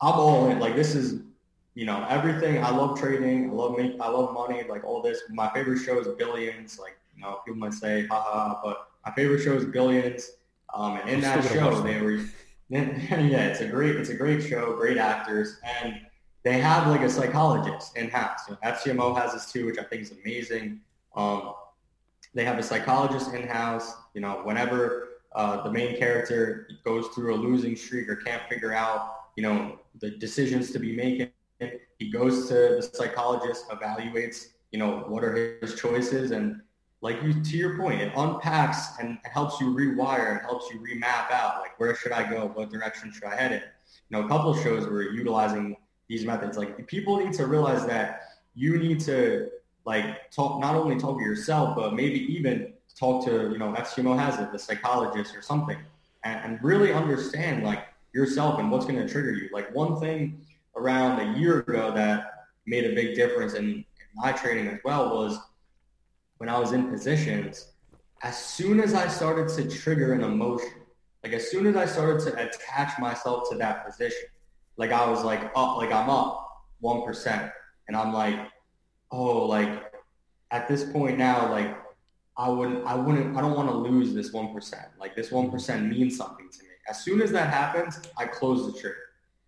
I'm 0.00 0.14
all 0.14 0.48
in. 0.48 0.58
Like 0.58 0.76
this 0.76 0.94
is, 0.94 1.20
you 1.74 1.86
know, 1.86 2.06
everything. 2.08 2.62
I 2.62 2.70
love 2.70 2.98
trading. 2.98 3.50
I 3.50 3.52
love 3.52 3.78
me. 3.78 3.96
I 4.00 4.08
love 4.08 4.32
money. 4.34 4.62
Like 4.68 4.84
all 4.84 5.02
this. 5.02 5.22
My 5.30 5.48
favorite 5.50 5.78
show 5.78 5.98
is 5.98 6.08
Billions. 6.08 6.78
Like 6.78 6.96
you 7.16 7.22
know, 7.22 7.40
people 7.44 7.58
might 7.58 7.74
say, 7.74 8.06
ha 8.06 8.20
ha, 8.20 8.60
but 8.62 8.88
my 9.04 9.12
favorite 9.12 9.42
show 9.42 9.54
is 9.54 9.64
Billions. 9.64 10.32
Um, 10.74 10.96
and 10.96 11.08
in 11.08 11.20
that 11.22 11.44
show, 11.44 11.80
they 11.80 12.00
were, 12.02 12.20
yeah, 12.68 13.46
it's 13.46 13.60
a 13.60 13.68
great, 13.68 13.96
it's 13.96 14.10
a 14.10 14.14
great 14.14 14.42
show, 14.42 14.74
great 14.74 14.98
actors, 14.98 15.58
and 15.82 16.00
they 16.42 16.58
have 16.58 16.88
like 16.88 17.00
a 17.00 17.08
psychologist 17.08 17.96
in 17.96 18.10
house. 18.10 18.40
You 18.48 18.56
know, 18.62 18.70
FTMO 18.70 19.16
has 19.16 19.32
this 19.32 19.50
too, 19.50 19.66
which 19.66 19.78
I 19.78 19.84
think 19.84 20.02
is 20.02 20.12
amazing. 20.12 20.80
Um, 21.14 21.54
they 22.34 22.44
have 22.44 22.58
a 22.58 22.62
psychologist 22.62 23.32
in 23.32 23.46
house. 23.48 23.94
You 24.14 24.20
know, 24.20 24.40
whenever 24.44 25.08
uh, 25.34 25.62
the 25.62 25.70
main 25.70 25.96
character 25.96 26.68
goes 26.84 27.08
through 27.08 27.34
a 27.34 27.36
losing 27.36 27.76
streak 27.76 28.08
or 28.08 28.16
can't 28.16 28.42
figure 28.48 28.72
out, 28.72 29.15
you 29.36 29.42
know, 29.42 29.78
the 30.00 30.10
decisions 30.10 30.72
to 30.72 30.78
be 30.78 30.96
making, 30.96 31.30
he 31.98 32.10
goes 32.10 32.48
to 32.48 32.54
the 32.54 32.82
psychologist, 32.82 33.68
evaluates, 33.68 34.48
you 34.72 34.78
know, 34.78 35.04
what 35.06 35.22
are 35.24 35.58
his 35.60 35.74
choices, 35.74 36.32
and 36.32 36.60
like 37.02 37.22
you 37.22 37.32
to 37.42 37.56
your 37.56 37.78
point, 37.78 38.00
it 38.00 38.12
unpacks 38.16 38.98
and 38.98 39.18
helps 39.32 39.60
you 39.60 39.68
rewire 39.68 40.32
and 40.32 40.40
helps 40.40 40.70
you 40.72 40.80
remap 40.80 41.30
out 41.30 41.60
like 41.60 41.78
where 41.78 41.94
should 41.94 42.12
I 42.12 42.28
go, 42.28 42.50
what 42.54 42.70
direction 42.70 43.12
should 43.12 43.24
I 43.24 43.36
head 43.36 43.52
in. 43.52 43.62
You 44.08 44.18
know, 44.18 44.24
a 44.24 44.28
couple 44.28 44.54
shows 44.56 44.86
were 44.86 45.02
utilizing 45.02 45.76
these 46.08 46.24
methods. 46.24 46.56
Like 46.56 46.86
people 46.86 47.18
need 47.18 47.32
to 47.34 47.46
realize 47.46 47.86
that 47.86 48.22
you 48.54 48.78
need 48.78 49.00
to 49.00 49.50
like 49.84 50.30
talk 50.30 50.60
not 50.60 50.74
only 50.74 50.98
talk 50.98 51.18
to 51.18 51.24
yourself, 51.24 51.76
but 51.76 51.94
maybe 51.94 52.20
even 52.34 52.72
talk 52.98 53.24
to 53.26 53.50
you 53.50 53.58
know 53.58 53.72
FTMO 53.74 54.18
has 54.18 54.40
it, 54.40 54.50
the 54.50 54.58
psychologist 54.58 55.36
or 55.36 55.42
something, 55.42 55.78
and, 56.24 56.44
and 56.44 56.64
really 56.64 56.92
understand 56.92 57.62
like 57.62 57.84
yourself 58.16 58.58
and 58.58 58.70
what's 58.70 58.86
going 58.86 58.98
to 58.98 59.06
trigger 59.06 59.32
you. 59.32 59.50
Like 59.52 59.72
one 59.74 60.00
thing 60.00 60.40
around 60.74 61.20
a 61.20 61.38
year 61.38 61.60
ago 61.60 61.92
that 61.92 62.48
made 62.66 62.84
a 62.84 62.94
big 62.94 63.14
difference 63.14 63.52
in, 63.54 63.64
in 63.64 63.84
my 64.14 64.32
training 64.32 64.68
as 64.68 64.80
well 64.84 65.14
was 65.14 65.38
when 66.38 66.48
I 66.48 66.58
was 66.58 66.72
in 66.72 66.88
positions. 66.90 67.72
As 68.22 68.36
soon 68.36 68.80
as 68.80 68.94
I 68.94 69.06
started 69.08 69.48
to 69.56 69.68
trigger 69.68 70.14
an 70.14 70.22
emotion, 70.22 70.72
like 71.22 71.34
as 71.34 71.50
soon 71.50 71.66
as 71.66 71.76
I 71.76 71.84
started 71.84 72.20
to 72.26 72.32
attach 72.42 72.98
myself 72.98 73.50
to 73.50 73.58
that 73.58 73.84
position, 73.86 74.28
like 74.78 74.92
I 74.92 75.08
was 75.08 75.22
like 75.22 75.42
up, 75.54 75.76
like 75.76 75.92
I'm 75.92 76.08
up 76.08 76.48
one 76.80 77.04
percent, 77.04 77.50
and 77.88 77.96
I'm 77.96 78.12
like, 78.12 78.38
oh, 79.10 79.46
like 79.46 79.92
at 80.50 80.68
this 80.68 80.84
point 80.84 81.18
now, 81.18 81.50
like 81.50 81.76
I 82.36 82.48
wouldn't, 82.48 82.86
I 82.86 82.94
wouldn't, 82.94 83.36
I 83.36 83.40
don't 83.40 83.54
want 83.54 83.68
to 83.68 83.76
lose 83.76 84.14
this 84.14 84.32
one 84.32 84.52
percent. 84.54 84.88
Like 84.98 85.14
this 85.16 85.30
one 85.30 85.50
percent 85.50 85.86
means 85.86 86.16
something 86.16 86.48
to 86.50 86.62
me. 86.62 86.65
As 86.88 87.02
soon 87.02 87.20
as 87.20 87.32
that 87.32 87.52
happens, 87.52 88.00
I 88.16 88.26
close 88.26 88.72
the 88.72 88.78
trade, 88.78 88.94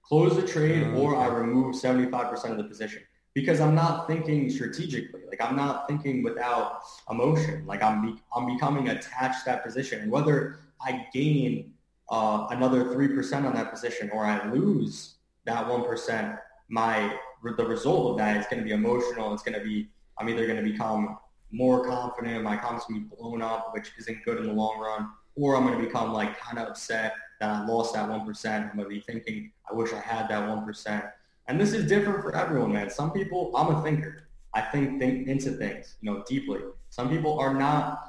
close 0.03 0.37
the 0.37 0.47
trade, 0.47 0.85
mm-hmm. 0.85 0.99
or 0.99 1.17
I 1.17 1.27
remove 1.27 1.75
seventy 1.77 2.11
five 2.11 2.31
percent 2.31 2.53
of 2.53 2.59
the 2.59 2.65
position 2.65 3.03
because 3.35 3.61
I'm 3.61 3.75
not 3.75 4.09
thinking 4.09 4.51
strategically. 4.51 5.21
Like 5.29 5.41
I'm 5.41 5.57
not 5.57 5.87
thinking 5.87 6.23
without 6.23 6.81
emotion. 7.11 7.65
Like 7.67 7.83
I'm, 7.83 8.03
be, 8.03 8.23
I'm 8.35 8.47
becoming 8.47 8.89
attached 8.89 9.41
to 9.41 9.45
that 9.47 9.65
position, 9.65 10.03
and 10.03 10.11
whether 10.11 10.59
I 10.81 11.07
gain 11.13 11.73
uh, 12.11 12.47
another 12.51 12.85
3% 12.85 13.45
on 13.45 13.55
that 13.55 13.71
position 13.71 14.11
or 14.13 14.25
I 14.25 14.51
lose 14.51 15.17
that 15.45 15.67
1%, 15.67 16.39
my 16.69 17.17
the 17.57 17.65
result 17.65 18.11
of 18.11 18.19
that 18.19 18.37
is 18.37 18.47
going 18.47 18.59
to 18.59 18.65
be 18.65 18.73
emotional. 18.73 19.33
It's 19.33 19.43
going 19.43 19.59
to 19.59 19.65
be 19.65 19.89
I'm 20.19 20.29
either 20.29 20.47
going 20.47 20.63
to 20.63 20.69
become 20.69 21.19
more 21.53 21.87
confident, 21.87 22.43
my 22.43 22.57
confidence 22.57 22.87
will 22.89 22.99
be 22.99 23.17
blown 23.17 23.41
up, 23.41 23.73
which 23.73 23.93
isn't 23.99 24.25
good 24.25 24.39
in 24.39 24.47
the 24.47 24.53
long 24.53 24.81
run, 24.81 25.09
or 25.37 25.57
I'm 25.57 25.65
going 25.65 25.79
to 25.79 25.85
become 25.85 26.13
like 26.13 26.39
kind 26.39 26.59
of 26.59 26.69
upset 26.69 27.15
that 27.41 27.51
I 27.51 27.67
lost 27.67 27.95
that 27.95 28.09
1%. 28.09 28.71
I'm 28.71 28.77
going 28.77 28.79
to 28.79 28.89
be 28.89 29.01
thinking, 29.01 29.53
I 29.71 29.75
wish 29.75 29.93
I 29.93 30.01
had 30.01 30.29
that 30.29 30.49
1%. 30.49 31.13
And 31.47 31.61
this 31.61 31.73
is 31.73 31.89
different 31.89 32.23
for 32.23 32.35
everyone, 32.35 32.73
man. 32.73 32.91
Some 32.91 33.11
people, 33.11 33.57
I'm 33.57 33.75
a 33.75 33.83
thinker. 33.83 34.29
I 34.55 34.61
think, 34.61 34.99
think 34.99 35.29
into 35.29 35.53
things, 35.53 35.97
you 36.01 36.11
know, 36.11 36.25
deeply. 36.27 36.61
Some 36.91 37.11
people 37.11 37.39
are 37.39 37.55
not 37.55 38.05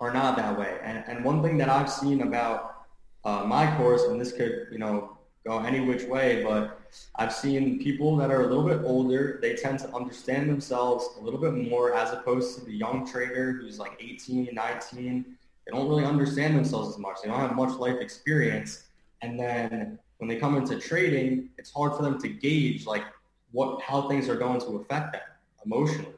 are 0.00 0.12
not 0.12 0.36
that 0.36 0.58
way. 0.58 0.78
And, 0.82 1.04
and 1.06 1.24
one 1.24 1.42
thing 1.42 1.56
that 1.58 1.68
I've 1.68 1.88
seen 1.88 2.22
about 2.22 2.86
uh, 3.24 3.44
my 3.46 3.74
course, 3.76 4.02
and 4.02 4.20
this 4.20 4.32
could, 4.32 4.66
you 4.72 4.78
know, 4.78 5.16
go 5.46 5.60
any 5.60 5.78
which 5.78 6.02
way, 6.02 6.42
but 6.42 6.80
I've 7.16 7.32
seen 7.32 7.78
people 7.78 8.16
that 8.16 8.30
are 8.30 8.42
a 8.42 8.46
little 8.46 8.66
bit 8.66 8.80
older, 8.84 9.38
they 9.40 9.54
tend 9.54 9.78
to 9.80 9.94
understand 9.94 10.50
themselves 10.50 11.08
a 11.18 11.22
little 11.22 11.40
bit 11.40 11.54
more 11.54 11.94
as 11.94 12.12
opposed 12.12 12.58
to 12.58 12.64
the 12.64 12.72
young 12.72 13.06
trader 13.06 13.52
who's 13.52 13.78
like 13.78 13.92
18, 14.00 14.50
19. 14.52 15.24
They 15.66 15.76
don't 15.76 15.88
really 15.88 16.04
understand 16.04 16.56
themselves 16.56 16.90
as 16.94 16.98
much. 16.98 17.18
They 17.22 17.28
don't 17.28 17.40
have 17.40 17.54
much 17.54 17.78
life 17.78 18.00
experience. 18.00 18.84
And 19.22 19.38
then 19.38 19.98
when 20.18 20.28
they 20.28 20.36
come 20.36 20.56
into 20.56 20.78
trading, 20.78 21.50
it's 21.58 21.72
hard 21.72 21.94
for 21.94 22.02
them 22.02 22.18
to 22.20 22.28
gauge 22.28 22.86
like 22.86 23.04
what 23.52 23.80
how 23.82 24.08
things 24.08 24.28
are 24.28 24.36
going 24.36 24.60
to 24.60 24.66
affect 24.76 25.12
them 25.12 25.22
emotionally. 25.64 26.14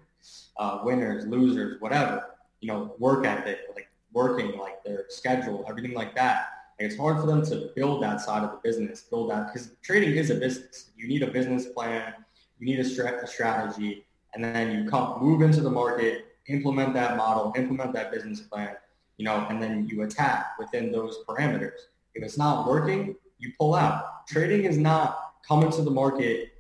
Uh, 0.57 0.81
winners, 0.85 1.27
losers, 1.27 1.81
whatever. 1.81 2.31
You 2.61 2.69
know, 2.69 2.95
work 2.99 3.27
ethic, 3.27 3.59
like 3.75 3.89
working, 4.13 4.57
like 4.59 4.83
their 4.85 5.05
schedule, 5.09 5.65
everything 5.69 5.93
like 5.93 6.15
that 6.15 6.49
it's 6.79 6.97
hard 6.97 7.21
for 7.21 7.27
them 7.27 7.45
to 7.47 7.71
build 7.77 8.03
that 8.03 8.21
side 8.21 8.43
of 8.43 8.51
the 8.51 8.59
business, 8.63 9.03
build 9.03 9.31
that 9.31 9.53
because 9.53 9.71
trading 9.83 10.17
is 10.17 10.31
a 10.31 10.35
business. 10.35 10.91
You 10.97 11.07
need 11.07 11.23
a 11.23 11.29
business 11.29 11.67
plan, 11.67 12.15
you 12.59 12.67
need 12.67 12.81
a, 12.81 12.85
stra- 12.85 13.23
a 13.23 13.27
strategy, 13.27 14.05
and 14.35 14.43
then 14.43 14.73
you 14.73 14.91
come 14.91 15.21
move 15.21 15.43
into 15.43 15.61
the 15.61 15.71
market, 15.71 16.27
implement 16.49 16.95
that 16.95 17.17
model, 17.17 17.53
implement 17.57 17.93
that 17.93 18.11
business 18.11 18.41
plan, 18.41 18.77
you 19.17 19.25
know, 19.25 19.47
and 19.49 19.63
then 19.63 19.87
you 19.89 20.03
attack 20.03 20.59
within 20.59 20.93
those 20.93 21.19
parameters. 21.29 21.79
If 22.15 22.23
it's 22.23 22.39
not 22.39 22.69
working, 22.69 23.17
you 23.39 23.53
pull 23.59 23.75
out. 23.75 24.27
Trading 24.27 24.65
is 24.65 24.79
not 24.79 25.35
coming 25.47 25.71
to 25.73 25.83
the 25.83 25.91
market, 25.91 26.53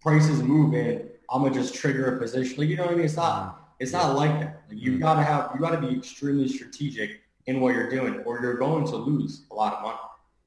prices 0.00 0.42
moving. 0.42 1.08
I'm 1.30 1.42
gonna 1.42 1.54
just 1.54 1.74
trigger 1.74 2.16
a 2.16 2.18
position. 2.18 2.58
Like 2.58 2.68
you 2.68 2.76
know 2.76 2.84
what 2.84 2.92
I 2.92 2.96
mean? 2.96 3.04
It's 3.04 3.16
not. 3.16 3.42
Mm-hmm. 3.42 3.60
It's 3.80 3.92
not 3.92 4.14
like 4.16 4.40
that. 4.40 4.62
Like, 4.68 4.78
you 4.78 4.92
mm-hmm. 4.92 5.00
gotta 5.00 5.22
have. 5.22 5.50
You 5.54 5.60
gotta 5.60 5.80
be 5.80 5.96
extremely 5.96 6.48
strategic 6.48 7.20
in 7.46 7.60
what 7.60 7.74
you're 7.74 7.90
doing, 7.90 8.20
or 8.24 8.40
you're 8.40 8.56
going 8.56 8.86
to 8.86 8.96
lose 8.96 9.44
a 9.50 9.54
lot 9.54 9.74
of 9.74 9.82
money. 9.82 9.98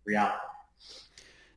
Reality. 0.06 0.36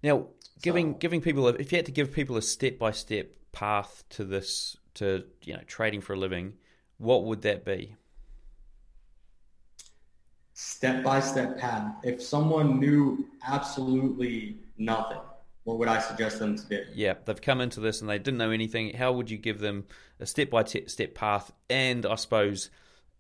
Now, 0.03 0.27
giving 0.63 0.93
so, 0.93 0.99
giving 0.99 1.21
people, 1.21 1.49
if 1.49 1.73
you 1.73 1.77
had 1.77 1.87
to 1.87 1.93
give 1.93 2.13
people 2.13 2.37
a 2.37 2.43
step 2.43 2.79
by 2.79 2.93
step 2.93 3.31
path 3.53 4.05
to 4.11 4.25
this, 4.25 4.77
to 4.95 5.25
you 5.43 5.55
know, 5.55 5.61
trading 5.67 6.01
for 6.01 6.15
a 6.15 6.17
living, 6.17 6.55
what 6.99 7.25
would 7.25 7.43
that 7.43 7.65
be? 7.65 7.97
Step 10.59 11.05
by 11.05 11.21
step 11.21 11.59
path. 11.59 11.97
If 12.03 12.23
someone 12.23 12.81
knew 12.81 13.27
absolutely 13.47 14.57
nothing, 14.79 15.21
what 15.65 15.79
would 15.79 15.87
I 15.87 16.01
suggest 16.01 16.39
them 16.39 16.57
to 16.57 16.67
do? 16.67 16.83
Yeah, 16.95 17.13
they've 17.27 17.39
come 17.39 17.61
into 17.61 17.79
this 17.81 18.01
and 18.01 18.09
they 18.09 18.19
didn't 18.19 18.39
know 18.39 18.53
anything. 18.53 18.95
How 18.95 19.13
would 19.13 19.31
you 19.31 19.37
give 19.37 19.59
them 19.59 19.85
a 20.19 20.25
step 20.25 20.49
by 20.49 20.65
step 20.65 21.15
path, 21.15 21.53
and 21.69 22.07
I 22.07 22.15
suppose 22.15 22.71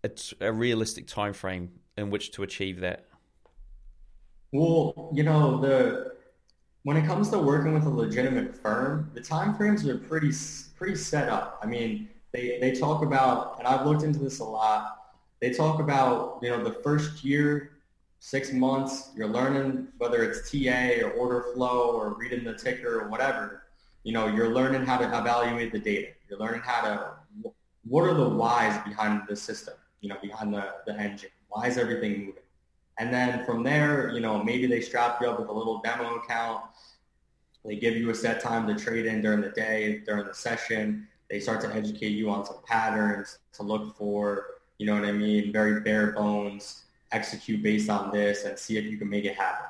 it's 0.03 0.33
a 0.41 0.51
realistic 0.51 1.09
time 1.09 1.35
frame 1.35 1.73
in 1.99 2.09
which 2.09 2.33
to 2.33 2.43
achieve 2.43 2.81
that? 2.81 3.05
Well, 4.53 5.11
you 5.13 5.23
know, 5.23 5.61
the 5.61 6.15
when 6.85 6.97
it 6.97 7.05
comes 7.05 7.29
to 7.33 7.39
working 7.39 7.75
with 7.75 7.85
a 7.85 7.91
legitimate 7.91 8.57
firm, 8.57 9.11
the 9.13 9.21
time 9.21 9.55
frames 9.57 9.87
are 9.87 9.99
pretty 9.99 10.33
pretty 10.75 10.97
set 10.97 11.29
up. 11.29 11.61
I 11.63 11.67
mean, 11.67 12.09
they 12.33 12.57
they 12.63 12.73
talk 12.73 13.05
about, 13.05 13.59
and 13.59 13.69
I've 13.69 13.85
looked 13.85 14.05
into 14.05 14.21
this 14.21 14.39
a 14.39 14.45
lot. 14.45 15.06
They 15.41 15.51
talk 15.51 15.81
about, 15.81 16.39
you 16.43 16.51
know, 16.51 16.63
the 16.65 16.73
first 16.83 17.25
year, 17.25 17.73
six 18.21 18.53
months, 18.53 19.11
you're 19.15 19.29
learning 19.29 19.89
whether 19.99 20.23
it's 20.23 20.51
TA 20.51 21.05
or 21.07 21.11
order 21.13 21.53
flow 21.55 21.91
or 21.93 22.15
reading 22.15 22.45
the 22.45 22.55
ticker 22.55 23.01
or 23.01 23.09
whatever. 23.09 23.65
You 24.03 24.13
know, 24.13 24.29
you're 24.29 24.55
learning 24.55 24.87
how 24.87 24.97
to 24.99 25.07
evaluate 25.07 25.73
the 25.73 25.79
data. 25.79 26.09
You're 26.29 26.39
learning 26.39 26.63
how 26.65 26.83
to 26.83 27.53
what 27.89 28.03
are 28.03 28.15
the 28.15 28.29
whys 28.29 28.83
behind 28.85 29.23
the 29.29 29.37
system, 29.37 29.75
you 30.01 30.09
know, 30.09 30.17
behind 30.21 30.53
the, 30.53 30.75
the 30.87 30.99
engine. 30.99 31.31
Why 31.49 31.67
is 31.67 31.79
everything 31.79 32.27
moving? 32.27 32.43
And 32.99 33.13
then 33.13 33.45
from 33.45 33.63
there, 33.63 34.11
you 34.11 34.21
know, 34.21 34.43
maybe 34.43 34.67
they 34.67 34.81
strap 34.81 35.21
you 35.21 35.29
up 35.29 35.39
with 35.39 35.49
a 35.49 35.53
little 35.53 35.81
demo 35.83 36.17
account. 36.17 36.65
They 37.65 37.77
give 37.77 37.97
you 37.97 38.11
a 38.11 38.15
set 38.15 38.41
time 38.41 38.67
to 38.69 38.75
trade 38.75 39.07
in 39.07 39.23
during 39.23 39.41
the 39.41 39.51
day, 39.51 40.03
during 40.07 40.27
the 40.27 40.35
session. 40.35 41.07
They 41.31 41.41
start 41.41 41.61
to 41.63 41.75
educate 41.75 42.11
you 42.11 42.31
on 42.31 42.45
some 42.47 42.59
patterns 42.67 43.39
to 43.55 43.63
look 43.63 43.97
for, 43.97 44.47
you 44.79 44.87
know 44.87 44.95
what 44.95 45.05
I 45.05 45.13
mean, 45.13 45.53
very 45.53 45.81
bare 45.81 46.13
bones, 46.13 46.83
execute 47.13 47.63
based 47.63 47.89
on 47.89 48.11
this 48.13 48.45
and 48.45 48.59
see 48.59 48.77
if 48.77 48.85
you 48.85 48.99
can 48.99 49.09
make 49.09 49.25
it 49.25 49.35
happen. 49.37 49.67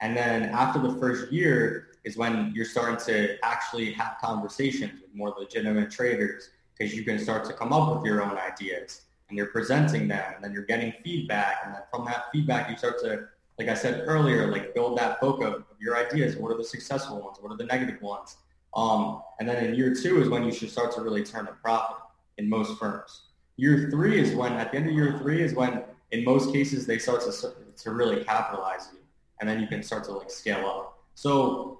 And 0.00 0.16
then 0.16 0.44
after 0.44 0.78
the 0.80 0.94
first 0.98 1.30
year 1.32 1.88
is 2.04 2.16
when 2.16 2.52
you're 2.54 2.64
starting 2.64 2.98
to 3.06 3.36
actually 3.44 3.92
have 3.92 4.16
conversations 4.20 5.00
with 5.00 5.14
more 5.14 5.34
legitimate 5.38 5.90
traders 5.90 6.50
because 6.76 6.94
you 6.94 7.04
can 7.04 7.18
start 7.18 7.44
to 7.44 7.52
come 7.52 7.72
up 7.72 7.94
with 7.94 8.04
your 8.04 8.22
own 8.22 8.38
ideas 8.38 9.02
and 9.28 9.36
you're 9.36 9.48
presenting 9.48 10.08
them 10.08 10.34
and 10.34 10.42
then 10.42 10.52
you're 10.52 10.64
getting 10.64 10.92
feedback. 11.04 11.58
And 11.64 11.74
then 11.74 11.82
from 11.90 12.04
that 12.06 12.24
feedback 12.32 12.70
you 12.70 12.76
start 12.76 12.98
to 13.00 13.28
like 13.58 13.68
i 13.68 13.74
said 13.74 14.04
earlier 14.06 14.50
like 14.50 14.74
build 14.74 14.96
that 14.96 15.20
book 15.20 15.42
of, 15.42 15.64
your 15.78 15.96
ideas. 15.96 16.36
What 16.36 16.52
are 16.52 16.58
the 16.58 16.64
successful 16.64 17.22
ones? 17.22 17.38
What 17.40 17.50
are 17.52 17.56
the 17.56 17.64
negative 17.64 18.02
ones? 18.02 18.36
Um, 18.74 19.22
and 19.38 19.48
then 19.48 19.64
in 19.64 19.74
year 19.74 19.94
two 19.94 20.20
is 20.20 20.28
when 20.28 20.44
you 20.44 20.52
should 20.52 20.70
start 20.70 20.94
to 20.94 21.00
really 21.00 21.24
turn 21.24 21.46
a 21.48 21.52
profit 21.52 21.96
in 22.36 22.50
most 22.50 22.78
firms 22.78 23.22
year 23.60 23.88
three 23.90 24.18
is 24.18 24.34
when 24.34 24.52
at 24.54 24.70
the 24.70 24.78
end 24.78 24.88
of 24.88 24.94
year 24.94 25.18
three 25.18 25.42
is 25.42 25.54
when 25.54 25.82
in 26.12 26.24
most 26.24 26.52
cases 26.52 26.86
they 26.86 26.98
start 26.98 27.20
to, 27.22 27.52
to 27.76 27.90
really 27.90 28.24
capitalize 28.24 28.88
you 28.92 28.98
and 29.40 29.48
then 29.48 29.60
you 29.60 29.66
can 29.66 29.82
start 29.82 30.04
to 30.04 30.12
like 30.12 30.30
scale 30.30 30.66
up 30.66 30.98
so 31.14 31.78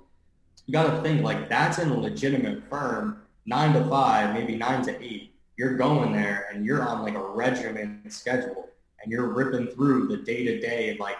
you 0.67 0.73
got 0.73 0.95
to 0.95 1.03
think 1.03 1.23
like 1.23 1.49
that's 1.49 1.79
in 1.79 1.89
a 1.91 1.99
legitimate 1.99 2.63
firm 2.69 3.23
nine 3.47 3.73
to 3.73 3.83
five 3.89 4.35
maybe 4.35 4.57
nine 4.57 4.83
to 4.83 4.93
eight 5.03 5.33
you're 5.57 5.77
going 5.77 6.13
there 6.13 6.49
and 6.53 6.65
you're 6.65 6.83
on 6.87 7.03
like 7.03 7.15
a 7.15 7.27
regimented 7.45 8.13
schedule 8.13 8.69
and 9.03 9.11
you're 9.11 9.29
ripping 9.29 9.67
through 9.69 10.09
the 10.09 10.19
day 10.19 10.45
to 10.45 10.61
day 10.61 10.97
like 11.01 11.17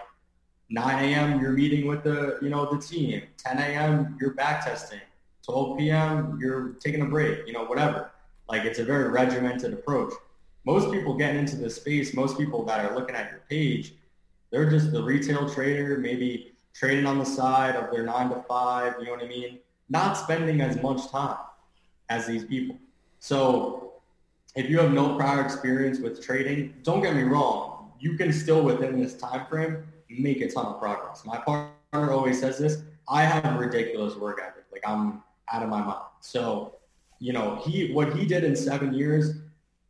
9 0.73 1.05
a.m. 1.05 1.41
you're 1.41 1.53
meeting 1.53 1.87
with 1.87 2.05
the 2.05 2.39
you 2.41 2.49
know 2.49 2.73
the 2.73 2.81
team 2.81 3.23
10 3.39 3.59
a.m. 3.59 4.17
you're 4.21 4.35
back 4.35 4.65
testing 4.65 5.01
12 5.51 5.79
p.m. 5.79 6.39
you're 6.41 6.71
taking 6.81 7.03
a 7.03 7.07
break, 7.07 7.47
you 7.47 7.53
know, 7.53 7.65
whatever. 7.65 8.11
Like 8.49 8.65
it's 8.65 8.79
a 8.79 8.85
very 8.85 9.09
regimented 9.09 9.73
approach. 9.73 10.13
Most 10.65 10.93
people 10.93 11.15
getting 11.15 11.41
into 11.41 11.57
this 11.57 11.77
space, 11.77 12.15
most 12.15 12.39
people 12.39 12.65
that 12.67 12.85
are 12.85 12.95
looking 12.95 13.17
at 13.17 13.31
your 13.31 13.41
page, 13.49 13.95
they're 14.51 14.69
just 14.69 14.93
the 14.93 15.03
retail 15.03 15.49
trader, 15.49 15.99
maybe 15.99 16.53
trading 16.75 17.07
on 17.07 17.19
the 17.19 17.25
side 17.25 17.77
of 17.77 17.91
their 17.91 18.05
nine 18.05 18.31
to 18.31 18.43
five, 18.49 18.95
you 18.99 19.07
know 19.07 19.13
what 19.13 19.23
I 19.23 19.29
mean? 19.29 19.59
Not 19.89 20.15
spending 20.15 20.61
as 20.61 20.81
much 20.83 21.11
time 21.11 21.39
as 22.09 22.27
these 22.27 22.45
people. 22.45 22.77
So 23.21 23.95
if 24.57 24.69
you 24.69 24.79
have 24.81 24.93
no 24.93 25.17
prior 25.17 25.45
experience 25.45 25.99
with 26.01 26.23
trading, 26.25 26.75
don't 26.83 27.03
get 27.03 27.15
me 27.15 27.23
wrong, 27.23 27.93
you 27.99 28.17
can 28.17 28.33
still 28.33 28.63
within 28.63 29.01
this 29.01 29.17
time 29.17 29.47
frame 29.47 29.85
make 30.09 30.41
a 30.41 30.51
ton 30.51 30.67
of 30.67 30.81
progress. 30.81 31.25
My 31.25 31.39
partner 31.39 32.13
always 32.13 32.41
says 32.41 32.59
this, 32.59 32.83
I 33.09 33.25
have 33.25 33.45
a 33.45 33.59
ridiculous 33.59 34.17
work 34.17 34.41
ethic. 34.43 34.65
Like 34.73 34.83
I'm 34.87 35.23
out 35.53 35.63
of 35.63 35.69
my 35.69 35.83
mind. 35.83 36.03
So, 36.21 36.77
you 37.19 37.33
know, 37.33 37.57
he 37.65 37.93
what 37.93 38.17
he 38.17 38.25
did 38.25 38.45
in 38.45 38.57
seven 38.57 38.95
years, 38.95 39.37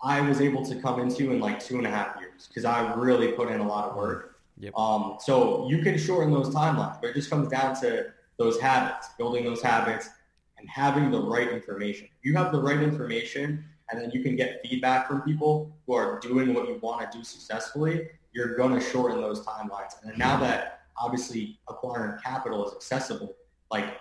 I 0.02 0.20
was 0.20 0.40
able 0.40 0.64
to 0.64 0.74
come 0.76 1.00
into 1.00 1.30
in 1.30 1.40
like 1.40 1.60
two 1.60 1.78
and 1.78 1.86
a 1.86 1.90
half 1.90 2.18
years 2.18 2.48
because 2.48 2.64
I 2.64 2.94
really 2.94 3.32
put 3.32 3.50
in 3.50 3.60
a 3.60 3.66
lot 3.66 3.90
of 3.90 3.96
work. 3.96 4.38
Yep. 4.58 4.76
Um, 4.76 5.16
so 5.20 5.68
you 5.68 5.82
can 5.82 5.98
shorten 5.98 6.32
those 6.32 6.54
timelines, 6.54 7.00
but 7.00 7.10
it 7.10 7.14
just 7.14 7.30
comes 7.30 7.48
down 7.48 7.78
to 7.80 8.12
those 8.38 8.60
habits, 8.60 9.08
building 9.18 9.44
those 9.44 9.62
habits, 9.62 10.08
and 10.58 10.68
having 10.68 11.10
the 11.10 11.20
right 11.20 11.50
information. 11.50 12.08
If 12.18 12.24
you 12.24 12.34
have 12.36 12.52
the 12.52 12.60
right 12.60 12.80
information, 12.80 13.64
and 13.90 14.00
then 14.00 14.10
you 14.12 14.22
can 14.22 14.36
get 14.36 14.60
feedback 14.62 15.08
from 15.08 15.22
people 15.22 15.76
who 15.86 15.94
are 15.94 16.18
doing 16.20 16.54
what 16.54 16.68
you 16.68 16.78
want 16.80 17.10
to 17.10 17.18
do 17.18 17.24
successfully, 17.24 18.08
you're 18.32 18.54
going 18.56 18.72
to 18.72 18.80
shorten 18.80 19.20
those 19.20 19.44
timelines. 19.44 19.94
And 20.04 20.16
now 20.16 20.38
that 20.40 20.82
obviously 20.96 21.58
acquiring 21.68 22.18
capital 22.22 22.66
is 22.66 22.74
accessible, 22.74 23.34
like 23.70 23.98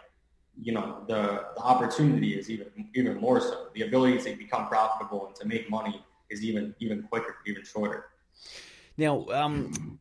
you 0.61 0.73
know 0.73 1.03
the 1.07 1.45
the 1.55 1.61
opportunity 1.61 2.37
is 2.37 2.49
even 2.49 2.67
even 2.95 3.17
more 3.17 3.39
so. 3.39 3.67
The 3.73 3.83
ability 3.83 4.17
to 4.29 4.37
become 4.37 4.67
profitable 4.67 5.27
and 5.27 5.35
to 5.37 5.47
make 5.47 5.69
money 5.69 6.03
is 6.29 6.43
even 6.43 6.75
even 6.79 7.03
quicker, 7.03 7.35
even 7.45 7.63
shorter. 7.63 8.05
Now, 8.97 9.25
um, 9.31 9.99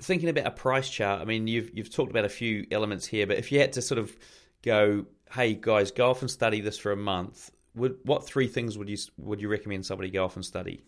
thinking 0.00 0.28
about 0.28 0.46
a 0.46 0.50
price 0.50 0.90
chart, 0.90 1.20
I 1.20 1.24
mean, 1.24 1.46
you've 1.46 1.70
you've 1.76 1.94
talked 1.94 2.10
about 2.10 2.24
a 2.24 2.28
few 2.28 2.66
elements 2.70 3.06
here, 3.06 3.26
but 3.26 3.38
if 3.38 3.52
you 3.52 3.60
had 3.60 3.74
to 3.74 3.82
sort 3.82 3.98
of 3.98 4.16
go, 4.62 5.06
hey 5.32 5.54
guys, 5.54 5.90
go 5.90 6.10
off 6.10 6.22
and 6.22 6.30
study 6.30 6.60
this 6.60 6.78
for 6.78 6.92
a 6.92 6.96
month, 6.96 7.50
would 7.74 7.96
what 8.02 8.26
three 8.26 8.48
things 8.48 8.76
would 8.76 8.88
you 8.88 8.98
would 9.18 9.40
you 9.40 9.48
recommend 9.48 9.86
somebody 9.86 10.10
go 10.10 10.24
off 10.24 10.36
and 10.36 10.44
study? 10.44 10.82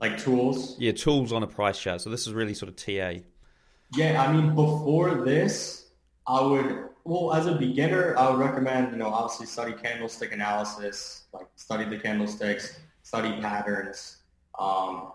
Like 0.00 0.18
tools. 0.18 0.76
Yeah, 0.78 0.92
tools 0.92 1.32
on 1.32 1.42
a 1.42 1.46
price 1.46 1.78
chart. 1.78 2.02
So 2.02 2.10
this 2.10 2.26
is 2.26 2.34
really 2.34 2.52
sort 2.52 2.68
of 2.68 2.76
TA. 2.76 3.20
Yeah, 3.94 4.22
I 4.22 4.32
mean, 4.32 4.54
before 4.54 5.24
this, 5.24 5.86
I 6.26 6.42
would 6.42 6.88
well, 7.06 7.34
as 7.34 7.46
a 7.46 7.52
beginner, 7.52 8.16
I 8.18 8.28
would 8.28 8.40
recommend, 8.40 8.90
you 8.90 8.98
know, 8.98 9.08
obviously 9.08 9.46
study 9.46 9.72
candlestick 9.72 10.32
analysis, 10.32 11.24
like 11.32 11.46
study 11.54 11.84
the 11.84 11.98
candlesticks, 11.98 12.80
study 13.02 13.40
patterns, 13.40 14.18
um, 14.58 15.12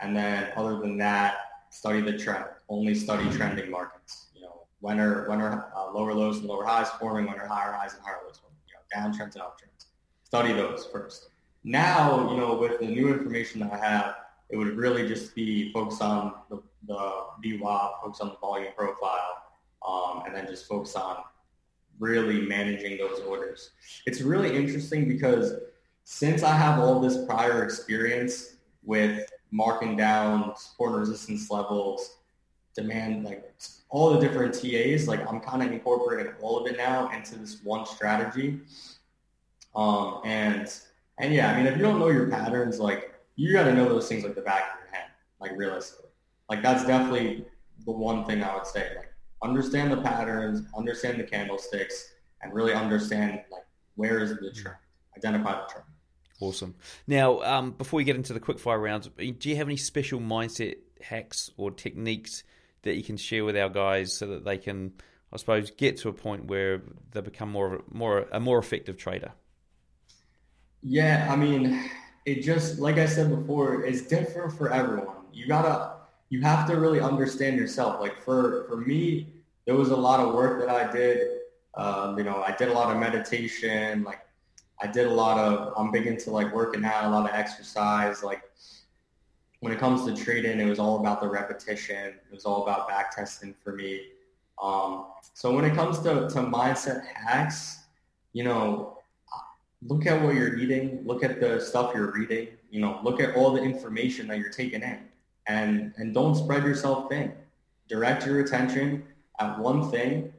and 0.00 0.16
then 0.16 0.48
other 0.56 0.78
than 0.78 0.98
that, 0.98 1.36
study 1.70 2.00
the 2.00 2.18
trend. 2.18 2.44
Only 2.68 2.94
study 2.94 3.30
trending 3.30 3.70
markets. 3.70 4.26
You 4.34 4.42
know, 4.42 4.66
when 4.80 4.98
are 4.98 5.28
when 5.28 5.40
are 5.40 5.72
uh, 5.76 5.92
lower 5.92 6.12
lows 6.14 6.38
and 6.38 6.46
lower 6.46 6.64
highs 6.64 6.88
forming, 6.98 7.26
when 7.26 7.38
are 7.38 7.46
higher 7.46 7.72
highs 7.72 7.94
and 7.94 8.02
higher 8.02 8.18
lows 8.24 8.38
forming. 8.38 8.58
You 8.66 8.74
know, 8.74 9.08
downtrends 9.08 9.34
and 9.34 9.44
uptrends. 9.44 9.86
Study 10.24 10.52
those 10.52 10.86
first. 10.86 11.28
Now, 11.62 12.30
you 12.30 12.38
know, 12.38 12.54
with 12.54 12.80
the 12.80 12.86
new 12.86 13.08
information 13.12 13.60
that 13.60 13.72
I 13.72 13.78
have, 13.78 14.14
it 14.48 14.56
would 14.56 14.76
really 14.76 15.06
just 15.06 15.34
be 15.34 15.72
focused 15.72 16.02
on 16.02 16.34
the, 16.48 16.62
the 16.86 17.24
VWAP, 17.44 18.00
focus 18.02 18.20
on 18.20 18.30
the 18.30 18.36
volume 18.40 18.72
profile, 18.76 19.39
um, 19.86 20.22
and 20.26 20.34
then 20.34 20.46
just 20.46 20.66
focus 20.66 20.94
on 20.96 21.16
really 21.98 22.40
managing 22.42 22.96
those 22.98 23.20
orders. 23.20 23.70
It's 24.06 24.22
really 24.22 24.56
interesting 24.56 25.06
because 25.06 25.52
since 26.04 26.42
I 26.42 26.56
have 26.56 26.80
all 26.80 26.98
this 27.00 27.24
prior 27.26 27.62
experience 27.62 28.56
with 28.82 29.30
marking 29.50 29.96
down 29.96 30.56
support 30.56 30.92
and 30.92 31.00
resistance 31.00 31.50
levels, 31.50 32.18
demand, 32.74 33.24
like 33.24 33.52
all 33.90 34.12
the 34.12 34.20
different 34.20 34.54
TAs, 34.54 35.08
like 35.08 35.26
I'm 35.28 35.40
kind 35.40 35.62
of 35.62 35.72
incorporating 35.72 36.32
all 36.40 36.58
of 36.58 36.66
it 36.66 36.76
now 36.76 37.10
into 37.10 37.38
this 37.38 37.62
one 37.62 37.84
strategy. 37.84 38.60
Um, 39.74 40.20
and, 40.24 40.72
and 41.18 41.34
yeah, 41.34 41.52
I 41.52 41.56
mean, 41.56 41.66
if 41.66 41.76
you 41.76 41.82
don't 41.82 41.98
know 41.98 42.08
your 42.08 42.28
patterns, 42.28 42.80
like 42.80 43.14
you 43.36 43.52
got 43.52 43.64
to 43.64 43.74
know 43.74 43.88
those 43.88 44.08
things 44.08 44.24
like 44.24 44.34
the 44.34 44.40
back 44.40 44.62
of 44.74 44.80
your 44.80 44.94
head, 44.94 45.10
like 45.40 45.52
realistically. 45.56 46.10
Like 46.48 46.62
that's 46.62 46.84
definitely 46.84 47.44
the 47.84 47.92
one 47.92 48.24
thing 48.24 48.42
I 48.42 48.54
would 48.54 48.66
say. 48.66 48.92
Like 48.96 49.09
understand 49.42 49.92
the 49.92 49.96
patterns, 49.98 50.62
understand 50.76 51.18
the 51.18 51.24
candlesticks, 51.24 52.12
and 52.42 52.52
really 52.52 52.72
understand 52.72 53.40
like 53.50 53.64
where 53.96 54.20
is 54.20 54.30
the 54.30 54.50
trend, 54.52 54.76
identify 55.16 55.52
the 55.52 55.66
trend. 55.70 55.86
Awesome. 56.40 56.74
Now, 57.06 57.40
um, 57.42 57.72
before 57.72 57.98
we 57.98 58.04
get 58.04 58.16
into 58.16 58.32
the 58.32 58.40
quickfire 58.40 58.82
rounds, 58.82 59.08
do 59.16 59.50
you 59.50 59.56
have 59.56 59.68
any 59.68 59.76
special 59.76 60.20
mindset 60.20 60.76
hacks 61.02 61.50
or 61.56 61.70
techniques 61.70 62.44
that 62.82 62.94
you 62.94 63.02
can 63.02 63.18
share 63.18 63.44
with 63.44 63.56
our 63.56 63.68
guys 63.68 64.16
so 64.16 64.26
that 64.28 64.44
they 64.44 64.56
can, 64.56 64.92
I 65.32 65.36
suppose, 65.36 65.70
get 65.70 65.98
to 65.98 66.08
a 66.08 66.14
point 66.14 66.46
where 66.46 66.82
they 67.12 67.20
become 67.20 67.50
more 67.50 67.74
of 67.74 67.80
a, 67.80 67.82
more 67.90 68.26
a 68.32 68.40
more 68.40 68.58
effective 68.58 68.96
trader? 68.96 69.32
Yeah, 70.82 71.28
I 71.30 71.36
mean, 71.36 71.90
it 72.24 72.42
just 72.42 72.78
like 72.78 72.96
I 72.96 73.04
said 73.04 73.28
before, 73.28 73.84
it's 73.84 74.02
different 74.02 74.56
for 74.56 74.72
everyone. 74.72 75.16
You 75.32 75.46
gotta 75.46 75.99
you 76.30 76.40
have 76.42 76.66
to 76.68 76.76
really 76.76 77.00
understand 77.00 77.56
yourself. 77.56 78.00
Like 78.00 78.22
for 78.22 78.64
for 78.68 78.76
me, 78.76 79.26
there 79.66 79.74
was 79.74 79.90
a 79.90 79.96
lot 79.96 80.20
of 80.20 80.32
work 80.32 80.60
that 80.60 80.70
I 80.70 80.90
did. 80.90 81.38
Um, 81.74 82.16
you 82.16 82.24
know, 82.24 82.42
I 82.42 82.54
did 82.56 82.68
a 82.68 82.72
lot 82.72 82.94
of 82.94 83.00
meditation. 83.00 84.04
Like 84.04 84.20
I 84.80 84.86
did 84.86 85.08
a 85.08 85.10
lot 85.10 85.38
of. 85.38 85.74
I'm 85.76 85.90
big 85.90 86.06
into 86.06 86.30
like 86.30 86.54
working 86.54 86.84
out, 86.84 87.04
a 87.04 87.08
lot 87.10 87.28
of 87.28 87.34
exercise. 87.34 88.22
Like 88.22 88.42
when 89.58 89.72
it 89.72 89.78
comes 89.78 90.06
to 90.06 90.24
trading, 90.24 90.60
it 90.60 90.66
was 90.66 90.78
all 90.78 91.00
about 91.00 91.20
the 91.20 91.28
repetition. 91.28 92.14
It 92.14 92.32
was 92.32 92.44
all 92.44 92.62
about 92.62 92.88
back 92.88 93.14
testing 93.14 93.54
for 93.62 93.74
me. 93.74 94.00
Um, 94.62 95.06
so 95.34 95.54
when 95.54 95.64
it 95.64 95.74
comes 95.74 95.98
to, 96.00 96.28
to 96.28 96.38
mindset 96.42 97.06
hacks, 97.06 97.84
you 98.34 98.44
know, 98.44 98.98
look 99.86 100.06
at 100.06 100.22
what 100.22 100.34
you're 100.34 100.58
eating, 100.58 101.02
look 101.06 101.24
at 101.24 101.40
the 101.40 101.58
stuff 101.58 101.92
you're 101.94 102.12
reading, 102.12 102.48
you 102.70 102.80
know, 102.80 103.00
look 103.02 103.20
at 103.20 103.34
all 103.36 103.52
the 103.52 103.62
information 103.62 104.28
that 104.28 104.38
you're 104.38 104.50
taking 104.50 104.82
in 104.82 105.09
and 105.50 105.92
and 105.96 106.14
don't 106.14 106.34
spread 106.34 106.62
yourself 106.62 107.10
thin. 107.10 107.32
Direct 107.88 108.24
your 108.26 108.40
attention 108.40 109.02
at 109.40 109.58
one 109.58 109.90
thing 109.90 110.32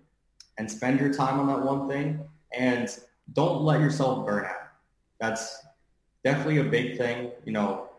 and 0.58 0.72
spend 0.72 1.00
your 1.00 1.14
time 1.14 1.40
on 1.40 1.48
that 1.48 1.62
one 1.62 1.90
thing 1.90 2.20
and 2.54 2.88
don't 3.34 3.62
let 3.64 3.82
yourself 3.82 4.26
burn 4.26 4.46
out. 4.46 4.68
That's 5.20 5.66
definitely 6.24 6.60
a 6.60 6.64
big 6.64 6.98
thing. 6.98 7.32
You 7.46 7.54
know, 7.54 7.90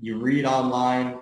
you 0.00 0.18
read 0.18 0.44
online, 0.44 1.18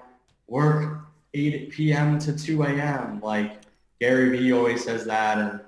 work 0.46 1.00
8 1.34 1.70
p.m. 1.70 2.18
to 2.20 2.36
2 2.36 2.62
a.m. 2.62 3.20
Like 3.20 3.62
Gary 4.00 4.36
Vee 4.36 4.53
always 4.53 4.84
says 4.84 5.05
that. 5.07 5.38
And, 5.38 5.61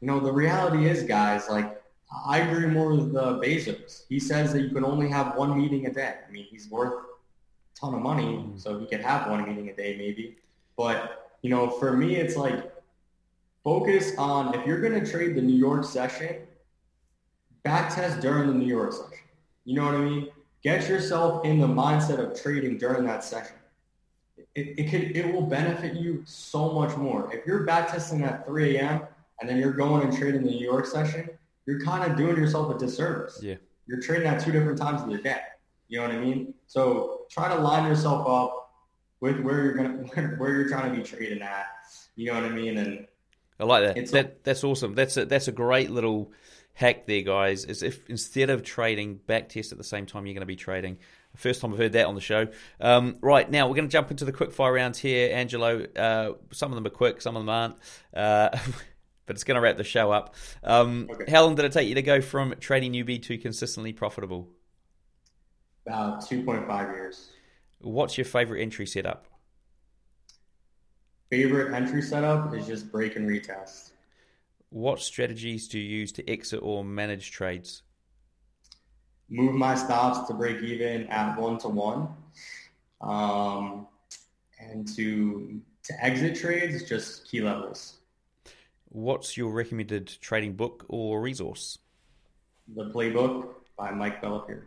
you 0.00 0.06
know, 0.08 0.20
the 0.20 0.32
reality 0.32 0.88
is, 0.88 1.04
guys, 1.04 1.48
like, 1.48 1.80
I 2.26 2.40
agree 2.40 2.66
more 2.66 2.94
with 2.94 3.16
uh, 3.16 3.38
Bezos. 3.42 4.04
He 4.08 4.20
says 4.20 4.52
that 4.52 4.62
you 4.62 4.70
can 4.70 4.84
only 4.84 5.08
have 5.08 5.36
one 5.36 5.56
meeting 5.56 5.86
a 5.86 5.92
day. 5.92 6.14
I 6.26 6.30
mean, 6.30 6.46
he's 6.50 6.68
worth 6.68 7.03
ton 7.78 7.94
of 7.94 8.00
money, 8.00 8.24
mm-hmm. 8.24 8.56
so 8.56 8.78
he 8.78 8.86
could 8.86 9.00
have 9.00 9.30
one 9.30 9.46
meeting 9.48 9.68
a 9.68 9.76
day 9.76 9.96
maybe. 9.96 10.36
But 10.76 11.30
you 11.42 11.50
know, 11.50 11.68
for 11.68 11.96
me, 11.96 12.16
it's 12.16 12.36
like 12.36 12.72
focus 13.62 14.12
on 14.18 14.54
if 14.54 14.66
you're 14.66 14.80
going 14.80 15.02
to 15.02 15.10
trade 15.10 15.34
the 15.34 15.42
New 15.42 15.56
York 15.56 15.84
session, 15.84 16.38
back 17.62 17.94
test 17.94 18.20
during 18.20 18.48
the 18.48 18.54
New 18.54 18.66
York 18.66 18.92
session. 18.92 19.24
You 19.64 19.76
know 19.76 19.86
what 19.86 19.94
I 19.94 19.98
mean? 19.98 20.28
Get 20.62 20.88
yourself 20.88 21.44
in 21.44 21.58
the 21.58 21.66
mindset 21.66 22.18
of 22.18 22.40
trading 22.40 22.78
during 22.78 23.04
that 23.06 23.24
session. 23.24 23.56
It, 24.54 24.78
it 24.78 24.90
could 24.90 25.16
it 25.16 25.32
will 25.32 25.42
benefit 25.46 25.94
you 25.94 26.22
so 26.24 26.72
much 26.72 26.96
more. 26.96 27.34
If 27.34 27.46
you're 27.46 27.64
back 27.64 27.90
testing 27.90 28.22
at 28.22 28.46
3 28.46 28.76
a.m. 28.76 29.02
and 29.40 29.48
then 29.48 29.58
you're 29.58 29.72
going 29.72 30.02
and 30.02 30.16
trading 30.16 30.44
the 30.44 30.50
New 30.50 30.64
York 30.64 30.86
session, 30.86 31.28
you're 31.66 31.80
kind 31.80 32.10
of 32.10 32.16
doing 32.16 32.36
yourself 32.36 32.74
a 32.74 32.78
disservice. 32.78 33.40
Yeah. 33.42 33.56
You're 33.86 34.00
trading 34.00 34.26
at 34.26 34.42
two 34.42 34.52
different 34.52 34.78
times 34.78 35.02
of 35.02 35.10
the 35.10 35.18
day. 35.18 35.40
You 35.94 36.00
know 36.00 36.08
what 36.08 36.16
I 36.16 36.18
mean? 36.18 36.54
So 36.66 37.20
try 37.30 37.46
to 37.46 37.54
line 37.54 37.86
yourself 37.86 38.26
up 38.26 38.72
with 39.20 39.38
where 39.38 39.62
you're 39.62 39.74
gonna 39.74 39.90
where 40.38 40.50
you're 40.50 40.68
trying 40.68 40.90
to 40.90 40.96
be 40.96 41.04
trading 41.04 41.40
at. 41.40 41.66
You 42.16 42.32
know 42.32 42.34
what 42.34 42.50
I 42.50 42.52
mean? 42.52 42.78
And 42.78 43.06
I 43.60 43.64
like 43.64 43.84
that. 43.84 44.10
that 44.10 44.26
a, 44.26 44.32
that's 44.42 44.64
awesome. 44.64 44.96
That's 44.96 45.16
a, 45.16 45.24
that's 45.24 45.46
a 45.46 45.52
great 45.52 45.92
little 45.92 46.32
hack 46.72 47.06
there, 47.06 47.22
guys. 47.22 47.64
Is 47.64 47.84
if 47.84 48.10
instead 48.10 48.50
of 48.50 48.64
trading 48.64 49.20
back 49.24 49.50
test 49.50 49.70
at 49.70 49.78
the 49.78 49.84
same 49.84 50.04
time, 50.04 50.26
you're 50.26 50.34
going 50.34 50.40
to 50.40 50.46
be 50.46 50.56
trading. 50.56 50.98
First 51.36 51.60
time 51.60 51.72
I've 51.72 51.78
heard 51.78 51.92
that 51.92 52.06
on 52.06 52.16
the 52.16 52.20
show. 52.20 52.48
Um, 52.80 53.18
right 53.20 53.48
now, 53.48 53.68
we're 53.68 53.76
going 53.76 53.86
to 53.86 53.92
jump 53.92 54.10
into 54.10 54.24
the 54.24 54.32
quick 54.32 54.50
fire 54.50 54.72
rounds 54.72 54.98
here, 54.98 55.32
Angelo. 55.32 55.84
Uh, 55.94 56.32
some 56.50 56.72
of 56.72 56.74
them 56.74 56.86
are 56.86 56.94
quick, 56.94 57.22
some 57.22 57.36
of 57.36 57.42
them 57.42 57.48
aren't. 57.48 57.76
Uh, 58.12 58.48
but 59.26 59.36
it's 59.36 59.44
going 59.44 59.54
to 59.54 59.60
wrap 59.60 59.76
the 59.76 59.84
show 59.84 60.10
up. 60.10 60.34
Um, 60.64 61.08
okay. 61.08 61.30
How 61.30 61.44
long 61.44 61.54
did 61.54 61.66
it 61.66 61.72
take 61.72 61.88
you 61.88 61.94
to 61.94 62.02
go 62.02 62.20
from 62.20 62.56
trading 62.58 62.92
newbie 62.92 63.22
to 63.22 63.38
consistently 63.38 63.92
profitable? 63.92 64.48
About 65.86 66.22
2.5 66.22 66.94
years. 66.94 67.30
What's 67.80 68.16
your 68.16 68.24
favorite 68.24 68.62
entry 68.62 68.86
setup? 68.86 69.26
Favorite 71.30 71.74
entry 71.74 72.00
setup 72.00 72.54
is 72.54 72.66
just 72.66 72.90
break 72.90 73.16
and 73.16 73.28
retest. 73.28 73.90
What 74.70 75.00
strategies 75.00 75.68
do 75.68 75.78
you 75.78 75.98
use 75.98 76.12
to 76.12 76.28
exit 76.28 76.60
or 76.62 76.84
manage 76.84 77.30
trades? 77.30 77.82
Move 79.28 79.54
my 79.54 79.74
stops 79.74 80.26
to 80.28 80.34
break 80.34 80.62
even 80.62 81.06
at 81.08 81.38
one 81.38 81.58
to 81.58 81.68
one. 81.68 82.08
Um, 83.00 83.86
and 84.58 84.88
to 84.96 85.60
to 85.84 86.04
exit 86.04 86.36
trades, 86.36 86.88
just 86.88 87.28
key 87.28 87.42
levels. 87.42 87.98
What's 88.88 89.36
your 89.36 89.52
recommended 89.52 90.06
trading 90.20 90.54
book 90.54 90.86
or 90.88 91.20
resource? 91.20 91.78
The 92.74 92.84
Playbook 92.90 93.48
by 93.76 93.90
Mike 93.90 94.22
Bellafiore. 94.22 94.62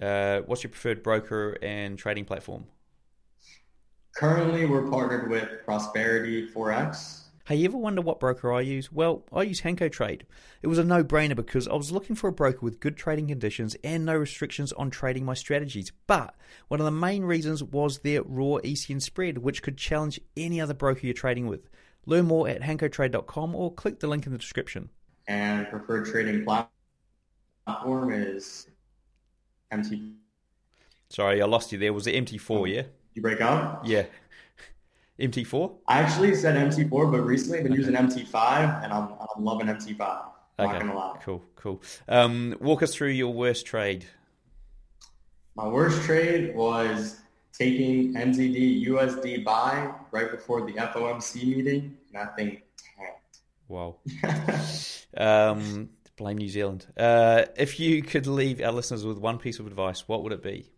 Uh, 0.00 0.40
what's 0.46 0.62
your 0.62 0.70
preferred 0.70 1.02
broker 1.02 1.56
and 1.62 1.98
trading 1.98 2.24
platform? 2.24 2.66
Currently, 4.16 4.66
we're 4.66 4.88
partnered 4.88 5.30
with 5.30 5.64
Prosperity 5.64 6.48
Forex. 6.48 7.22
Hey, 7.46 7.56
you 7.56 7.66
ever 7.66 7.76
wonder 7.76 8.00
what 8.00 8.20
broker 8.20 8.52
I 8.54 8.62
use? 8.62 8.90
Well, 8.90 9.24
I 9.30 9.42
use 9.42 9.60
Hanko 9.60 9.92
Trade. 9.92 10.24
It 10.62 10.68
was 10.68 10.78
a 10.78 10.84
no-brainer 10.84 11.36
because 11.36 11.68
I 11.68 11.74
was 11.74 11.92
looking 11.92 12.16
for 12.16 12.28
a 12.28 12.32
broker 12.32 12.60
with 12.62 12.80
good 12.80 12.96
trading 12.96 13.28
conditions 13.28 13.76
and 13.84 14.06
no 14.06 14.16
restrictions 14.16 14.72
on 14.72 14.88
trading 14.88 15.26
my 15.26 15.34
strategies. 15.34 15.92
But 16.06 16.34
one 16.68 16.80
of 16.80 16.86
the 16.86 16.90
main 16.90 17.22
reasons 17.24 17.62
was 17.62 17.98
their 17.98 18.22
raw 18.22 18.60
ECN 18.64 19.02
spread, 19.02 19.38
which 19.38 19.62
could 19.62 19.76
challenge 19.76 20.18
any 20.36 20.58
other 20.58 20.72
broker 20.72 21.00
you're 21.02 21.12
trading 21.12 21.46
with. 21.46 21.68
Learn 22.06 22.24
more 22.24 22.48
at 22.48 22.62
hankotrade.com 22.62 23.54
or 23.54 23.74
click 23.74 24.00
the 24.00 24.06
link 24.06 24.24
in 24.24 24.32
the 24.32 24.38
description. 24.38 24.88
And 25.26 25.68
preferred 25.68 26.06
trading 26.06 26.46
platform 26.46 28.10
is 28.10 28.68
MT. 29.70 30.14
Sorry, 31.08 31.42
I 31.42 31.46
lost 31.46 31.72
you 31.72 31.78
there. 31.78 31.92
Was 31.92 32.06
it 32.06 32.14
MT4, 32.14 32.74
yeah? 32.74 32.82
You 33.14 33.22
break 33.22 33.40
up? 33.40 33.82
Yeah. 33.84 34.06
MT4? 35.20 35.76
I 35.86 36.00
actually 36.00 36.34
said 36.34 36.56
MT4, 36.56 37.10
but 37.10 37.20
recently 37.22 37.58
I've 37.58 37.64
been 37.64 37.72
okay. 37.72 37.80
using 37.80 37.94
MT5, 37.94 38.84
and 38.84 38.92
I'm, 38.92 39.10
I'm 39.12 39.44
loving 39.44 39.68
MT5. 39.68 40.00
I'm 40.58 40.66
okay. 40.66 40.72
not 40.72 40.80
gonna 40.80 40.96
lie. 40.96 41.18
Cool, 41.22 41.42
cool. 41.56 41.82
Um, 42.08 42.56
walk 42.60 42.82
us 42.82 42.94
through 42.94 43.08
your 43.08 43.32
worst 43.32 43.66
trade. 43.66 44.04
My 45.56 45.66
worst 45.66 46.02
trade 46.02 46.54
was 46.54 47.20
taking 47.52 48.14
NZD 48.14 48.86
USD 48.88 49.44
buy 49.44 49.92
right 50.10 50.30
before 50.30 50.66
the 50.66 50.72
FOMC 50.72 51.44
meeting, 51.46 51.96
and 52.12 52.28
thing 52.36 52.60
tanked. 52.96 53.38
Wow. 53.68 53.96
um, 55.16 55.90
blame 56.16 56.38
New 56.38 56.48
Zealand. 56.48 56.86
Uh, 56.96 57.44
if 57.56 57.80
you 57.80 58.02
could 58.02 58.26
leave 58.26 58.60
our 58.60 58.72
listeners 58.72 59.04
with 59.04 59.18
one 59.18 59.38
piece 59.38 59.58
of 59.58 59.66
advice, 59.66 60.06
what 60.08 60.22
would 60.22 60.32
it 60.32 60.42
be? 60.42 60.70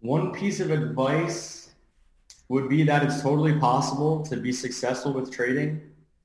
One 0.00 0.32
piece 0.32 0.60
of 0.60 0.70
advice 0.70 1.70
would 2.48 2.68
be 2.68 2.82
that 2.84 3.02
it's 3.02 3.22
totally 3.22 3.58
possible 3.58 4.24
to 4.26 4.36
be 4.36 4.52
successful 4.52 5.12
with 5.12 5.32
trading 5.32 5.80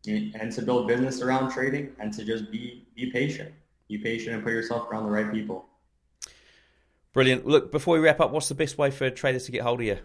and 0.06 0.52
to 0.52 0.62
build 0.62 0.88
business 0.88 1.22
around 1.22 1.52
trading 1.52 1.92
and 2.00 2.14
to 2.14 2.24
just 2.24 2.52
be 2.52 2.86
be 2.96 3.12
patient. 3.12 3.54
Be 3.88 3.98
patient 3.98 4.36
and 4.36 4.44
put 4.44 4.52
yourself 4.52 4.90
around 4.90 5.06
the 5.06 5.12
right 5.12 5.32
people. 5.32 5.66
Brilliant. 7.14 7.46
Look, 7.46 7.72
before 7.72 7.96
we 7.96 8.00
wrap 8.00 8.20
up, 8.20 8.32
what's 8.32 8.48
the 8.48 8.56
best 8.56 8.78
way 8.78 8.90
for 8.90 9.10
traders 9.10 9.46
to 9.46 9.52
get 9.52 9.62
hold 9.62 9.82
of 9.82 9.86
you? 9.86 9.98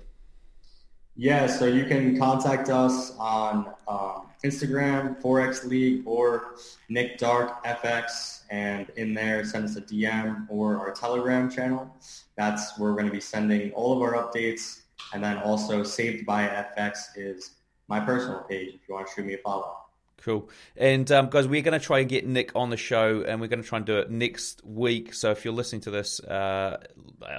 Yeah, 1.15 1.47
so 1.47 1.67
you 1.67 1.85
can 1.85 2.19
contact 2.19 2.69
us 2.69 3.17
on 3.19 3.73
um, 3.89 4.27
Instagram, 4.47 5.21
Forex 5.21 5.65
League, 5.65 6.03
or 6.07 6.55
Nick 6.89 7.19
Dark 7.19 7.65
FX, 7.65 8.43
and 8.51 8.91
in 8.97 9.13
there 9.13 9.45
send 9.45 9.65
us 9.65 9.77
a 9.77 9.83
DM 9.83 10.47
or 10.49 10.79
our 10.79 10.93
Telegram 10.93 11.51
channel. 11.51 11.95
That's 12.37 12.79
where 12.79 12.91
we're 12.91 12.97
going 12.97 13.09
to 13.09 13.13
be 13.13 13.21
sending 13.21 13.73
all 13.73 13.93
of 13.93 14.03
our 14.03 14.15
updates 14.15 14.83
and 15.13 15.23
then 15.23 15.39
also 15.39 15.83
Saved 15.83 16.27
by 16.27 16.47
FX 16.77 16.99
is 17.17 17.53
my 17.89 18.01
personal 18.01 18.41
page 18.41 18.75
if 18.75 18.89
you 18.89 18.95
want 18.95 19.07
to 19.07 19.13
shoot 19.15 19.27
me 19.27 19.35
a 19.35 19.39
follow. 19.39 19.86
Cool. 20.23 20.49
And 20.77 21.11
um, 21.13 21.29
guys, 21.29 21.47
we're 21.47 21.63
going 21.63 21.79
to 21.79 21.85
try 21.85 22.01
and 22.01 22.09
get 22.09 22.27
Nick 22.27 22.51
on 22.57 22.71
the 22.71 22.77
show, 22.77 23.23
and 23.27 23.41
we're 23.41 23.47
going 23.47 23.63
to 23.63 23.69
try 23.69 23.77
and 23.77 23.87
do 23.87 23.99
it 23.99 24.11
next 24.11 24.65
week. 24.65 25.15
So 25.15 25.31
if 25.31 25.45
you're 25.45 25.55
listening 25.55 25.83
to 25.83 25.91
this 25.91 26.21
uh, 26.21 26.79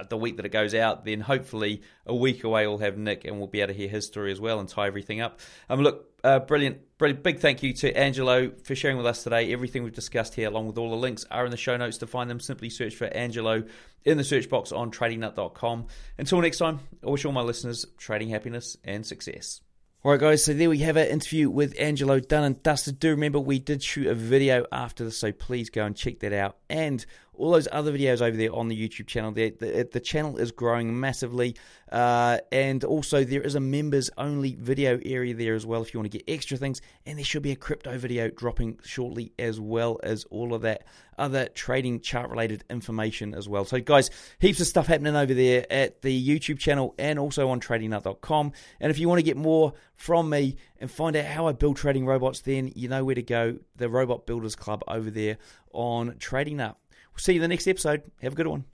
the 0.08 0.16
week 0.16 0.36
that 0.36 0.46
it 0.46 0.52
goes 0.52 0.74
out, 0.74 1.04
then 1.04 1.20
hopefully 1.20 1.82
a 2.06 2.14
week 2.14 2.44
away 2.44 2.66
we'll 2.66 2.78
have 2.78 2.96
Nick, 2.96 3.24
and 3.24 3.38
we'll 3.38 3.46
be 3.46 3.60
able 3.60 3.74
to 3.74 3.78
hear 3.78 3.88
his 3.88 4.06
story 4.06 4.32
as 4.32 4.40
well 4.40 4.58
and 4.60 4.68
tie 4.68 4.86
everything 4.86 5.20
up. 5.20 5.40
Um, 5.68 5.82
look, 5.82 6.08
uh, 6.24 6.38
brilliant, 6.40 6.78
brilliant. 6.98 7.22
Big 7.22 7.40
thank 7.40 7.62
you 7.62 7.72
to 7.74 7.94
Angelo 7.96 8.50
for 8.64 8.74
sharing 8.74 8.96
with 8.96 9.06
us 9.06 9.22
today. 9.22 9.52
Everything 9.52 9.82
we've 9.82 9.94
discussed 9.94 10.34
here, 10.34 10.48
along 10.48 10.66
with 10.68 10.78
all 10.78 10.90
the 10.90 10.96
links, 10.96 11.26
are 11.30 11.44
in 11.44 11.50
the 11.50 11.56
show 11.56 11.76
notes. 11.76 11.98
To 11.98 12.06
find 12.06 12.30
them, 12.30 12.40
simply 12.40 12.70
search 12.70 12.96
for 12.96 13.06
Angelo 13.06 13.64
in 14.04 14.16
the 14.16 14.24
search 14.24 14.48
box 14.48 14.72
on 14.72 14.90
tradingnut.com. 14.90 15.86
Until 16.16 16.40
next 16.40 16.58
time, 16.58 16.80
I 17.06 17.10
wish 17.10 17.24
all 17.24 17.32
my 17.32 17.42
listeners 17.42 17.84
trading 17.98 18.30
happiness 18.30 18.76
and 18.84 19.04
success. 19.04 19.60
All 20.04 20.12
right, 20.12 20.20
guys, 20.20 20.44
so 20.44 20.54
there 20.54 20.70
we 20.70 20.78
have 20.78 20.96
an 20.96 21.08
interview 21.08 21.50
with 21.50 21.74
Angelo 21.76 22.20
Dunn 22.20 22.44
and 22.44 22.62
dusted. 22.62 23.00
Do 23.00 23.10
remember 23.10 23.40
we 23.40 23.58
did 23.58 23.82
shoot 23.82 24.06
a 24.06 24.14
video 24.14 24.64
after 24.70 25.04
this, 25.04 25.18
so 25.18 25.32
please 25.32 25.70
go 25.70 25.84
and 25.84 25.96
check 25.96 26.20
that 26.20 26.32
out. 26.32 26.56
And 26.70 27.04
all 27.38 27.52
those 27.52 27.68
other 27.72 27.92
videos 27.92 28.20
over 28.20 28.36
there 28.36 28.54
on 28.54 28.68
the 28.68 28.76
YouTube 28.76 29.06
channel. 29.06 29.32
The, 29.32 29.50
the, 29.50 29.88
the 29.90 30.00
channel 30.00 30.36
is 30.36 30.50
growing 30.50 30.98
massively, 30.98 31.56
uh, 31.90 32.38
and 32.52 32.84
also 32.84 33.24
there 33.24 33.42
is 33.42 33.54
a 33.54 33.60
members 33.60 34.10
only 34.18 34.54
video 34.54 35.00
area 35.04 35.34
there 35.34 35.54
as 35.54 35.64
well 35.64 35.82
if 35.82 35.94
you 35.94 36.00
want 36.00 36.10
to 36.10 36.18
get 36.18 36.28
extra 36.28 36.56
things. 36.56 36.80
And 37.06 37.18
there 37.18 37.24
should 37.24 37.42
be 37.42 37.52
a 37.52 37.56
crypto 37.56 37.96
video 37.98 38.28
dropping 38.28 38.80
shortly, 38.84 39.32
as 39.38 39.60
well 39.60 40.00
as 40.02 40.24
all 40.24 40.54
of 40.54 40.62
that 40.62 40.84
other 41.18 41.48
trading 41.48 42.00
chart 42.00 42.30
related 42.30 42.64
information 42.70 43.34
as 43.34 43.48
well. 43.48 43.64
So, 43.64 43.80
guys, 43.80 44.10
heaps 44.38 44.60
of 44.60 44.66
stuff 44.66 44.86
happening 44.86 45.16
over 45.16 45.34
there 45.34 45.66
at 45.70 46.02
the 46.02 46.28
YouTube 46.28 46.58
channel 46.58 46.94
and 46.98 47.18
also 47.18 47.48
on 47.50 47.60
tradingnut.com. 47.60 48.52
And 48.80 48.90
if 48.90 48.98
you 48.98 49.08
want 49.08 49.18
to 49.18 49.24
get 49.24 49.36
more 49.36 49.74
from 49.96 50.30
me 50.30 50.56
and 50.80 50.90
find 50.90 51.16
out 51.16 51.24
how 51.24 51.46
I 51.46 51.52
build 51.52 51.76
trading 51.76 52.06
robots, 52.06 52.40
then 52.42 52.72
you 52.74 52.88
know 52.88 53.04
where 53.04 53.14
to 53.14 53.22
go. 53.22 53.58
The 53.76 53.88
Robot 53.88 54.26
Builders 54.26 54.54
Club 54.56 54.82
over 54.88 55.10
there 55.10 55.38
on 55.72 56.16
Trading 56.18 56.58
Nut. 56.58 56.76
See 57.18 57.32
you 57.32 57.38
in 57.38 57.42
the 57.42 57.48
next 57.48 57.66
episode. 57.66 58.02
Have 58.22 58.32
a 58.32 58.36
good 58.36 58.46
one. 58.46 58.64